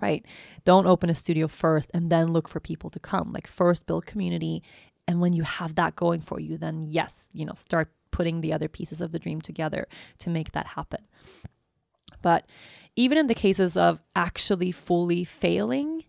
right? 0.00 0.24
Don't 0.64 0.86
open 0.86 1.10
a 1.10 1.14
studio 1.14 1.48
first 1.48 1.90
and 1.92 2.10
then 2.10 2.32
look 2.32 2.48
for 2.48 2.60
people 2.60 2.90
to 2.90 3.00
come. 3.00 3.32
Like, 3.32 3.46
first 3.46 3.86
build 3.86 4.06
community 4.06 4.62
and 5.08 5.20
when 5.20 5.32
you 5.32 5.42
have 5.42 5.74
that 5.76 5.96
going 5.96 6.20
for 6.20 6.38
you, 6.38 6.58
then 6.58 6.86
yes, 6.86 7.28
you 7.32 7.46
know, 7.46 7.54
start 7.54 7.90
putting 8.10 8.42
the 8.42 8.52
other 8.52 8.68
pieces 8.68 9.00
of 9.00 9.10
the 9.10 9.18
dream 9.18 9.40
together 9.40 9.88
to 10.18 10.30
make 10.30 10.52
that 10.52 10.66
happen. 10.66 11.00
But 12.20 12.48
even 12.94 13.16
in 13.16 13.26
the 13.26 13.34
cases 13.34 13.76
of 13.76 14.00
actually 14.14 14.70
fully 14.70 15.24
failing, 15.24 16.04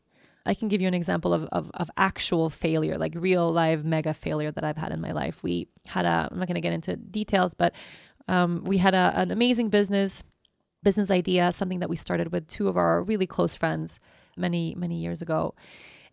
I 0.46 0.54
can 0.54 0.68
give 0.68 0.82
you 0.82 0.88
an 0.88 0.94
example 0.94 1.34
of, 1.34 1.46
of, 1.46 1.72
of, 1.76 1.90
actual 1.96 2.50
failure, 2.50 2.98
like 2.98 3.14
real 3.16 3.52
live 3.52 3.86
mega 3.86 4.14
failure 4.14 4.52
that 4.52 4.64
I've 4.64 4.78
had 4.78 4.92
in 4.92 5.00
my 5.00 5.12
life. 5.12 5.44
We 5.44 5.68
had 5.86 6.06
a, 6.06 6.28
I'm 6.32 6.40
not 6.40 6.48
going 6.48 6.56
to 6.56 6.62
get 6.62 6.74
into 6.74 6.96
details, 6.96 7.54
but 7.54 7.74
um, 8.28 8.64
we 8.64 8.80
had 8.80 8.96
a, 8.96 9.14
an 9.16 9.32
amazing 9.32 9.70
business, 9.70 10.24
business 10.84 11.12
idea, 11.12 11.52
something 11.52 11.80
that 11.80 11.90
we 11.90 11.96
started 11.96 12.32
with 12.32 12.48
two 12.48 12.68
of 12.68 12.78
our 12.78 13.04
really 13.04 13.28
close 13.28 13.56
friends 13.56 14.00
many, 14.36 14.74
many 14.76 14.96
years 14.96 15.22
ago. 15.22 15.54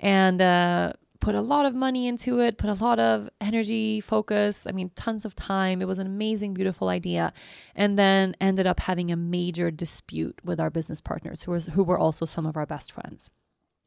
And 0.01 0.43
uh, 0.43 0.93
put 1.21 1.35
a 1.35 1.41
lot 1.41 1.67
of 1.67 1.75
money 1.75 2.07
into 2.07 2.41
it, 2.41 2.59
put 2.59 2.71
a 2.71 2.85
lot 2.85 2.99
of 2.99 3.29
energy, 3.41 4.01
focus, 4.01 4.67
I 4.67 4.73
mean, 4.73 4.91
tons 4.97 5.25
of 5.25 5.35
time. 5.35 5.81
It 5.81 5.89
was 5.89 5.99
an 5.99 6.07
amazing, 6.07 6.55
beautiful 6.55 6.89
idea. 6.89 7.33
And 7.75 7.99
then 7.99 8.37
ended 8.41 8.67
up 8.67 8.81
having 8.81 9.11
a 9.11 9.17
major 9.17 9.71
dispute 9.71 10.39
with 10.45 10.61
our 10.61 10.71
business 10.71 11.01
partners 11.01 11.43
who 11.43 11.53
was 11.53 11.67
who 11.67 11.83
were 11.83 11.99
also 11.99 12.25
some 12.25 12.47
of 12.47 12.57
our 12.57 12.67
best 12.67 12.93
friends. 12.93 13.31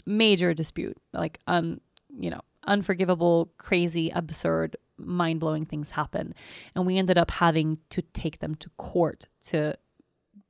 Major 0.05 0.53
dispute, 0.53 0.97
like 1.13 1.39
un, 1.47 1.81
you 2.09 2.29
know, 2.29 2.41
unforgivable, 2.65 3.51
crazy, 3.57 4.09
absurd, 4.09 4.75
mind-blowing 4.97 5.65
things 5.65 5.91
happen. 5.91 6.33
And 6.75 6.85
we 6.85 6.97
ended 6.97 7.17
up 7.17 7.31
having 7.31 7.79
to 7.89 8.01
take 8.01 8.39
them 8.39 8.55
to 8.55 8.69
court 8.77 9.27
to 9.47 9.75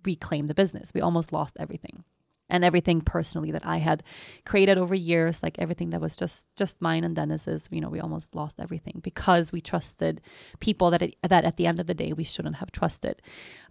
reclaim 0.06 0.48
the 0.48 0.54
business. 0.54 0.94
We 0.94 1.02
almost 1.02 1.34
lost 1.34 1.58
everything 1.60 2.04
and 2.50 2.64
everything 2.64 3.02
personally 3.02 3.52
that 3.52 3.66
I 3.66 3.78
had 3.78 4.04
created 4.46 4.78
over 4.78 4.96
years, 4.96 5.44
like 5.44 5.58
everything 5.60 5.92
that 5.92 6.02
was 6.02 6.16
just 6.16 6.48
just 6.56 6.82
mine 6.82 7.04
and 7.04 7.16
Dennis's. 7.16 7.68
You 7.72 7.82
know, 7.82 7.90
we 7.90 8.00
almost 8.00 8.36
lost 8.36 8.60
everything 8.60 9.00
because 9.02 9.52
we 9.52 9.62
trusted 9.62 10.22
people 10.60 10.90
that 10.92 11.02
it, 11.02 11.16
that 11.28 11.46
at 11.46 11.58
the 11.58 11.68
end 11.68 11.80
of 11.80 11.88
the 11.88 11.94
day 11.94 12.14
we 12.14 12.24
shouldn't 12.24 12.58
have 12.58 12.72
trusted. 12.72 13.22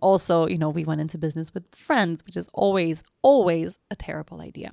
Also, 0.01 0.47
you 0.47 0.59
know, 0.59 0.71
we 0.71 0.85
went 0.85 1.01
into 1.01 1.19
business 1.19 1.53
with 1.53 1.65
friends, 1.75 2.25
which 2.25 2.37
is 2.37 2.49
always 2.53 3.03
always 3.23 3.79
a 3.91 3.97
terrible 3.97 4.41
idea. 4.41 4.73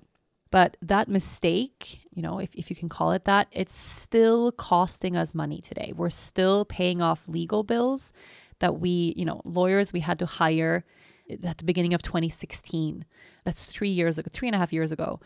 But 0.52 0.78
that 0.82 1.10
mistake, 1.10 2.02
you 2.12 2.22
know, 2.22 2.40
if, 2.40 2.54
if 2.56 2.70
you 2.70 2.76
can 2.76 2.88
call 2.88 3.12
it 3.12 3.26
that, 3.26 3.48
it's 3.52 3.76
still 3.76 4.52
costing 4.54 5.18
us 5.18 5.34
money 5.36 5.60
today. 5.60 5.92
We're 5.94 6.10
still 6.10 6.64
paying 6.64 7.02
off 7.02 7.28
legal 7.28 7.64
bills 7.64 8.14
that 8.60 8.80
we, 8.80 9.14
you 9.18 9.26
know, 9.26 9.42
lawyers 9.44 9.92
we 9.92 10.00
had 10.00 10.20
to 10.20 10.26
hire 10.26 10.86
at 11.30 11.58
the 11.58 11.64
beginning 11.64 11.94
of 11.94 12.02
2016. 12.02 13.06
That's 13.44 13.64
three 13.64 13.90
years 13.90 14.18
ago, 14.18 14.30
three 14.32 14.48
and 14.48 14.56
a 14.56 14.60
half 14.60 14.74
years 14.74 14.92
ago. 14.92 15.20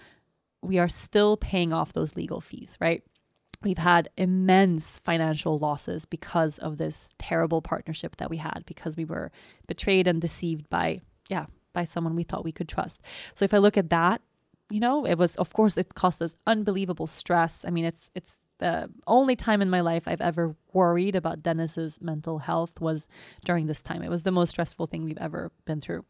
We 0.62 0.78
are 0.78 0.90
still 0.90 1.38
paying 1.38 1.74
off 1.74 1.94
those 1.94 2.16
legal 2.16 2.42
fees, 2.42 2.78
right? 2.82 3.04
We've 3.62 3.78
had 3.78 4.10
immense 4.18 5.00
financial 5.00 5.60
losses 5.60 6.06
because 6.06 6.58
of 6.58 6.78
this 6.78 7.14
terrible 7.18 7.62
partnership 7.62 8.16
that 8.18 8.30
we 8.30 8.38
had, 8.38 8.64
because 8.66 8.96
we 8.96 9.06
were 9.06 9.32
betrayed 9.68 10.08
and 10.08 10.22
deceived 10.22 10.70
by, 10.70 11.02
yeah, 11.30 11.48
by 11.74 11.84
someone 11.84 12.16
we 12.16 12.24
thought 12.24 12.46
we 12.46 12.54
could 12.54 12.70
trust. 12.70 13.02
So 13.34 13.46
if 13.46 13.54
I 13.54 13.58
look 13.58 13.78
at 13.78 13.90
that, 13.90 14.22
you 14.70 14.80
know, 14.80 15.06
it 15.06 15.18
was 15.18 15.36
of 15.38 15.52
course 15.54 15.78
it 15.78 15.96
cost 15.96 16.22
us 16.22 16.38
unbelievable 16.46 17.08
stress. 17.08 17.66
I 17.66 17.72
mean, 17.72 17.86
it's 17.86 18.12
it's 18.14 18.42
the 18.60 18.90
only 19.08 19.36
time 19.36 19.62
in 19.62 19.70
my 19.70 19.82
life 19.82 20.08
I've 20.08 20.22
ever 20.22 20.56
worried 20.74 21.16
about 21.16 21.42
Dennis's 21.42 22.02
mental 22.02 22.40
health 22.40 22.80
was 22.80 23.08
during 23.44 23.68
this 23.68 23.82
time. 23.82 24.04
It 24.04 24.10
was 24.10 24.24
the 24.24 24.32
most 24.32 24.52
stressful 24.52 24.86
thing 24.86 25.04
we've 25.04 25.18
ever 25.18 25.52
been 25.66 25.82
through. 25.82 26.06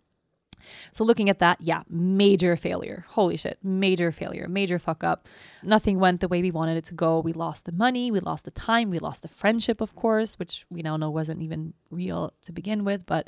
So 0.91 1.03
looking 1.03 1.29
at 1.29 1.39
that, 1.39 1.61
yeah, 1.61 1.83
major 1.89 2.55
failure. 2.55 3.05
Holy 3.09 3.37
shit, 3.37 3.59
major 3.63 4.11
failure, 4.11 4.47
major 4.47 4.79
fuck 4.79 5.03
up. 5.03 5.27
Nothing 5.63 5.99
went 5.99 6.21
the 6.21 6.27
way 6.27 6.41
we 6.41 6.51
wanted 6.51 6.77
it 6.77 6.83
to 6.85 6.93
go. 6.93 7.19
We 7.19 7.33
lost 7.33 7.65
the 7.65 7.71
money, 7.71 8.11
we 8.11 8.19
lost 8.19 8.45
the 8.45 8.51
time, 8.51 8.89
we 8.89 8.99
lost 8.99 9.21
the 9.21 9.27
friendship, 9.27 9.81
of 9.81 9.95
course, 9.95 10.37
which 10.37 10.65
we 10.69 10.81
now 10.81 10.97
know 10.97 11.09
wasn't 11.09 11.41
even 11.41 11.73
real 11.89 12.33
to 12.41 12.51
begin 12.51 12.83
with. 12.83 13.05
But 13.05 13.27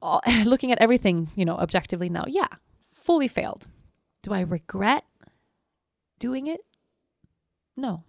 looking 0.44 0.72
at 0.72 0.78
everything, 0.78 1.30
you 1.34 1.44
know, 1.44 1.56
objectively 1.56 2.08
now, 2.08 2.24
yeah, 2.26 2.48
fully 2.92 3.28
failed. 3.28 3.66
Do 4.22 4.32
I 4.32 4.40
regret 4.40 5.04
doing 6.18 6.46
it? 6.46 6.60
No. 7.76 8.04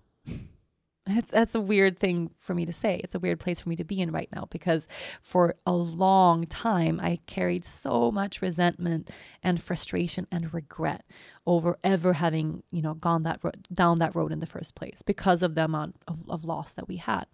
That's, 1.16 1.32
that's 1.32 1.55
a 1.55 1.62
weird 1.62 1.99
thing 1.99 2.32
for 2.38 2.53
me 2.53 2.66
to 2.66 2.74
say. 2.74 2.99
It's 3.03 3.16
a 3.16 3.20
weird 3.20 3.39
place 3.39 3.62
for 3.62 3.70
me 3.70 3.76
to 3.78 3.84
be 3.84 4.01
in 4.01 4.12
right 4.12 4.30
now 4.34 4.47
because 4.49 4.88
for 5.22 5.55
a 5.66 5.74
long 5.74 6.45
time 6.45 6.99
I 6.99 7.20
carried 7.26 7.66
so 7.66 8.12
much 8.12 8.41
resentment 8.41 9.09
and 9.43 9.62
frustration 9.62 10.28
and 10.32 10.53
regret 10.53 11.05
over 11.45 11.78
ever 11.84 12.14
having, 12.14 12.64
you 12.72 12.82
know, 12.82 12.93
gone 12.93 13.24
that 13.24 13.39
road, 13.43 13.68
down 13.74 13.99
that 13.99 14.16
road 14.16 14.32
in 14.32 14.39
the 14.39 14.45
first 14.45 14.76
place 14.76 15.01
because 15.01 15.43
of 15.43 15.55
the 15.55 15.66
amount 15.66 15.95
of, 16.07 16.24
of 16.30 16.45
loss 16.45 16.74
that 16.74 16.88
we 16.88 16.97
had. 16.97 17.26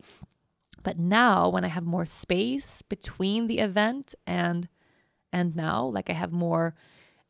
But 0.83 0.99
now 0.99 1.49
when 1.49 1.65
I 1.65 1.69
have 1.69 1.85
more 1.85 2.05
space 2.05 2.81
between 2.81 3.47
the 3.47 3.59
event 3.59 4.15
and 4.25 4.69
and 5.33 5.55
now, 5.55 5.85
like 5.85 6.09
I 6.09 6.13
have 6.13 6.31
more 6.31 6.73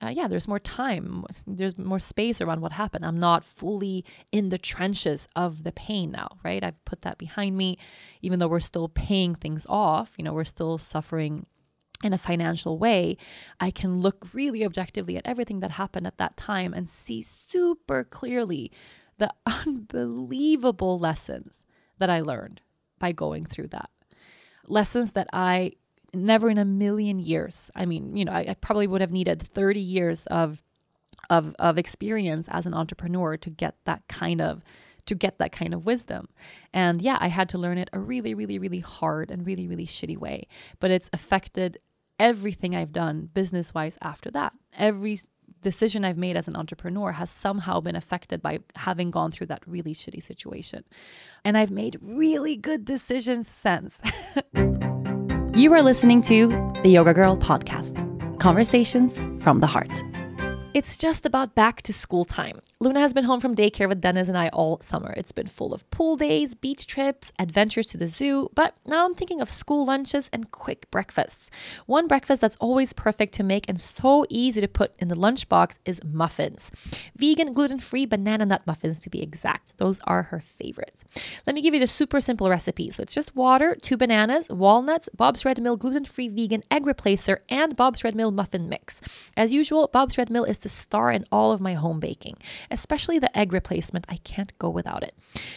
uh, 0.01 0.09
yeah, 0.09 0.27
there's 0.27 0.47
more 0.47 0.59
time, 0.59 1.23
there's 1.47 1.77
more 1.77 1.99
space 1.99 2.39
around 2.39 2.61
what 2.61 2.73
happened. 2.73 3.03
I'm 3.03 3.19
not 3.19 3.43
fully 3.43 4.05
in 4.31 4.49
the 4.49 4.59
trenches 4.59 5.27
of 5.35 5.63
the 5.63 5.71
pain 5.71 6.11
now, 6.11 6.37
right? 6.43 6.63
I've 6.63 6.83
put 6.85 7.01
that 7.01 7.17
behind 7.17 7.57
me, 7.57 7.79
even 8.21 8.37
though 8.37 8.47
we're 8.47 8.59
still 8.59 8.89
paying 8.89 9.33
things 9.33 9.65
off, 9.67 10.13
you 10.17 10.23
know, 10.23 10.33
we're 10.33 10.43
still 10.43 10.77
suffering 10.77 11.47
in 12.03 12.13
a 12.13 12.17
financial 12.17 12.77
way, 12.77 13.17
I 13.59 13.71
can 13.71 14.01
look 14.01 14.27
really 14.33 14.63
objectively 14.63 15.17
at 15.17 15.25
everything 15.25 15.61
that 15.61 15.71
happened 15.71 16.05
at 16.05 16.19
that 16.19 16.37
time 16.37 16.73
and 16.73 16.87
see 16.87 17.23
super 17.23 18.03
clearly 18.03 18.71
the 19.17 19.33
unbelievable 19.65 20.99
lessons 20.99 21.65
that 21.97 22.09
I 22.09 22.21
learned 22.21 22.61
by 22.99 23.13
going 23.13 23.45
through 23.45 23.69
that. 23.69 23.89
Lessons 24.67 25.13
that 25.13 25.27
I 25.33 25.73
never 26.17 26.49
in 26.49 26.57
a 26.57 26.65
million 26.65 27.19
years. 27.19 27.71
I 27.75 27.85
mean, 27.85 28.15
you 28.15 28.25
know, 28.25 28.31
I, 28.31 28.45
I 28.49 28.53
probably 28.59 28.87
would 28.87 29.01
have 29.01 29.11
needed 29.11 29.41
30 29.41 29.79
years 29.79 30.25
of 30.27 30.61
of 31.29 31.55
of 31.59 31.77
experience 31.77 32.47
as 32.49 32.65
an 32.65 32.73
entrepreneur 32.73 33.37
to 33.37 33.49
get 33.49 33.75
that 33.85 34.07
kind 34.07 34.41
of 34.41 34.63
to 35.07 35.15
get 35.15 35.39
that 35.39 35.51
kind 35.51 35.73
of 35.73 35.85
wisdom. 35.85 36.27
And 36.73 37.01
yeah, 37.01 37.17
I 37.19 37.27
had 37.27 37.49
to 37.49 37.57
learn 37.57 37.77
it 37.77 37.89
a 37.93 37.99
really, 37.99 38.33
really, 38.33 38.59
really 38.59 38.79
hard 38.79 39.31
and 39.31 39.45
really, 39.45 39.67
really 39.67 39.85
shitty 39.85 40.17
way. 40.17 40.47
But 40.79 40.91
it's 40.91 41.09
affected 41.13 41.79
everything 42.19 42.75
I've 42.75 42.91
done 42.91 43.29
business 43.33 43.73
wise 43.73 43.97
after 44.01 44.29
that. 44.31 44.53
Every 44.77 45.19
decision 45.61 46.05
I've 46.05 46.17
made 46.17 46.37
as 46.37 46.47
an 46.47 46.55
entrepreneur 46.55 47.13
has 47.13 47.31
somehow 47.31 47.79
been 47.79 47.95
affected 47.95 48.41
by 48.41 48.59
having 48.75 49.11
gone 49.11 49.31
through 49.31 49.47
that 49.47 49.63
really 49.65 49.93
shitty 49.93 50.21
situation. 50.21 50.83
And 51.43 51.57
I've 51.57 51.71
made 51.71 51.97
really 52.01 52.55
good 52.55 52.85
decisions 52.85 53.47
since. 53.47 54.01
You 55.57 55.73
are 55.73 55.81
listening 55.81 56.21
to 56.21 56.49
the 56.83 56.89
Yoga 56.89 57.15
Girl 57.15 57.35
podcast 57.35 57.97
conversations 58.39 59.17
from 59.41 59.59
the 59.59 59.65
heart. 59.65 60.03
It's 60.73 60.95
just 60.95 61.25
about 61.25 61.55
back 61.55 61.81
to 61.83 61.93
school 61.93 62.23
time. 62.23 62.59
Luna 62.79 62.99
has 62.99 63.11
been 63.11 63.23
home 63.23 63.39
from 63.39 63.55
daycare 63.55 63.89
with 63.89 64.01
Dennis 64.01 64.27
and 64.27 64.37
I 64.37 64.49
all 64.49 64.79
summer. 64.79 65.11
It's 65.17 65.31
been 65.31 65.47
full 65.47 65.73
of 65.73 65.89
pool 65.89 66.17
days, 66.17 66.53
beach 66.53 66.85
trips, 66.85 67.31
adventures 67.39 67.87
to 67.87 67.97
the 67.97 68.07
zoo, 68.07 68.51
but 68.53 68.75
now 68.85 69.03
I'm 69.03 69.15
thinking 69.15 69.41
of 69.41 69.49
school 69.49 69.87
lunches 69.87 70.29
and 70.31 70.51
quick 70.51 70.91
breakfasts. 70.91 71.49
One 71.87 72.07
breakfast 72.07 72.41
that's 72.41 72.57
always 72.57 72.93
perfect 72.93 73.33
to 73.35 73.43
make 73.43 73.67
and 73.67 73.81
so 73.81 74.27
easy 74.29 74.61
to 74.61 74.67
put 74.67 74.95
in 74.99 75.07
the 75.07 75.15
lunchbox 75.15 75.79
is 75.85 76.03
muffins. 76.03 76.69
Vegan, 77.15 77.53
gluten 77.53 77.79
free 77.79 78.05
banana 78.05 78.45
nut 78.45 78.61
muffins 78.67 78.99
to 78.99 79.09
be 79.09 79.23
exact. 79.23 79.79
Those 79.79 79.99
are 80.03 80.23
her 80.23 80.39
favorites. 80.39 81.03
Let 81.47 81.55
me 81.55 81.63
give 81.63 81.73
you 81.73 81.79
the 81.79 81.87
super 81.87 82.21
simple 82.21 82.49
recipe. 82.51 82.91
So 82.91 83.01
it's 83.01 83.15
just 83.15 83.35
water, 83.35 83.75
two 83.81 83.97
bananas, 83.97 84.47
walnuts, 84.51 85.09
Bob's 85.15 85.43
Red 85.43 85.59
Mill 85.59 85.77
gluten 85.77 86.05
free 86.05 86.27
vegan 86.27 86.63
egg 86.69 86.83
replacer, 86.83 87.39
and 87.49 87.75
Bob's 87.75 88.03
Red 88.03 88.13
Mill 88.13 88.29
muffin 88.29 88.69
mix. 88.69 89.01
As 89.35 89.53
usual, 89.53 89.87
Bob's 89.87 90.19
Red 90.19 90.29
Mill 90.29 90.43
is 90.43 90.59
the 90.59 90.66
star 90.69 91.11
in 91.11 91.25
all 91.31 91.51
of 91.51 91.61
my 91.61 91.73
home 91.73 91.99
baking, 91.99 92.37
especially 92.71 93.19
the 93.19 93.35
egg 93.37 93.53
replacement. 93.53 94.05
I 94.09 94.17
can't 94.17 94.57
go 94.59 94.69
without 94.69 95.03
it. 95.03 95.15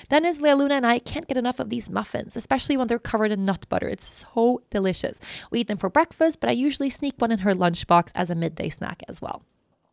Dennis, 0.08 0.40
Lea 0.40 0.54
Luna, 0.54 0.74
and 0.74 0.86
I 0.86 0.98
can't 0.98 1.28
get 1.28 1.36
enough 1.36 1.60
of 1.60 1.70
these 1.70 1.90
muffins, 1.90 2.36
especially 2.36 2.76
when 2.76 2.88
they're 2.88 2.98
covered 2.98 3.32
in 3.32 3.44
nut 3.44 3.66
butter. 3.68 3.88
It's 3.88 4.26
so 4.34 4.62
delicious. 4.70 5.20
We 5.50 5.60
eat 5.60 5.68
them 5.68 5.78
for 5.78 5.90
breakfast, 5.90 6.40
but 6.40 6.50
I 6.50 6.52
usually 6.52 6.90
sneak 6.90 7.14
one 7.18 7.32
in 7.32 7.40
her 7.40 7.54
lunchbox 7.54 8.12
as 8.14 8.30
a 8.30 8.34
midday 8.34 8.68
snack 8.68 9.02
as 9.08 9.20
well. 9.22 9.42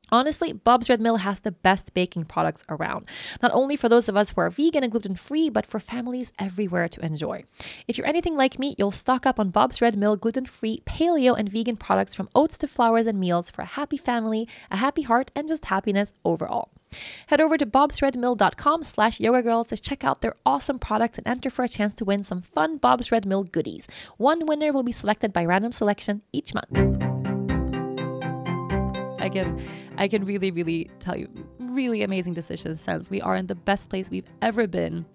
Honestly, 0.09 0.53
Bob's 0.53 0.89
Red 0.89 1.01
Mill 1.01 1.17
has 1.17 1.41
the 1.41 1.51
best 1.51 1.93
baking 1.93 2.25
products 2.25 2.63
around, 2.69 3.05
not 3.41 3.51
only 3.53 3.75
for 3.75 3.89
those 3.89 4.07
of 4.07 4.15
us 4.15 4.31
who 4.31 4.41
are 4.41 4.49
vegan 4.49 4.83
and 4.83 4.91
gluten 4.91 5.15
free, 5.15 5.49
but 5.49 5.65
for 5.65 5.79
families 5.79 6.31
everywhere 6.39 6.87
to 6.87 7.05
enjoy. 7.05 7.43
If 7.87 7.97
you're 7.97 8.07
anything 8.07 8.37
like 8.37 8.57
me, 8.57 8.75
you'll 8.77 8.91
stock 8.91 9.25
up 9.25 9.39
on 9.39 9.49
Bob's 9.49 9.81
Red 9.81 9.97
Mill 9.97 10.15
gluten 10.15 10.45
free, 10.45 10.81
paleo, 10.85 11.37
and 11.37 11.51
vegan 11.51 11.75
products 11.75 12.15
from 12.15 12.29
oats 12.33 12.57
to 12.59 12.67
flours 12.67 13.05
and 13.05 13.19
meals 13.19 13.51
for 13.51 13.63
a 13.63 13.65
happy 13.65 13.97
family, 13.97 14.47
a 14.71 14.77
happy 14.77 15.01
heart, 15.01 15.29
and 15.35 15.47
just 15.47 15.65
happiness 15.65 16.13
overall. 16.23 16.69
Head 17.27 17.41
over 17.41 17.57
to 17.57 17.65
bobsredmill.com 17.65 18.83
slash 18.83 19.19
yoga 19.19 19.43
girls 19.43 19.69
to 19.69 19.77
check 19.77 20.05
out 20.05 20.21
their 20.21 20.35
awesome 20.45 20.79
products 20.79 21.17
and 21.17 21.27
enter 21.27 21.49
for 21.49 21.65
a 21.65 21.69
chance 21.69 21.93
to 21.95 22.05
win 22.05 22.23
some 22.23 22.41
fun 22.41 22.77
Bob's 22.77 23.11
Red 23.11 23.25
Mill 23.25 23.43
goodies. 23.43 23.87
One 24.15 24.45
winner 24.45 24.71
will 24.71 24.83
be 24.83 24.93
selected 24.93 25.33
by 25.33 25.43
random 25.43 25.73
selection 25.73 26.21
each 26.31 26.53
month. 26.53 27.16
I 29.27 29.29
can 29.29 29.61
I 29.97 30.07
can 30.07 30.23
really, 30.23 30.51
really 30.51 30.89
tell 30.99 31.17
you 31.17 31.27
really 31.59 32.01
amazing 32.01 32.33
decisions 32.33 32.79
since 32.79 33.09
we 33.09 33.19
are 33.19 33.35
in 33.35 33.47
the 33.47 33.55
best 33.55 33.89
place 33.89 34.09
we've 34.09 34.29
ever 34.41 34.67
been 34.67 35.05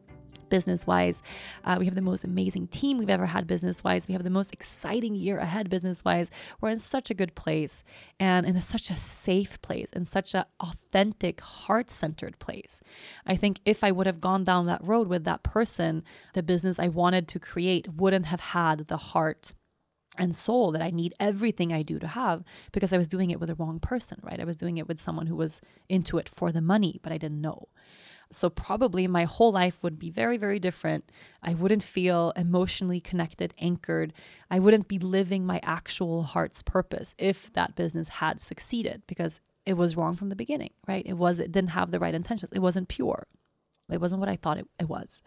business 0.50 0.86
wise. 0.86 1.22
Uh, 1.64 1.76
we 1.78 1.86
have 1.86 1.94
the 1.94 2.02
most 2.02 2.24
amazing 2.24 2.66
team 2.66 2.98
we've 2.98 3.08
ever 3.08 3.24
had 3.24 3.46
business 3.46 3.82
wise. 3.82 4.06
We 4.06 4.12
have 4.12 4.22
the 4.22 4.28
most 4.28 4.52
exciting 4.52 5.14
year 5.14 5.38
ahead 5.38 5.70
business 5.70 6.04
wise. 6.04 6.30
We're 6.60 6.68
in 6.68 6.78
such 6.78 7.10
a 7.10 7.14
good 7.14 7.34
place 7.34 7.82
and 8.20 8.44
in 8.44 8.54
a, 8.54 8.60
such 8.60 8.90
a 8.90 8.96
safe 8.96 9.62
place, 9.62 9.90
in 9.94 10.04
such 10.04 10.34
an 10.34 10.44
authentic, 10.60 11.40
heart 11.40 11.90
centered 11.90 12.38
place. 12.38 12.82
I 13.26 13.34
think 13.34 13.60
if 13.64 13.82
I 13.82 13.92
would 13.92 14.06
have 14.06 14.20
gone 14.20 14.44
down 14.44 14.66
that 14.66 14.84
road 14.84 15.08
with 15.08 15.24
that 15.24 15.42
person, 15.42 16.04
the 16.34 16.42
business 16.42 16.78
I 16.78 16.88
wanted 16.88 17.28
to 17.28 17.38
create 17.38 17.88
wouldn't 17.94 18.26
have 18.26 18.40
had 18.40 18.88
the 18.88 18.98
heart 18.98 19.54
and 20.18 20.34
soul 20.34 20.72
that 20.72 20.82
I 20.82 20.90
need 20.90 21.14
everything 21.18 21.72
I 21.72 21.82
do 21.82 21.98
to 21.98 22.06
have 22.06 22.44
because 22.72 22.92
I 22.92 22.98
was 22.98 23.08
doing 23.08 23.30
it 23.30 23.40
with 23.40 23.48
the 23.48 23.54
wrong 23.54 23.80
person, 23.80 24.18
right? 24.22 24.40
I 24.40 24.44
was 24.44 24.56
doing 24.56 24.78
it 24.78 24.86
with 24.86 25.00
someone 25.00 25.26
who 25.26 25.36
was 25.36 25.60
into 25.88 26.18
it 26.18 26.28
for 26.28 26.52
the 26.52 26.60
money, 26.60 27.00
but 27.02 27.12
I 27.12 27.18
didn't 27.18 27.40
know. 27.40 27.68
So, 28.30 28.48
probably 28.48 29.06
my 29.06 29.24
whole 29.24 29.52
life 29.52 29.82
would 29.82 29.98
be 29.98 30.08
very, 30.08 30.38
very 30.38 30.58
different. 30.58 31.10
I 31.42 31.52
wouldn't 31.52 31.82
feel 31.82 32.32
emotionally 32.34 32.98
connected, 32.98 33.52
anchored. 33.58 34.14
I 34.50 34.58
wouldn't 34.58 34.88
be 34.88 34.98
living 34.98 35.44
my 35.44 35.60
actual 35.62 36.22
heart's 36.22 36.62
purpose 36.62 37.14
if 37.18 37.52
that 37.52 37.76
business 37.76 38.08
had 38.08 38.40
succeeded 38.40 39.02
because 39.06 39.40
it 39.66 39.74
was 39.74 39.96
wrong 39.96 40.14
from 40.14 40.30
the 40.30 40.36
beginning, 40.36 40.70
right? 40.88 41.04
It 41.06 41.18
was, 41.18 41.40
it 41.40 41.52
didn't 41.52 41.70
have 41.70 41.90
the 41.90 41.98
right 41.98 42.14
intentions. 42.14 42.52
It 42.52 42.60
wasn't 42.60 42.88
pure. 42.88 43.26
It 43.90 44.00
wasn't 44.00 44.20
what 44.20 44.30
I 44.30 44.36
thought 44.36 44.58
it, 44.58 44.66
it 44.80 44.88
was. 44.88 45.22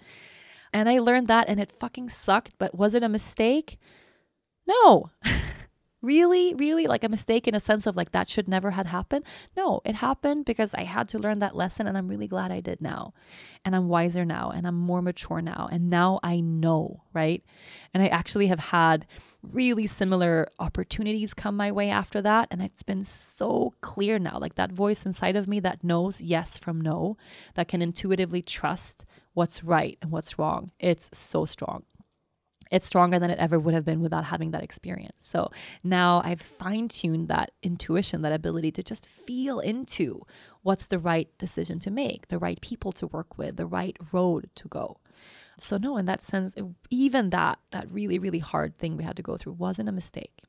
And 0.73 0.89
I 0.89 0.97
learned 0.97 1.27
that 1.27 1.47
and 1.47 1.59
it 1.59 1.71
fucking 1.71 2.09
sucked, 2.09 2.53
but 2.57 2.75
was 2.75 2.95
it 2.95 3.03
a 3.03 3.09
mistake? 3.09 3.77
No. 4.67 5.09
really, 6.05 6.53
really 6.53 6.85
like 6.85 7.03
a 7.03 7.09
mistake 7.09 7.47
in 7.47 7.55
a 7.55 7.59
sense 7.59 7.87
of 7.87 7.97
like 7.97 8.11
that 8.11 8.27
should 8.27 8.47
never 8.47 8.71
had 8.71 8.85
happened. 8.85 9.25
No, 9.57 9.81
it 9.83 9.95
happened 9.95 10.45
because 10.45 10.73
I 10.75 10.83
had 10.83 11.09
to 11.09 11.19
learn 11.19 11.39
that 11.39 11.55
lesson 11.55 11.87
and 11.87 11.97
I'm 11.97 12.07
really 12.07 12.27
glad 12.27 12.51
I 12.51 12.59
did 12.59 12.79
now. 12.79 13.13
And 13.65 13.75
I'm 13.75 13.87
wiser 13.87 14.23
now 14.23 14.51
and 14.51 14.67
I'm 14.67 14.75
more 14.77 15.01
mature 15.01 15.41
now. 15.41 15.67
And 15.71 15.89
now 15.89 16.19
I 16.23 16.39
know, 16.39 17.01
right? 17.13 17.43
And 17.93 18.03
I 18.03 18.07
actually 18.07 18.47
have 18.47 18.59
had 18.59 19.07
really 19.41 19.87
similar 19.87 20.47
opportunities 20.59 21.33
come 21.33 21.57
my 21.57 21.71
way 21.71 21.89
after 21.89 22.21
that. 22.21 22.47
And 22.51 22.61
it's 22.61 22.83
been 22.83 23.03
so 23.03 23.73
clear 23.81 24.19
now 24.19 24.37
like 24.39 24.55
that 24.55 24.71
voice 24.71 25.05
inside 25.05 25.35
of 25.35 25.47
me 25.47 25.59
that 25.61 25.83
knows 25.83 26.21
yes 26.21 26.57
from 26.57 26.79
no, 26.79 27.17
that 27.55 27.67
can 27.67 27.81
intuitively 27.81 28.43
trust 28.43 29.05
what's 29.33 29.63
right 29.63 29.97
and 30.01 30.11
what's 30.11 30.37
wrong. 30.37 30.71
It's 30.79 31.09
so 31.17 31.45
strong. 31.45 31.83
It's 32.71 32.87
stronger 32.87 33.19
than 33.19 33.29
it 33.29 33.39
ever 33.39 33.59
would 33.59 33.73
have 33.73 33.85
been 33.85 34.01
without 34.01 34.25
having 34.25 34.51
that 34.51 34.63
experience. 34.63 35.23
So 35.23 35.51
now 35.83 36.21
I've 36.23 36.41
fine 36.41 36.87
tuned 36.87 37.27
that 37.27 37.51
intuition, 37.61 38.21
that 38.23 38.33
ability 38.33 38.71
to 38.73 38.83
just 38.83 39.07
feel 39.07 39.59
into 39.59 40.21
what's 40.61 40.87
the 40.87 40.99
right 40.99 41.29
decision 41.37 41.79
to 41.79 41.91
make, 41.91 42.27
the 42.27 42.39
right 42.39 42.59
people 42.61 42.91
to 42.93 43.07
work 43.07 43.37
with, 43.37 43.57
the 43.57 43.67
right 43.67 43.97
road 44.11 44.49
to 44.55 44.67
go. 44.67 44.97
So 45.57 45.77
no, 45.77 45.97
in 45.97 46.05
that 46.05 46.21
sense, 46.21 46.55
even 46.89 47.29
that 47.29 47.59
that 47.71 47.89
really 47.91 48.19
really 48.19 48.39
hard 48.39 48.77
thing 48.77 48.97
we 48.97 49.03
had 49.03 49.15
to 49.15 49.23
go 49.23 49.37
through 49.37 49.53
wasn't 49.53 49.89
a 49.89 49.93
mistake. 49.93 50.41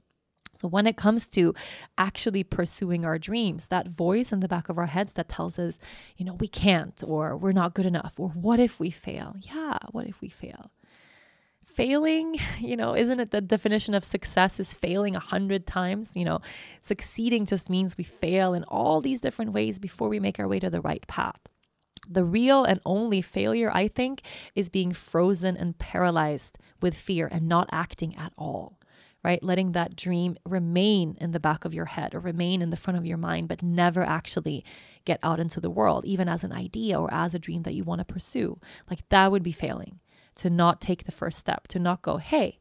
So 0.56 0.68
when 0.68 0.86
it 0.86 0.96
comes 0.96 1.26
to 1.28 1.54
actually 1.98 2.42
pursuing 2.42 3.04
our 3.04 3.18
dreams, 3.18 3.68
that 3.68 3.88
voice 3.88 4.32
in 4.32 4.40
the 4.40 4.48
back 4.48 4.68
of 4.68 4.78
our 4.78 4.86
heads 4.86 5.14
that 5.14 5.28
tells 5.28 5.58
us, 5.58 5.78
you 6.16 6.24
know, 6.24 6.34
we 6.34 6.48
can't 6.48 7.02
or 7.06 7.36
we're 7.36 7.52
not 7.52 7.74
good 7.74 7.86
enough 7.86 8.14
or 8.18 8.30
what 8.30 8.58
if 8.58 8.80
we 8.80 8.90
fail? 8.90 9.36
Yeah, 9.40 9.78
what 9.92 10.06
if 10.06 10.20
we 10.20 10.28
fail? 10.28 10.70
Failing 11.76 12.36
you 12.58 12.76
know 12.76 12.96
isn't 12.96 13.20
it 13.20 13.30
the 13.30 13.40
definition 13.40 13.94
of 13.94 14.04
success 14.04 14.58
is 14.58 14.74
failing 14.74 15.14
a 15.14 15.20
hundred 15.20 15.66
times? 15.66 16.16
You 16.16 16.24
know 16.24 16.40
succeeding 16.80 17.44
just 17.44 17.70
means 17.70 17.96
we 17.96 18.04
fail 18.04 18.54
in 18.54 18.64
all 18.64 19.00
these 19.00 19.20
different 19.20 19.52
ways 19.52 19.78
before 19.78 20.08
we 20.08 20.20
make 20.20 20.40
our 20.40 20.48
way 20.48 20.58
to 20.60 20.70
the 20.70 20.80
right 20.80 21.06
path. 21.06 21.40
The 22.08 22.24
real 22.24 22.64
and 22.64 22.80
only 22.86 23.20
failure 23.20 23.70
i 23.74 23.88
think 23.88 24.22
is 24.54 24.68
being 24.68 24.92
frozen 24.92 25.56
and 25.56 25.78
paralyzed 25.78 26.56
with 26.80 26.94
fear 26.94 27.28
and 27.30 27.48
not 27.48 27.68
acting 27.70 28.16
at 28.16 28.32
all 28.38 28.78
right? 29.24 29.42
Letting 29.42 29.72
that 29.72 29.96
dream 29.96 30.36
remain 30.44 31.16
in 31.20 31.32
the 31.32 31.40
back 31.40 31.64
of 31.64 31.74
your 31.74 31.86
head 31.86 32.14
or 32.14 32.20
remain 32.20 32.62
in 32.62 32.70
the 32.70 32.76
front 32.76 32.96
of 32.96 33.04
your 33.04 33.18
mind 33.18 33.48
but 33.48 33.60
never 33.60 34.04
actually 34.04 34.64
get 35.04 35.18
out 35.20 35.40
into 35.40 35.60
the 35.60 35.68
world 35.68 36.04
even 36.04 36.28
as 36.28 36.44
an 36.44 36.52
idea 36.52 37.00
or 37.00 37.12
as 37.12 37.34
a 37.34 37.38
dream 37.40 37.64
that 37.64 37.74
you 37.74 37.82
want 37.82 37.98
to 37.98 38.04
pursue. 38.04 38.60
Like 38.88 39.00
that 39.08 39.32
would 39.32 39.42
be 39.42 39.50
failing 39.50 39.98
to 40.36 40.50
not 40.50 40.80
take 40.80 41.04
the 41.04 41.12
first 41.12 41.38
step, 41.38 41.66
to 41.68 41.78
not 41.78 42.02
go, 42.02 42.18
hey, 42.18 42.58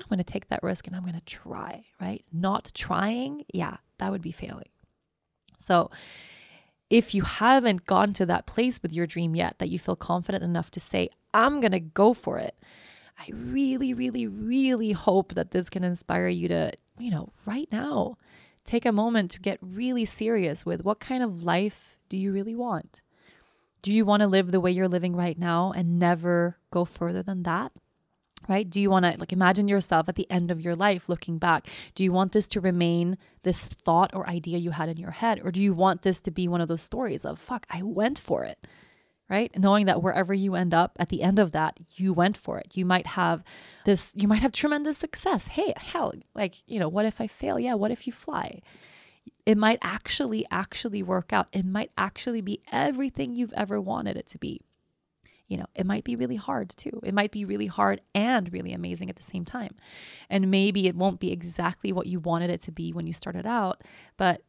I'm 0.00 0.06
going 0.08 0.18
to 0.18 0.24
take 0.24 0.48
that 0.48 0.62
risk 0.62 0.86
and 0.86 0.96
I'm 0.96 1.02
going 1.02 1.14
to 1.14 1.20
try, 1.20 1.84
right? 2.00 2.24
Not 2.32 2.72
trying, 2.74 3.44
yeah, 3.52 3.76
that 3.98 4.10
would 4.10 4.22
be 4.22 4.32
failing. 4.32 4.68
So, 5.58 5.90
if 6.90 7.14
you 7.14 7.22
haven't 7.22 7.86
gone 7.86 8.12
to 8.14 8.26
that 8.26 8.44
place 8.44 8.82
with 8.82 8.92
your 8.92 9.06
dream 9.06 9.34
yet 9.34 9.58
that 9.58 9.70
you 9.70 9.78
feel 9.78 9.96
confident 9.96 10.44
enough 10.44 10.70
to 10.72 10.80
say, 10.80 11.08
I'm 11.32 11.60
going 11.60 11.72
to 11.72 11.80
go 11.80 12.12
for 12.12 12.38
it, 12.38 12.54
I 13.18 13.28
really, 13.32 13.94
really, 13.94 14.26
really 14.26 14.92
hope 14.92 15.34
that 15.34 15.52
this 15.52 15.70
can 15.70 15.84
inspire 15.84 16.28
you 16.28 16.48
to, 16.48 16.72
you 16.98 17.10
know, 17.10 17.32
right 17.46 17.68
now, 17.72 18.16
take 18.64 18.84
a 18.84 18.92
moment 18.92 19.30
to 19.30 19.40
get 19.40 19.58
really 19.62 20.04
serious 20.04 20.66
with 20.66 20.84
what 20.84 21.00
kind 21.00 21.22
of 21.22 21.44
life 21.44 21.98
do 22.08 22.16
you 22.16 22.32
really 22.32 22.54
want? 22.54 23.00
Do 23.82 23.92
you 23.92 24.04
want 24.04 24.20
to 24.20 24.28
live 24.28 24.50
the 24.50 24.60
way 24.60 24.70
you're 24.70 24.88
living 24.88 25.16
right 25.16 25.38
now 25.38 25.72
and 25.74 25.98
never 25.98 26.56
go 26.70 26.84
further 26.84 27.22
than 27.22 27.42
that? 27.42 27.72
Right? 28.48 28.68
Do 28.68 28.80
you 28.80 28.90
want 28.90 29.04
to 29.04 29.16
like 29.18 29.32
imagine 29.32 29.68
yourself 29.68 30.08
at 30.08 30.16
the 30.16 30.28
end 30.28 30.50
of 30.50 30.60
your 30.60 30.74
life 30.74 31.08
looking 31.08 31.38
back? 31.38 31.68
Do 31.94 32.02
you 32.02 32.12
want 32.12 32.32
this 32.32 32.48
to 32.48 32.60
remain 32.60 33.16
this 33.44 33.66
thought 33.66 34.12
or 34.14 34.28
idea 34.28 34.58
you 34.58 34.72
had 34.72 34.88
in 34.88 34.98
your 34.98 35.12
head? 35.12 35.40
Or 35.44 35.52
do 35.52 35.62
you 35.62 35.72
want 35.72 36.02
this 36.02 36.20
to 36.22 36.30
be 36.32 36.48
one 36.48 36.60
of 36.60 36.66
those 36.66 36.82
stories 36.82 37.24
of, 37.24 37.38
fuck, 37.38 37.66
I 37.70 37.82
went 37.82 38.18
for 38.18 38.44
it? 38.44 38.66
Right? 39.28 39.56
Knowing 39.56 39.86
that 39.86 40.02
wherever 40.02 40.34
you 40.34 40.56
end 40.56 40.74
up 40.74 40.96
at 40.98 41.08
the 41.08 41.22
end 41.22 41.38
of 41.38 41.52
that, 41.52 41.78
you 41.94 42.12
went 42.12 42.36
for 42.36 42.58
it. 42.58 42.76
You 42.76 42.84
might 42.84 43.06
have 43.06 43.44
this, 43.84 44.12
you 44.14 44.26
might 44.28 44.42
have 44.42 44.52
tremendous 44.52 44.98
success. 44.98 45.48
Hey, 45.48 45.72
hell, 45.76 46.12
like, 46.34 46.56
you 46.66 46.78
know, 46.78 46.88
what 46.88 47.06
if 47.06 47.20
I 47.20 47.28
fail? 47.28 47.58
Yeah, 47.58 47.74
what 47.74 47.92
if 47.92 48.06
you 48.06 48.12
fly? 48.12 48.60
It 49.44 49.58
might 49.58 49.78
actually 49.82 50.46
actually 50.50 51.02
work 51.02 51.32
out. 51.32 51.48
It 51.52 51.64
might 51.64 51.90
actually 51.98 52.40
be 52.40 52.62
everything 52.70 53.34
you've 53.34 53.52
ever 53.54 53.80
wanted 53.80 54.16
it 54.16 54.26
to 54.28 54.38
be. 54.38 54.62
You 55.48 55.58
know 55.58 55.66
it 55.74 55.84
might 55.84 56.04
be 56.04 56.16
really 56.16 56.36
hard 56.36 56.70
too. 56.70 57.00
It 57.02 57.12
might 57.12 57.30
be 57.30 57.44
really 57.44 57.66
hard 57.66 58.00
and 58.14 58.50
really 58.52 58.72
amazing 58.72 59.10
at 59.10 59.16
the 59.16 59.22
same 59.22 59.44
time. 59.44 59.74
And 60.30 60.50
maybe 60.50 60.86
it 60.86 60.96
won't 60.96 61.20
be 61.20 61.30
exactly 61.30 61.92
what 61.92 62.06
you 62.06 62.20
wanted 62.20 62.50
it 62.50 62.60
to 62.62 62.72
be 62.72 62.92
when 62.92 63.06
you 63.06 63.12
started 63.12 63.46
out 63.46 63.82
but 64.16 64.42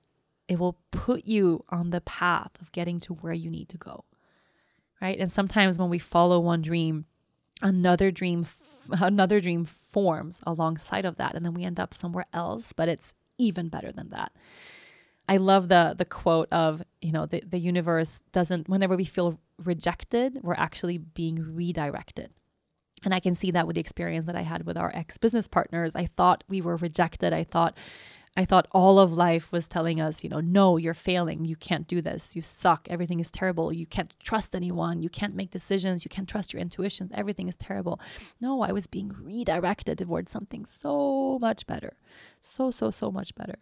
it 0.48 0.60
will 0.60 0.78
put 0.91 1.26
you 1.26 1.64
on 1.70 1.89
the 1.89 2.02
path 2.02 2.52
of 2.62 2.72
getting 2.72 3.00
to 3.00 3.14
where 3.14 3.34
you 3.34 3.50
need 3.50 3.70
to 3.70 3.78
go 3.78 4.06
right? 5.04 5.20
And 5.20 5.32
sometimes 5.32 5.78
when 5.78 5.89
we 5.89 6.00
follow 6.00 6.39
one 6.39 6.62
dream 6.62 7.06
another 7.62 8.10
dream 8.10 8.46
another 9.02 9.39
dream 9.39 9.66
forms 9.66 10.41
alongside 10.46 11.06
of 11.06 11.18
that 11.18 11.36
and 11.36 11.46
then 11.46 11.54
we 11.54 11.64
end 11.64 11.80
up 11.80 11.94
somewhere 11.94 12.26
else 12.34 12.74
but 12.74 12.89
it's 12.89 13.14
even 13.38 13.70
better 13.70 13.91
than 13.91 14.10
that 14.10 14.32
I 15.28 15.38
love 15.38 15.67
the 15.69 15.95
the 15.97 16.05
quote 16.05 16.49
of, 16.51 16.84
you 17.01 17.11
know, 17.11 17.26
the, 17.26 17.43
the 17.47 17.59
universe 17.59 18.21
doesn't 18.32 18.67
whenever 18.67 18.95
we 18.95 19.05
feel 19.05 19.39
rejected, 19.63 20.39
we're 20.41 20.53
actually 20.55 20.97
being 20.97 21.55
redirected. 21.55 22.32
And 23.05 23.13
I 23.13 23.19
can 23.19 23.36
see 23.36 23.51
that 23.51 23.67
with 23.67 23.76
the 23.76 23.82
experience 23.82 24.26
that 24.26 24.36
I 24.36 24.41
had 24.41 24.65
with 24.65 24.78
our 24.78 24.91
ex-business 24.95 25.47
partners. 25.47 25.95
I 25.95 26.05
thought 26.05 26.43
we 26.47 26.61
were 26.61 26.78
rejected. 26.78 27.34
I 27.34 27.43
thought 27.43 27.78
I 28.36 28.45
thought 28.45 28.67
all 28.71 28.97
of 28.97 29.13
life 29.13 29.51
was 29.51 29.67
telling 29.67 30.01
us, 30.01 30.24
you 30.24 30.30
know, 30.30 30.39
no, 30.39 30.78
you're 30.78 30.95
failing. 30.95 31.45
You 31.45 31.55
can't 31.55 31.88
do 31.88 32.01
this. 32.01 32.36
You 32.36 32.41
suck. 32.41 32.88
Everything 32.89 33.19
is 33.19 33.30
terrible. 33.30 33.71
You 33.71 33.86
can't 33.86 34.11
trust 34.24 34.55
anyone. 34.55 35.03
You 35.03 35.09
can't 35.09 35.36
make 35.36 35.51
decisions. 35.51 36.03
You 36.03 36.09
can't 36.09 36.28
trust 36.28 36.51
your 36.51 36.59
intuitions. 36.59 37.11
Everything 37.13 37.47
is 37.47 37.55
terrible. 37.55 37.99
No, 38.41 38.63
I 38.63 38.71
was 38.71 38.88
being 38.88 39.11
redirected 39.21 39.99
towards 39.99 40.32
something 40.32 40.65
so 40.65 41.38
much 41.39 41.67
better. 41.67 41.93
So, 42.41 42.71
so, 42.71 42.89
so 42.89 43.11
much 43.11 43.36
better. 43.36 43.59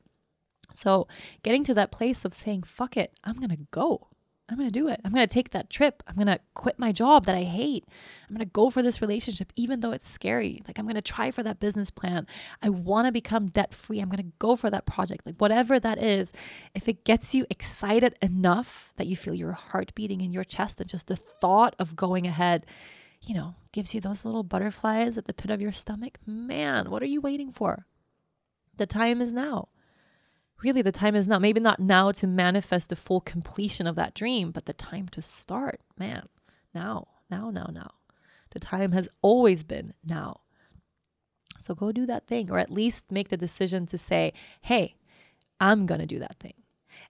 So, 0.76 1.07
getting 1.43 1.63
to 1.65 1.74
that 1.76 1.91
place 1.91 2.26
of 2.26 2.34
saying, 2.34 2.63
fuck 2.63 2.97
it, 2.97 3.11
I'm 3.24 3.36
going 3.36 3.49
to 3.49 3.67
go. 3.72 4.07
I'm 4.51 4.57
going 4.57 4.67
to 4.67 4.80
do 4.80 4.89
it. 4.89 4.99
I'm 5.05 5.13
going 5.13 5.26
to 5.26 5.34
take 5.34 5.51
that 5.51 5.69
trip. 5.69 6.03
I'm 6.05 6.15
going 6.15 6.28
to 6.28 6.39
quit 6.55 6.78
my 6.78 6.91
job 6.91 7.26
that 7.26 7.36
I 7.36 7.43
hate. 7.43 7.86
I'm 8.28 8.36
going 8.36 8.45
to 8.45 8.51
go 8.51 8.69
for 8.69 8.82
this 8.82 9.01
relationship, 9.01 9.53
even 9.55 9.80
though 9.80 9.93
it's 9.93 10.07
scary. 10.07 10.61
Like, 10.67 10.78
I'm 10.78 10.84
going 10.84 10.95
to 10.95 11.01
try 11.01 11.32
for 11.32 11.41
that 11.41 11.61
business 11.61 11.89
plan. 11.89 12.28
I 12.61 12.67
want 12.67 13.05
to 13.05 13.13
become 13.13 13.47
debt 13.47 13.74
free. 13.74 14.01
I'm 14.01 14.09
going 14.09 14.17
to 14.24 14.34
go 14.39 14.57
for 14.57 14.69
that 14.69 14.86
project. 14.86 15.26
Like, 15.26 15.38
whatever 15.38 15.80
that 15.80 16.03
is, 16.03 16.34
if 16.76 16.89
it 16.89 17.05
gets 17.05 17.34
you 17.34 17.45
excited 17.49 18.15
enough 18.22 18.93
that 18.97 19.07
you 19.07 19.15
feel 19.15 19.34
your 19.34 19.53
heart 19.53 19.95
beating 19.95 20.19
in 20.19 20.34
your 20.34 20.43
chest 20.43 20.80
that 20.80 20.88
just 20.88 21.07
the 21.07 21.15
thought 21.15 21.74
of 21.80 21.95
going 21.95 22.28
ahead, 22.28 22.65
you 23.22 23.34
know, 23.34 23.55
gives 23.72 23.95
you 23.95 24.01
those 24.01 24.26
little 24.26 24.43
butterflies 24.43 25.17
at 25.17 25.28
the 25.28 25.34
pit 25.34 25.49
of 25.49 25.61
your 25.61 25.72
stomach, 25.72 26.17
man, 26.26 26.91
what 26.91 27.01
are 27.01 27.07
you 27.07 27.22
waiting 27.22 27.53
for? 27.53 27.86
The 28.76 28.86
time 28.86 29.22
is 29.22 29.34
now 29.34 29.69
really 30.64 30.82
the 30.82 30.91
time 30.91 31.16
is 31.16 31.28
now. 31.28 31.39
Maybe 31.39 31.59
not 31.59 31.80
now 31.80 32.12
to 32.14 32.28
manifest 32.28 32.89
the 32.89 32.95
full 32.95 33.22
completion 33.22 33.88
of 33.88 33.95
that 33.95 34.14
dream, 34.14 34.51
but 34.51 34.66
the 34.66 34.74
time 34.74 35.07
to 35.09 35.22
start, 35.22 35.82
man, 35.97 36.28
now, 36.74 37.07
now, 37.30 37.49
now, 37.49 37.70
now. 37.72 37.91
The 38.51 38.59
time 38.59 38.91
has 38.91 39.07
always 39.22 39.64
been 39.64 39.93
now. 40.05 40.41
So 41.57 41.76
go 41.76 41.91
do 41.91 42.05
that 42.07 42.28
thing, 42.28 42.51
or 42.51 42.57
at 42.57 42.72
least 42.72 43.12
make 43.12 43.30
the 43.30 43.38
decision 43.38 43.86
to 43.88 43.97
say, 43.97 44.34
hey, 44.62 44.95
I'm 45.59 45.86
going 45.86 46.01
to 46.01 46.07
do 46.07 46.20
that 46.20 46.39
thing. 46.39 46.55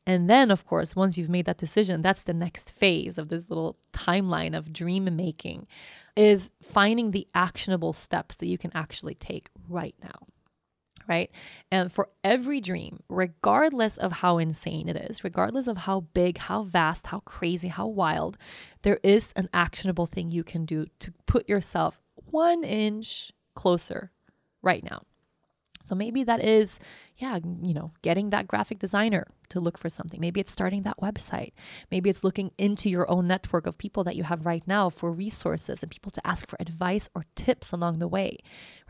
And 0.06 0.30
then, 0.30 0.52
of 0.52 0.66
course, 0.66 0.96
once 0.96 1.18
you've 1.18 1.30
made 1.30 1.46
that 1.46 1.58
decision, 1.58 2.02
that's 2.02 2.24
the 2.24 2.34
next 2.34 2.72
phase 2.72 3.18
of 3.18 3.30
this 3.30 3.50
little 3.50 3.78
timeline 3.94 4.56
of 4.56 4.74
dream 4.74 5.16
making 5.16 5.68
is 6.16 6.52
finding 6.62 7.12
the 7.12 7.28
actionable 7.34 7.94
steps 7.94 8.36
that 8.38 8.48
you 8.48 8.58
can 8.58 8.72
actually 8.76 9.16
take 9.16 9.50
right 9.70 9.96
now 10.04 10.28
right? 11.12 11.30
And 11.70 11.92
for 11.92 12.08
every 12.24 12.62
dream, 12.62 13.04
regardless 13.10 13.98
of 13.98 14.14
how 14.14 14.38
insane 14.38 14.88
it 14.88 14.96
is, 14.96 15.26
regardless 15.26 15.68
of 15.68 15.80
how 15.80 16.02
big, 16.14 16.38
how 16.38 16.64
vast, 16.64 17.08
how 17.08 17.20
crazy, 17.20 17.68
how 17.68 17.86
wild, 17.86 18.38
there 18.84 18.98
is 19.04 19.34
an 19.36 19.50
actionable 19.54 20.06
thing 20.06 20.32
you 20.32 20.46
can 20.46 20.64
do 20.64 20.86
to 21.00 21.14
put 21.26 21.50
yourself 21.50 22.00
one 22.16 22.64
inch 22.64 23.34
closer 23.56 24.12
right 24.62 24.86
now. 24.86 25.02
So 25.82 25.96
maybe 25.96 26.24
that 26.24 26.44
is, 26.44 26.80
yeah, 27.18 27.40
you 27.62 27.74
know, 27.74 27.92
getting 28.02 28.30
that 28.30 28.48
graphic 28.48 28.80
designer 28.80 29.28
to 29.50 29.60
look 29.60 29.78
for 29.78 29.90
something. 29.90 30.20
Maybe 30.20 30.40
it's 30.40 30.52
starting 30.52 30.84
that 30.84 30.98
website. 31.02 31.52
Maybe 31.92 32.10
it's 32.10 32.24
looking 32.24 32.52
into 32.58 32.90
your 32.90 33.10
own 33.10 33.28
network 33.28 33.68
of 33.68 33.78
people 33.78 34.04
that 34.06 34.16
you 34.16 34.24
have 34.24 34.46
right 34.46 34.64
now 34.66 34.90
for 34.90 35.12
resources 35.12 35.84
and 35.84 35.92
people 35.92 36.12
to 36.12 36.26
ask 36.26 36.48
for 36.48 36.58
advice 36.60 37.10
or 37.14 37.26
tips 37.36 37.72
along 37.72 38.00
the 38.00 38.08
way, 38.08 38.38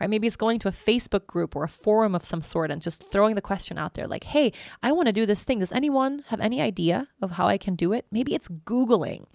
right? 0.00 0.08
Maybe 0.10 0.26
it's 0.26 0.36
going 0.36 0.58
to 0.60 0.68
a 0.68 0.72
Facebook 0.72 1.26
group 1.26 1.56
or 1.56 1.64
a 1.64 1.68
forum 1.68 2.14
of 2.14 2.24
some 2.24 2.42
sort 2.42 2.70
and 2.70 2.80
just 2.80 3.10
throwing 3.10 3.34
the 3.34 3.42
question 3.42 3.78
out 3.78 3.94
there 3.94 4.06
like, 4.06 4.24
hey, 4.24 4.52
I 4.82 4.92
want 4.92 5.06
to 5.06 5.12
do 5.12 5.26
this 5.26 5.44
thing. 5.44 5.58
Does 5.58 5.72
anyone 5.72 6.24
have 6.28 6.40
any 6.40 6.60
idea 6.60 7.08
of 7.20 7.32
how 7.32 7.46
I 7.48 7.58
can 7.58 7.74
do 7.74 7.92
it? 7.92 8.06
Maybe 8.10 8.34
it's 8.34 8.48
Googling, 8.48 9.26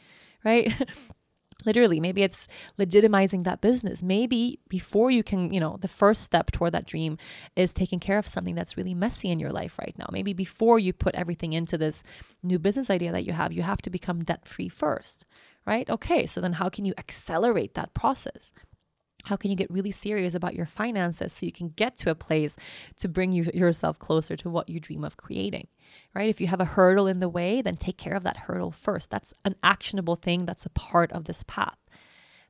right? 0.43 0.73
literally 1.65 1.99
maybe 1.99 2.23
it's 2.23 2.47
legitimizing 2.79 3.43
that 3.43 3.61
business. 3.61 4.03
Maybe 4.03 4.59
before 4.69 5.11
you 5.11 5.23
can 5.23 5.53
you 5.53 5.59
know 5.59 5.77
the 5.79 5.87
first 5.87 6.23
step 6.23 6.51
toward 6.51 6.73
that 6.73 6.85
dream 6.85 7.17
is 7.55 7.73
taking 7.73 7.99
care 7.99 8.17
of 8.17 8.27
something 8.27 8.55
that's 8.55 8.77
really 8.77 8.93
messy 8.93 9.29
in 9.29 9.39
your 9.39 9.51
life 9.51 9.77
right 9.79 9.95
now. 9.97 10.07
Maybe 10.11 10.33
before 10.33 10.79
you 10.79 10.93
put 10.93 11.15
everything 11.15 11.53
into 11.53 11.77
this 11.77 12.03
new 12.43 12.59
business 12.59 12.89
idea 12.89 13.11
that 13.11 13.25
you 13.25 13.33
have 13.33 13.51
you 13.53 13.63
have 13.63 13.81
to 13.83 13.89
become 13.89 14.23
debt 14.23 14.47
free 14.47 14.69
first 14.69 15.25
right? 15.65 15.89
Okay 15.89 16.25
so 16.25 16.39
then 16.39 16.53
how 16.53 16.69
can 16.69 16.85
you 16.85 16.93
accelerate 16.97 17.73
that 17.73 17.93
process 17.93 18.53
how 19.27 19.35
can 19.35 19.51
you 19.51 19.57
get 19.57 19.71
really 19.71 19.91
serious 19.91 20.33
about 20.33 20.55
your 20.55 20.65
finances 20.65 21.33
so 21.33 21.45
you 21.45 21.51
can 21.51 21.69
get 21.69 21.97
to 21.97 22.09
a 22.09 22.15
place 22.15 22.55
to 22.97 23.07
bring 23.07 23.31
you 23.31 23.45
yourself 23.53 23.99
closer 23.99 24.35
to 24.35 24.49
what 24.49 24.69
you 24.69 24.79
dream 24.79 25.03
of 25.03 25.17
creating 25.17 25.67
right? 26.13 26.29
If 26.29 26.41
you 26.41 26.47
have 26.47 26.61
a 26.61 26.65
hurdle 26.65 27.07
in 27.07 27.19
the 27.19 27.29
way, 27.29 27.61
then 27.61 27.75
take 27.75 27.97
care 27.97 28.15
of 28.15 28.23
that 28.23 28.37
hurdle 28.37 28.71
first. 28.71 29.09
That's 29.09 29.33
an 29.45 29.55
actionable 29.63 30.15
thing 30.15 30.45
that's 30.45 30.65
a 30.65 30.69
part 30.71 31.11
of 31.11 31.25
this 31.25 31.43
path. 31.43 31.77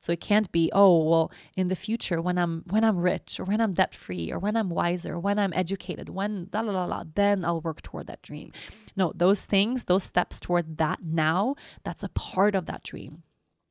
So 0.00 0.12
it 0.12 0.20
can't 0.20 0.50
be, 0.52 0.70
oh, 0.72 1.02
well, 1.02 1.32
in 1.56 1.68
the 1.68 1.74
future 1.74 2.22
when 2.22 2.38
I'm 2.38 2.62
when 2.68 2.84
I'm 2.84 2.98
rich 2.98 3.40
or 3.40 3.44
when 3.44 3.60
I'm 3.60 3.72
debt 3.72 3.94
free 3.94 4.30
or 4.32 4.38
when 4.38 4.56
I'm 4.56 4.70
wiser, 4.70 5.14
or 5.14 5.18
when 5.18 5.38
I'm 5.40 5.52
educated, 5.54 6.08
when 6.08 6.48
la 6.52 6.60
la 6.60 6.72
la 6.72 6.84
la, 6.84 7.04
then 7.14 7.44
I'll 7.44 7.60
work 7.60 7.82
toward 7.82 8.06
that 8.06 8.22
dream. 8.22 8.52
No, 8.96 9.12
those 9.14 9.44
things, 9.44 9.84
those 9.84 10.04
steps 10.04 10.38
toward 10.38 10.78
that 10.78 11.00
now, 11.02 11.56
that's 11.82 12.04
a 12.04 12.08
part 12.10 12.54
of 12.54 12.66
that 12.66 12.84
dream. 12.84 13.24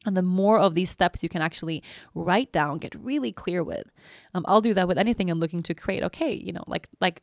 And 0.08 0.16
the 0.16 0.22
more 0.24 0.58
of 0.58 0.74
these 0.74 0.90
steps 0.90 1.22
you 1.22 1.30
can 1.30 1.42
actually 1.42 1.84
write 2.16 2.52
down, 2.52 2.78
get 2.78 2.96
really 2.96 3.32
clear 3.32 3.64
with. 3.64 3.92
Um, 4.34 4.46
I'll 4.48 4.62
do 4.62 4.74
that 4.74 4.88
with 4.88 4.98
anything 4.98 5.30
I'm 5.30 5.40
looking 5.40 5.62
to 5.64 5.74
create. 5.76 6.02
Okay, 6.02 6.34
you 6.34 6.54
know, 6.54 6.64
like 6.66 6.88
like 7.02 7.20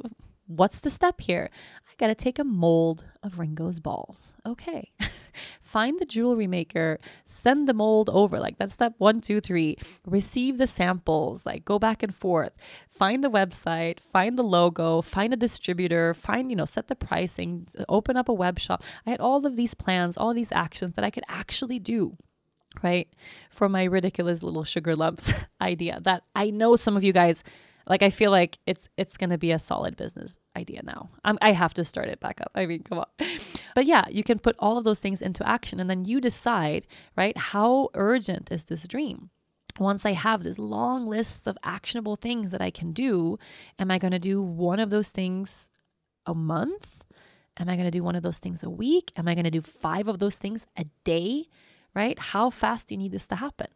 what's 0.47 0.81
the 0.81 0.91
step 0.91 1.21
here? 1.21 1.49
I 1.87 1.93
gotta 1.97 2.15
take 2.15 2.39
a 2.39 2.45
mold 2.45 3.05
of 3.23 3.39
Ringo's 3.39 3.81
balls. 3.81 4.35
Okay. 4.45 4.93
Find 5.61 5.99
the 5.99 6.05
jewelry 6.05 6.47
maker, 6.47 7.01
send 7.25 7.67
the 7.67 7.75
mold 7.75 8.11
over. 8.11 8.39
Like 8.39 8.59
that's 8.59 8.75
step 8.75 8.95
one, 8.99 9.21
two, 9.21 9.41
three. 9.41 9.77
Receive 10.07 10.59
the 10.59 10.67
samples, 10.67 11.47
like 11.47 11.65
go 11.65 11.79
back 11.79 12.03
and 12.03 12.15
forth. 12.15 12.53
Find 12.89 13.25
the 13.25 13.31
website, 13.31 13.99
find 14.01 14.37
the 14.37 14.45
logo, 14.45 15.01
find 15.03 15.33
a 15.33 15.37
distributor, 15.37 16.15
find, 16.15 16.51
you 16.51 16.57
know, 16.57 16.67
set 16.67 16.89
the 16.89 16.97
pricing, 16.97 17.67
open 17.89 18.17
up 18.17 18.29
a 18.29 18.33
web 18.33 18.59
shop. 18.59 18.83
I 19.07 19.11
had 19.11 19.21
all 19.21 19.47
of 19.47 19.57
these 19.57 19.75
plans, 19.75 20.17
all 20.17 20.35
these 20.35 20.53
actions 20.53 20.93
that 20.93 21.05
I 21.05 21.11
could 21.11 21.25
actually 21.29 21.79
do 21.79 22.17
right? 22.83 23.09
For 23.51 23.69
my 23.69 23.85
ridiculous 23.85 24.43
little 24.43 24.65
sugar 24.65 24.97
lumps 24.97 25.33
idea 25.61 26.01
that 26.03 26.25
I 26.35 26.51
know 26.51 26.77
some 26.77 26.97
of 26.97 27.05
you 27.05 27.13
guys 27.13 27.45
like 27.87 28.03
I 28.03 28.11
feel 28.11 28.31
like 28.31 28.59
it's 28.67 28.89
it's 28.97 29.17
going 29.17 29.31
to 29.31 29.39
be 29.39 29.51
a 29.51 29.59
solid 29.59 29.97
business 29.97 30.39
idea 30.57 30.83
now. 30.83 31.11
I'm, 31.25 31.39
I 31.43 31.53
have 31.53 31.75
to 31.75 31.85
start 31.85 32.09
it 32.09 32.21
back 32.21 32.41
up. 32.41 32.51
I 32.55 32.67
mean, 32.67 32.83
come 32.83 32.99
on. 32.99 33.07
But 33.75 33.87
yeah, 33.87 34.05
you 34.09 34.23
can 34.23 34.39
put 34.39 34.55
all 34.61 34.79
of 34.79 34.85
those 34.85 35.01
things 35.01 35.21
into 35.21 35.47
action 35.47 35.81
and 35.81 35.91
then 35.91 36.05
you 36.05 36.21
decide, 36.21 36.87
right? 37.17 37.37
How 37.37 37.89
urgent 37.95 38.53
is 38.53 38.65
this 38.67 38.87
dream? 38.87 39.31
Once 39.81 40.07
I 40.07 40.13
have 40.13 40.45
this 40.45 40.61
long 40.61 41.07
list 41.07 41.49
of 41.49 41.59
actionable 41.65 42.15
things 42.15 42.53
that 42.53 42.63
I 42.63 42.71
can 42.71 42.93
do, 42.93 43.37
am 43.77 43.91
I 43.91 43.99
going 43.99 44.13
to 44.13 44.21
do 44.21 44.41
one 44.41 44.79
of 44.79 44.91
those 44.91 45.11
things 45.11 45.71
a 46.25 46.35
month? 46.35 47.05
Am 47.59 47.69
I 47.69 47.75
going 47.75 47.87
to 47.87 47.91
do 47.91 48.05
one 48.05 48.15
of 48.15 48.23
those 48.23 48.39
things 48.39 48.63
a 48.63 48.71
week? 48.71 49.13
Am 49.17 49.27
I 49.27 49.35
going 49.35 49.45
to 49.45 49.51
do 49.51 49.61
five 49.61 50.07
of 50.07 50.21
those 50.21 50.37
things 50.37 50.67
a 50.77 50.85
day? 51.03 51.49
Right? 51.95 52.19
How 52.19 52.51
fast 52.51 52.89
do 52.89 52.95
you 52.95 52.99
need 52.99 53.13
this 53.13 53.27
to 53.29 53.37
happen? 53.37 53.69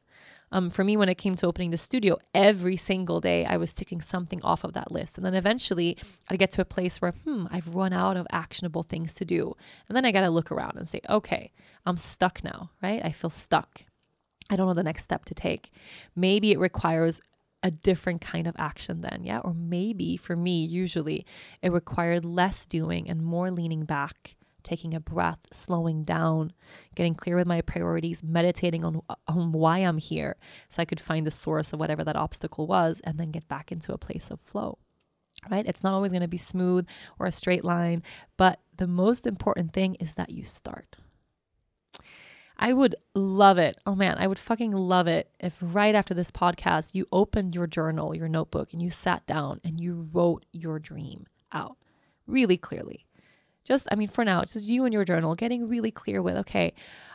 Um, 0.50 0.70
for 0.70 0.82
me, 0.82 0.96
when 0.96 1.08
it 1.08 1.16
came 1.16 1.36
to 1.36 1.46
opening 1.46 1.70
the 1.70 1.78
studio, 1.78 2.16
every 2.34 2.76
single 2.76 3.20
day 3.20 3.44
I 3.44 3.58
was 3.58 3.72
ticking 3.74 4.00
something 4.00 4.42
off 4.42 4.64
of 4.64 4.72
that 4.72 4.90
list. 4.90 5.16
And 5.16 5.24
then 5.24 5.34
eventually 5.34 5.98
I'd 6.28 6.38
get 6.38 6.50
to 6.52 6.62
a 6.62 6.66
place 6.66 7.00
where, 7.00 7.12
hmm, 7.12 7.46
I've 7.50 7.74
run 7.74 7.92
out 7.92 8.16
of 8.16 8.26
actionable 8.30 8.82
things 8.82 9.14
to 9.14 9.24
do. 9.24 9.54
And 9.88 9.96
then 9.96 10.04
I 10.04 10.12
got 10.12 10.22
to 10.22 10.30
look 10.30 10.50
around 10.50 10.76
and 10.76 10.88
say, 10.88 11.00
okay, 11.08 11.52
I'm 11.84 11.96
stuck 11.96 12.42
now, 12.42 12.70
right? 12.82 13.04
I 13.04 13.12
feel 13.12 13.30
stuck. 13.30 13.84
I 14.50 14.56
don't 14.56 14.66
know 14.66 14.74
the 14.74 14.82
next 14.82 15.02
step 15.02 15.26
to 15.26 15.34
take. 15.34 15.70
Maybe 16.16 16.52
it 16.52 16.58
requires 16.58 17.20
a 17.62 17.70
different 17.70 18.20
kind 18.20 18.46
of 18.46 18.54
action 18.58 19.02
then, 19.02 19.22
yeah? 19.24 19.40
Or 19.40 19.52
maybe 19.52 20.16
for 20.16 20.36
me, 20.36 20.64
usually 20.64 21.26
it 21.60 21.72
required 21.72 22.24
less 22.24 22.66
doing 22.66 23.08
and 23.10 23.22
more 23.22 23.50
leaning 23.50 23.84
back 23.84 24.36
taking 24.68 24.92
a 24.92 25.00
breath, 25.00 25.38
slowing 25.50 26.04
down, 26.04 26.52
getting 26.94 27.14
clear 27.14 27.36
with 27.36 27.46
my 27.46 27.62
priorities, 27.62 28.22
meditating 28.22 28.84
on, 28.84 29.00
on 29.26 29.52
why 29.52 29.78
I'm 29.78 29.96
here 29.96 30.36
so 30.68 30.82
I 30.82 30.84
could 30.84 31.00
find 31.00 31.24
the 31.24 31.30
source 31.30 31.72
of 31.72 31.80
whatever 31.80 32.04
that 32.04 32.16
obstacle 32.16 32.66
was 32.66 33.00
and 33.02 33.18
then 33.18 33.30
get 33.30 33.48
back 33.48 33.72
into 33.72 33.94
a 33.94 33.98
place 33.98 34.30
of 34.30 34.40
flow. 34.40 34.78
Right? 35.50 35.66
It's 35.66 35.82
not 35.82 35.94
always 35.94 36.12
going 36.12 36.22
to 36.22 36.28
be 36.28 36.36
smooth 36.36 36.86
or 37.18 37.24
a 37.24 37.32
straight 37.32 37.64
line, 37.64 38.02
but 38.36 38.60
the 38.76 38.88
most 38.88 39.26
important 39.26 39.72
thing 39.72 39.94
is 39.94 40.14
that 40.14 40.30
you 40.30 40.44
start. 40.44 40.98
I 42.58 42.72
would 42.72 42.96
love 43.14 43.56
it. 43.56 43.76
Oh 43.86 43.94
man, 43.94 44.16
I 44.18 44.26
would 44.26 44.38
fucking 44.38 44.72
love 44.72 45.06
it 45.06 45.30
if 45.38 45.58
right 45.62 45.94
after 45.94 46.12
this 46.12 46.32
podcast 46.32 46.94
you 46.94 47.06
opened 47.12 47.54
your 47.54 47.68
journal, 47.68 48.14
your 48.14 48.28
notebook, 48.28 48.72
and 48.72 48.82
you 48.82 48.90
sat 48.90 49.26
down 49.26 49.60
and 49.64 49.80
you 49.80 50.08
wrote 50.12 50.44
your 50.52 50.78
dream 50.78 51.26
out 51.52 51.76
really 52.26 52.58
clearly 52.58 53.06
just, 53.68 53.86
I 53.92 53.94
mean, 53.94 54.08
for 54.08 54.24
now, 54.24 54.40
it's 54.40 54.54
just 54.54 54.66
you 54.66 54.84
and 54.84 54.92
your 54.92 55.04
journal 55.04 55.34
getting 55.34 55.68
really 55.68 55.90
clear 55.90 56.22
with, 56.22 56.36
okay, 56.38 56.72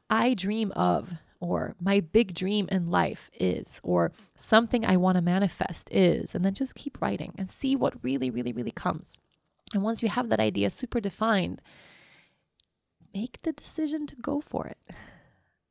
I 0.10 0.36
dream 0.36 0.72
of, 0.74 1.14
or 1.40 1.76
my 1.82 2.00
big 2.00 2.34
dream 2.34 2.70
in 2.72 2.88
life 2.88 3.30
is, 3.38 3.82
or 3.84 4.12
something 4.36 4.86
I 4.86 4.96
want 4.96 5.18
to 5.18 5.22
manifest 5.22 5.90
is, 5.92 6.36
and 6.36 6.46
then 6.46 6.54
just 6.54 6.76
keep 6.76 7.02
writing 7.02 7.34
and 7.38 7.50
see 7.50 7.76
what 7.76 8.02
really, 8.04 8.30
really, 8.30 8.54
really 8.54 8.72
comes. 8.72 9.20
And 9.74 9.84
once 9.84 10.04
you 10.04 10.10
have 10.10 10.30
that 10.30 10.40
idea 10.40 10.70
super 10.70 11.02
defined, 11.02 11.62
make 13.14 13.42
the 13.42 13.52
decision 13.52 14.06
to 14.08 14.16
go 14.16 14.40
for 14.40 14.68
it. 14.68 14.78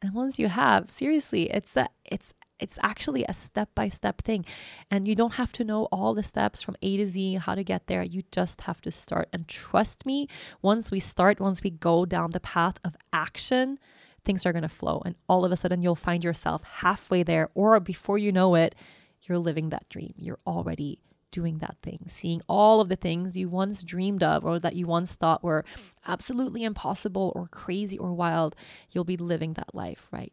And 0.03 0.13
once 0.15 0.39
you 0.39 0.49
have, 0.49 0.91
seriously, 0.91 1.51
it's 1.51 1.77
a, 1.77 1.89
it's 2.05 2.35
it's 2.63 2.79
actually 2.83 3.25
a 3.25 3.35
step 3.35 3.71
by 3.75 3.89
step 3.89 4.23
thing. 4.23 4.47
And 4.91 5.07
you 5.07 5.15
don't 5.15 5.35
have 5.35 5.53
to 5.53 5.65
know 5.65 5.89
all 5.91 6.15
the 6.15 6.23
steps 6.23 6.63
from 6.63 6.77
A 6.81 6.97
to 6.97 7.07
Z, 7.07 7.35
how 7.35 7.55
to 7.55 7.65
get 7.65 7.89
there. 7.89 8.03
You 8.03 8.23
just 8.31 8.63
have 8.63 8.81
to 8.83 8.91
start. 8.91 9.29
And 9.33 9.49
trust 9.49 10.07
me, 10.07 10.29
once 10.63 10.91
we 10.91 11.01
start, 11.01 11.41
once 11.41 11.63
we 11.63 11.71
go 11.71 12.07
down 12.07 12.31
the 12.31 12.41
path 12.41 12.79
of 12.85 12.97
action, 13.13 13.79
things 14.25 14.47
are 14.47 14.53
going 14.53 14.63
to 14.63 14.69
flow. 14.69 15.03
And 15.05 15.17
all 15.29 15.45
of 15.45 15.53
a 15.53 15.57
sudden, 15.57 15.83
you'll 15.83 15.97
find 15.97 16.23
yourself 16.23 16.63
halfway 16.63 17.23
there, 17.23 17.51
or 17.55 17.79
before 17.81 18.19
you 18.19 18.31
know 18.31 18.55
it, 18.55 18.75
you're 19.23 19.39
living 19.39 19.71
that 19.71 19.89
dream. 19.89 20.15
You're 20.17 20.39
already 20.47 21.01
doing 21.33 21.59
that 21.59 21.77
thing, 21.83 22.05
seeing 22.07 22.43
all 22.49 22.81
of 22.81 22.89
the 22.89 22.97
things 22.97 23.37
you 23.37 23.49
once 23.49 23.83
dreamed 23.83 24.23
of 24.23 24.45
or 24.45 24.59
that 24.61 24.77
you 24.77 24.87
once 24.87 25.15
thought 25.15 25.43
were 25.43 25.65
absolutely 26.07 26.63
impossible 26.63 27.33
or 27.35 27.49
crazy 27.49 27.99
or 27.99 28.13
wild. 28.13 28.55
You'll 28.91 29.05
be 29.05 29.17
living 29.17 29.55
that 29.55 29.75
life 29.75 30.07
right. 30.13 30.33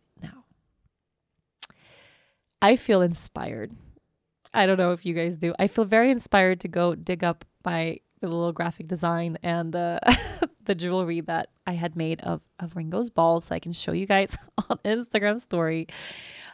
I 2.62 2.76
feel 2.76 3.02
inspired. 3.02 3.72
I 4.54 4.66
don't 4.66 4.78
know 4.78 4.92
if 4.92 5.06
you 5.06 5.14
guys 5.14 5.38
do. 5.38 5.54
I 5.60 5.68
feel 5.68 5.86
very 5.86 6.12
inspired 6.12 6.60
to 6.62 6.68
go 6.68 6.96
dig 6.96 7.24
up 7.24 7.46
my 7.64 8.00
little 8.22 8.52
graphic 8.52 8.88
design 8.88 9.38
and 9.44 9.76
uh, 9.76 10.00
the 10.66 10.76
jewelry 10.76 11.22
that 11.22 11.50
I 11.66 11.74
had 11.74 11.96
made 11.96 12.22
of, 12.22 12.42
of 12.60 12.76
Ringo's 12.76 13.10
balls 13.10 13.46
so 13.46 13.56
I 13.56 13.60
can 13.60 13.72
show 13.72 13.92
you 13.92 14.06
guys 14.06 14.38
on 14.70 14.78
Instagram 14.84 15.40
story. 15.40 15.88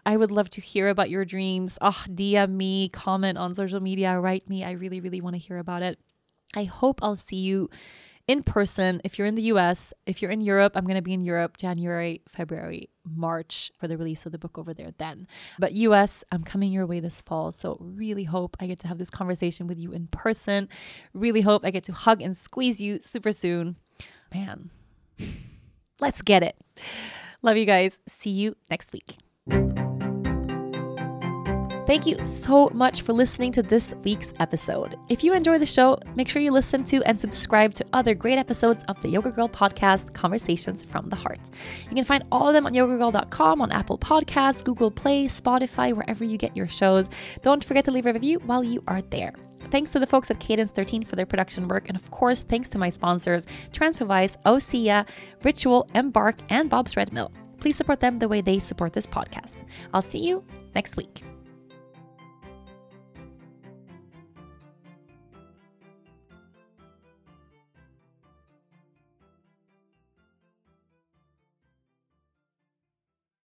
I 0.05 0.17
would 0.17 0.31
love 0.31 0.49
to 0.51 0.61
hear 0.61 0.89
about 0.89 1.09
your 1.09 1.25
dreams. 1.25 1.79
Oh, 1.81 2.03
DM 2.07 2.51
me, 2.51 2.89
comment 2.89 3.37
on 3.37 3.53
social 3.53 3.79
media, 3.79 4.19
write 4.19 4.47
me. 4.47 4.63
I 4.63 4.71
really, 4.71 5.01
really 5.01 5.21
want 5.21 5.35
to 5.35 5.39
hear 5.39 5.57
about 5.57 5.81
it. 5.81 5.99
I 6.55 6.65
hope 6.65 7.01
I'll 7.01 7.15
see 7.15 7.37
you 7.37 7.69
in 8.27 8.43
person. 8.43 9.01
If 9.03 9.17
you're 9.17 9.27
in 9.27 9.35
the 9.35 9.43
US, 9.43 9.93
if 10.05 10.21
you're 10.21 10.31
in 10.31 10.41
Europe, 10.41 10.73
I'm 10.75 10.85
going 10.85 10.95
to 10.95 11.01
be 11.01 11.13
in 11.13 11.21
Europe 11.21 11.57
January, 11.57 12.21
February, 12.27 12.89
March 13.03 13.71
for 13.77 13.87
the 13.87 13.97
release 13.97 14.25
of 14.25 14.31
the 14.31 14.37
book 14.37 14.57
over 14.57 14.73
there 14.73 14.91
then. 14.97 15.27
But 15.59 15.73
US, 15.73 16.23
I'm 16.31 16.43
coming 16.43 16.71
your 16.71 16.85
way 16.85 16.99
this 16.99 17.21
fall. 17.21 17.51
So 17.51 17.77
really 17.79 18.23
hope 18.23 18.57
I 18.59 18.67
get 18.67 18.79
to 18.79 18.87
have 18.87 18.97
this 18.97 19.09
conversation 19.09 19.67
with 19.67 19.79
you 19.79 19.91
in 19.91 20.07
person. 20.07 20.69
Really 21.13 21.41
hope 21.41 21.65
I 21.65 21.71
get 21.71 21.83
to 21.85 21.93
hug 21.93 22.21
and 22.21 22.35
squeeze 22.35 22.81
you 22.81 22.99
super 22.99 23.31
soon. 23.31 23.77
Man, 24.33 24.71
let's 25.99 26.21
get 26.21 26.43
it. 26.43 26.55
Love 27.41 27.57
you 27.57 27.65
guys. 27.65 27.99
See 28.07 28.31
you 28.31 28.55
next 28.69 28.91
week. 28.91 29.17
Thank 31.85 32.07
you 32.07 32.25
so 32.25 32.69
much 32.73 33.03
for 33.03 33.13
listening 33.13 33.51
to 33.51 33.61
this 33.61 33.93
week's 34.03 34.33
episode. 34.39 34.97
If 35.07 35.23
you 35.23 35.35
enjoy 35.35 35.59
the 35.59 35.67
show, 35.67 35.99
make 36.15 36.27
sure 36.27 36.41
you 36.41 36.51
listen 36.51 36.83
to 36.85 37.03
and 37.03 37.17
subscribe 37.17 37.75
to 37.75 37.85
other 37.93 38.15
great 38.15 38.39
episodes 38.39 38.83
of 38.85 38.99
the 39.03 39.09
Yoga 39.09 39.29
Girl 39.29 39.47
podcast, 39.47 40.11
Conversations 40.11 40.81
from 40.81 41.09
the 41.09 41.15
Heart. 41.15 41.51
You 41.83 41.95
can 41.95 42.03
find 42.03 42.23
all 42.31 42.47
of 42.47 42.55
them 42.55 42.65
on 42.65 42.73
yogagirl.com, 42.73 43.61
on 43.61 43.71
Apple 43.71 43.99
Podcasts, 43.99 44.65
Google 44.65 44.89
Play, 44.89 45.25
Spotify, 45.25 45.93
wherever 45.93 46.23
you 46.23 46.39
get 46.39 46.57
your 46.57 46.67
shows. 46.67 47.07
Don't 47.43 47.63
forget 47.63 47.85
to 47.85 47.91
leave 47.91 48.07
a 48.07 48.13
review 48.13 48.39
while 48.39 48.63
you 48.63 48.83
are 48.87 49.03
there. 49.03 49.35
Thanks 49.69 49.91
to 49.91 49.99
the 49.99 50.07
folks 50.07 50.31
at 50.31 50.39
Cadence 50.39 50.71
13 50.71 51.03
for 51.03 51.15
their 51.15 51.27
production 51.27 51.67
work, 51.67 51.87
and 51.87 51.95
of 51.95 52.09
course, 52.09 52.41
thanks 52.41 52.67
to 52.69 52.79
my 52.79 52.89
sponsors, 52.89 53.45
Transferwise, 53.71 54.41
Osea, 54.43 55.07
Ritual, 55.43 55.87
Embark, 55.93 56.37
and 56.49 56.67
Bob's 56.67 56.97
Red 56.97 57.13
Mill. 57.13 57.31
Please 57.59 57.75
support 57.75 57.99
them 57.99 58.17
the 58.17 58.27
way 58.27 58.41
they 58.41 58.57
support 58.57 58.93
this 58.93 59.05
podcast. 59.05 59.67
I'll 59.93 60.01
see 60.01 60.25
you 60.25 60.43
next 60.73 60.97
week. 60.97 61.23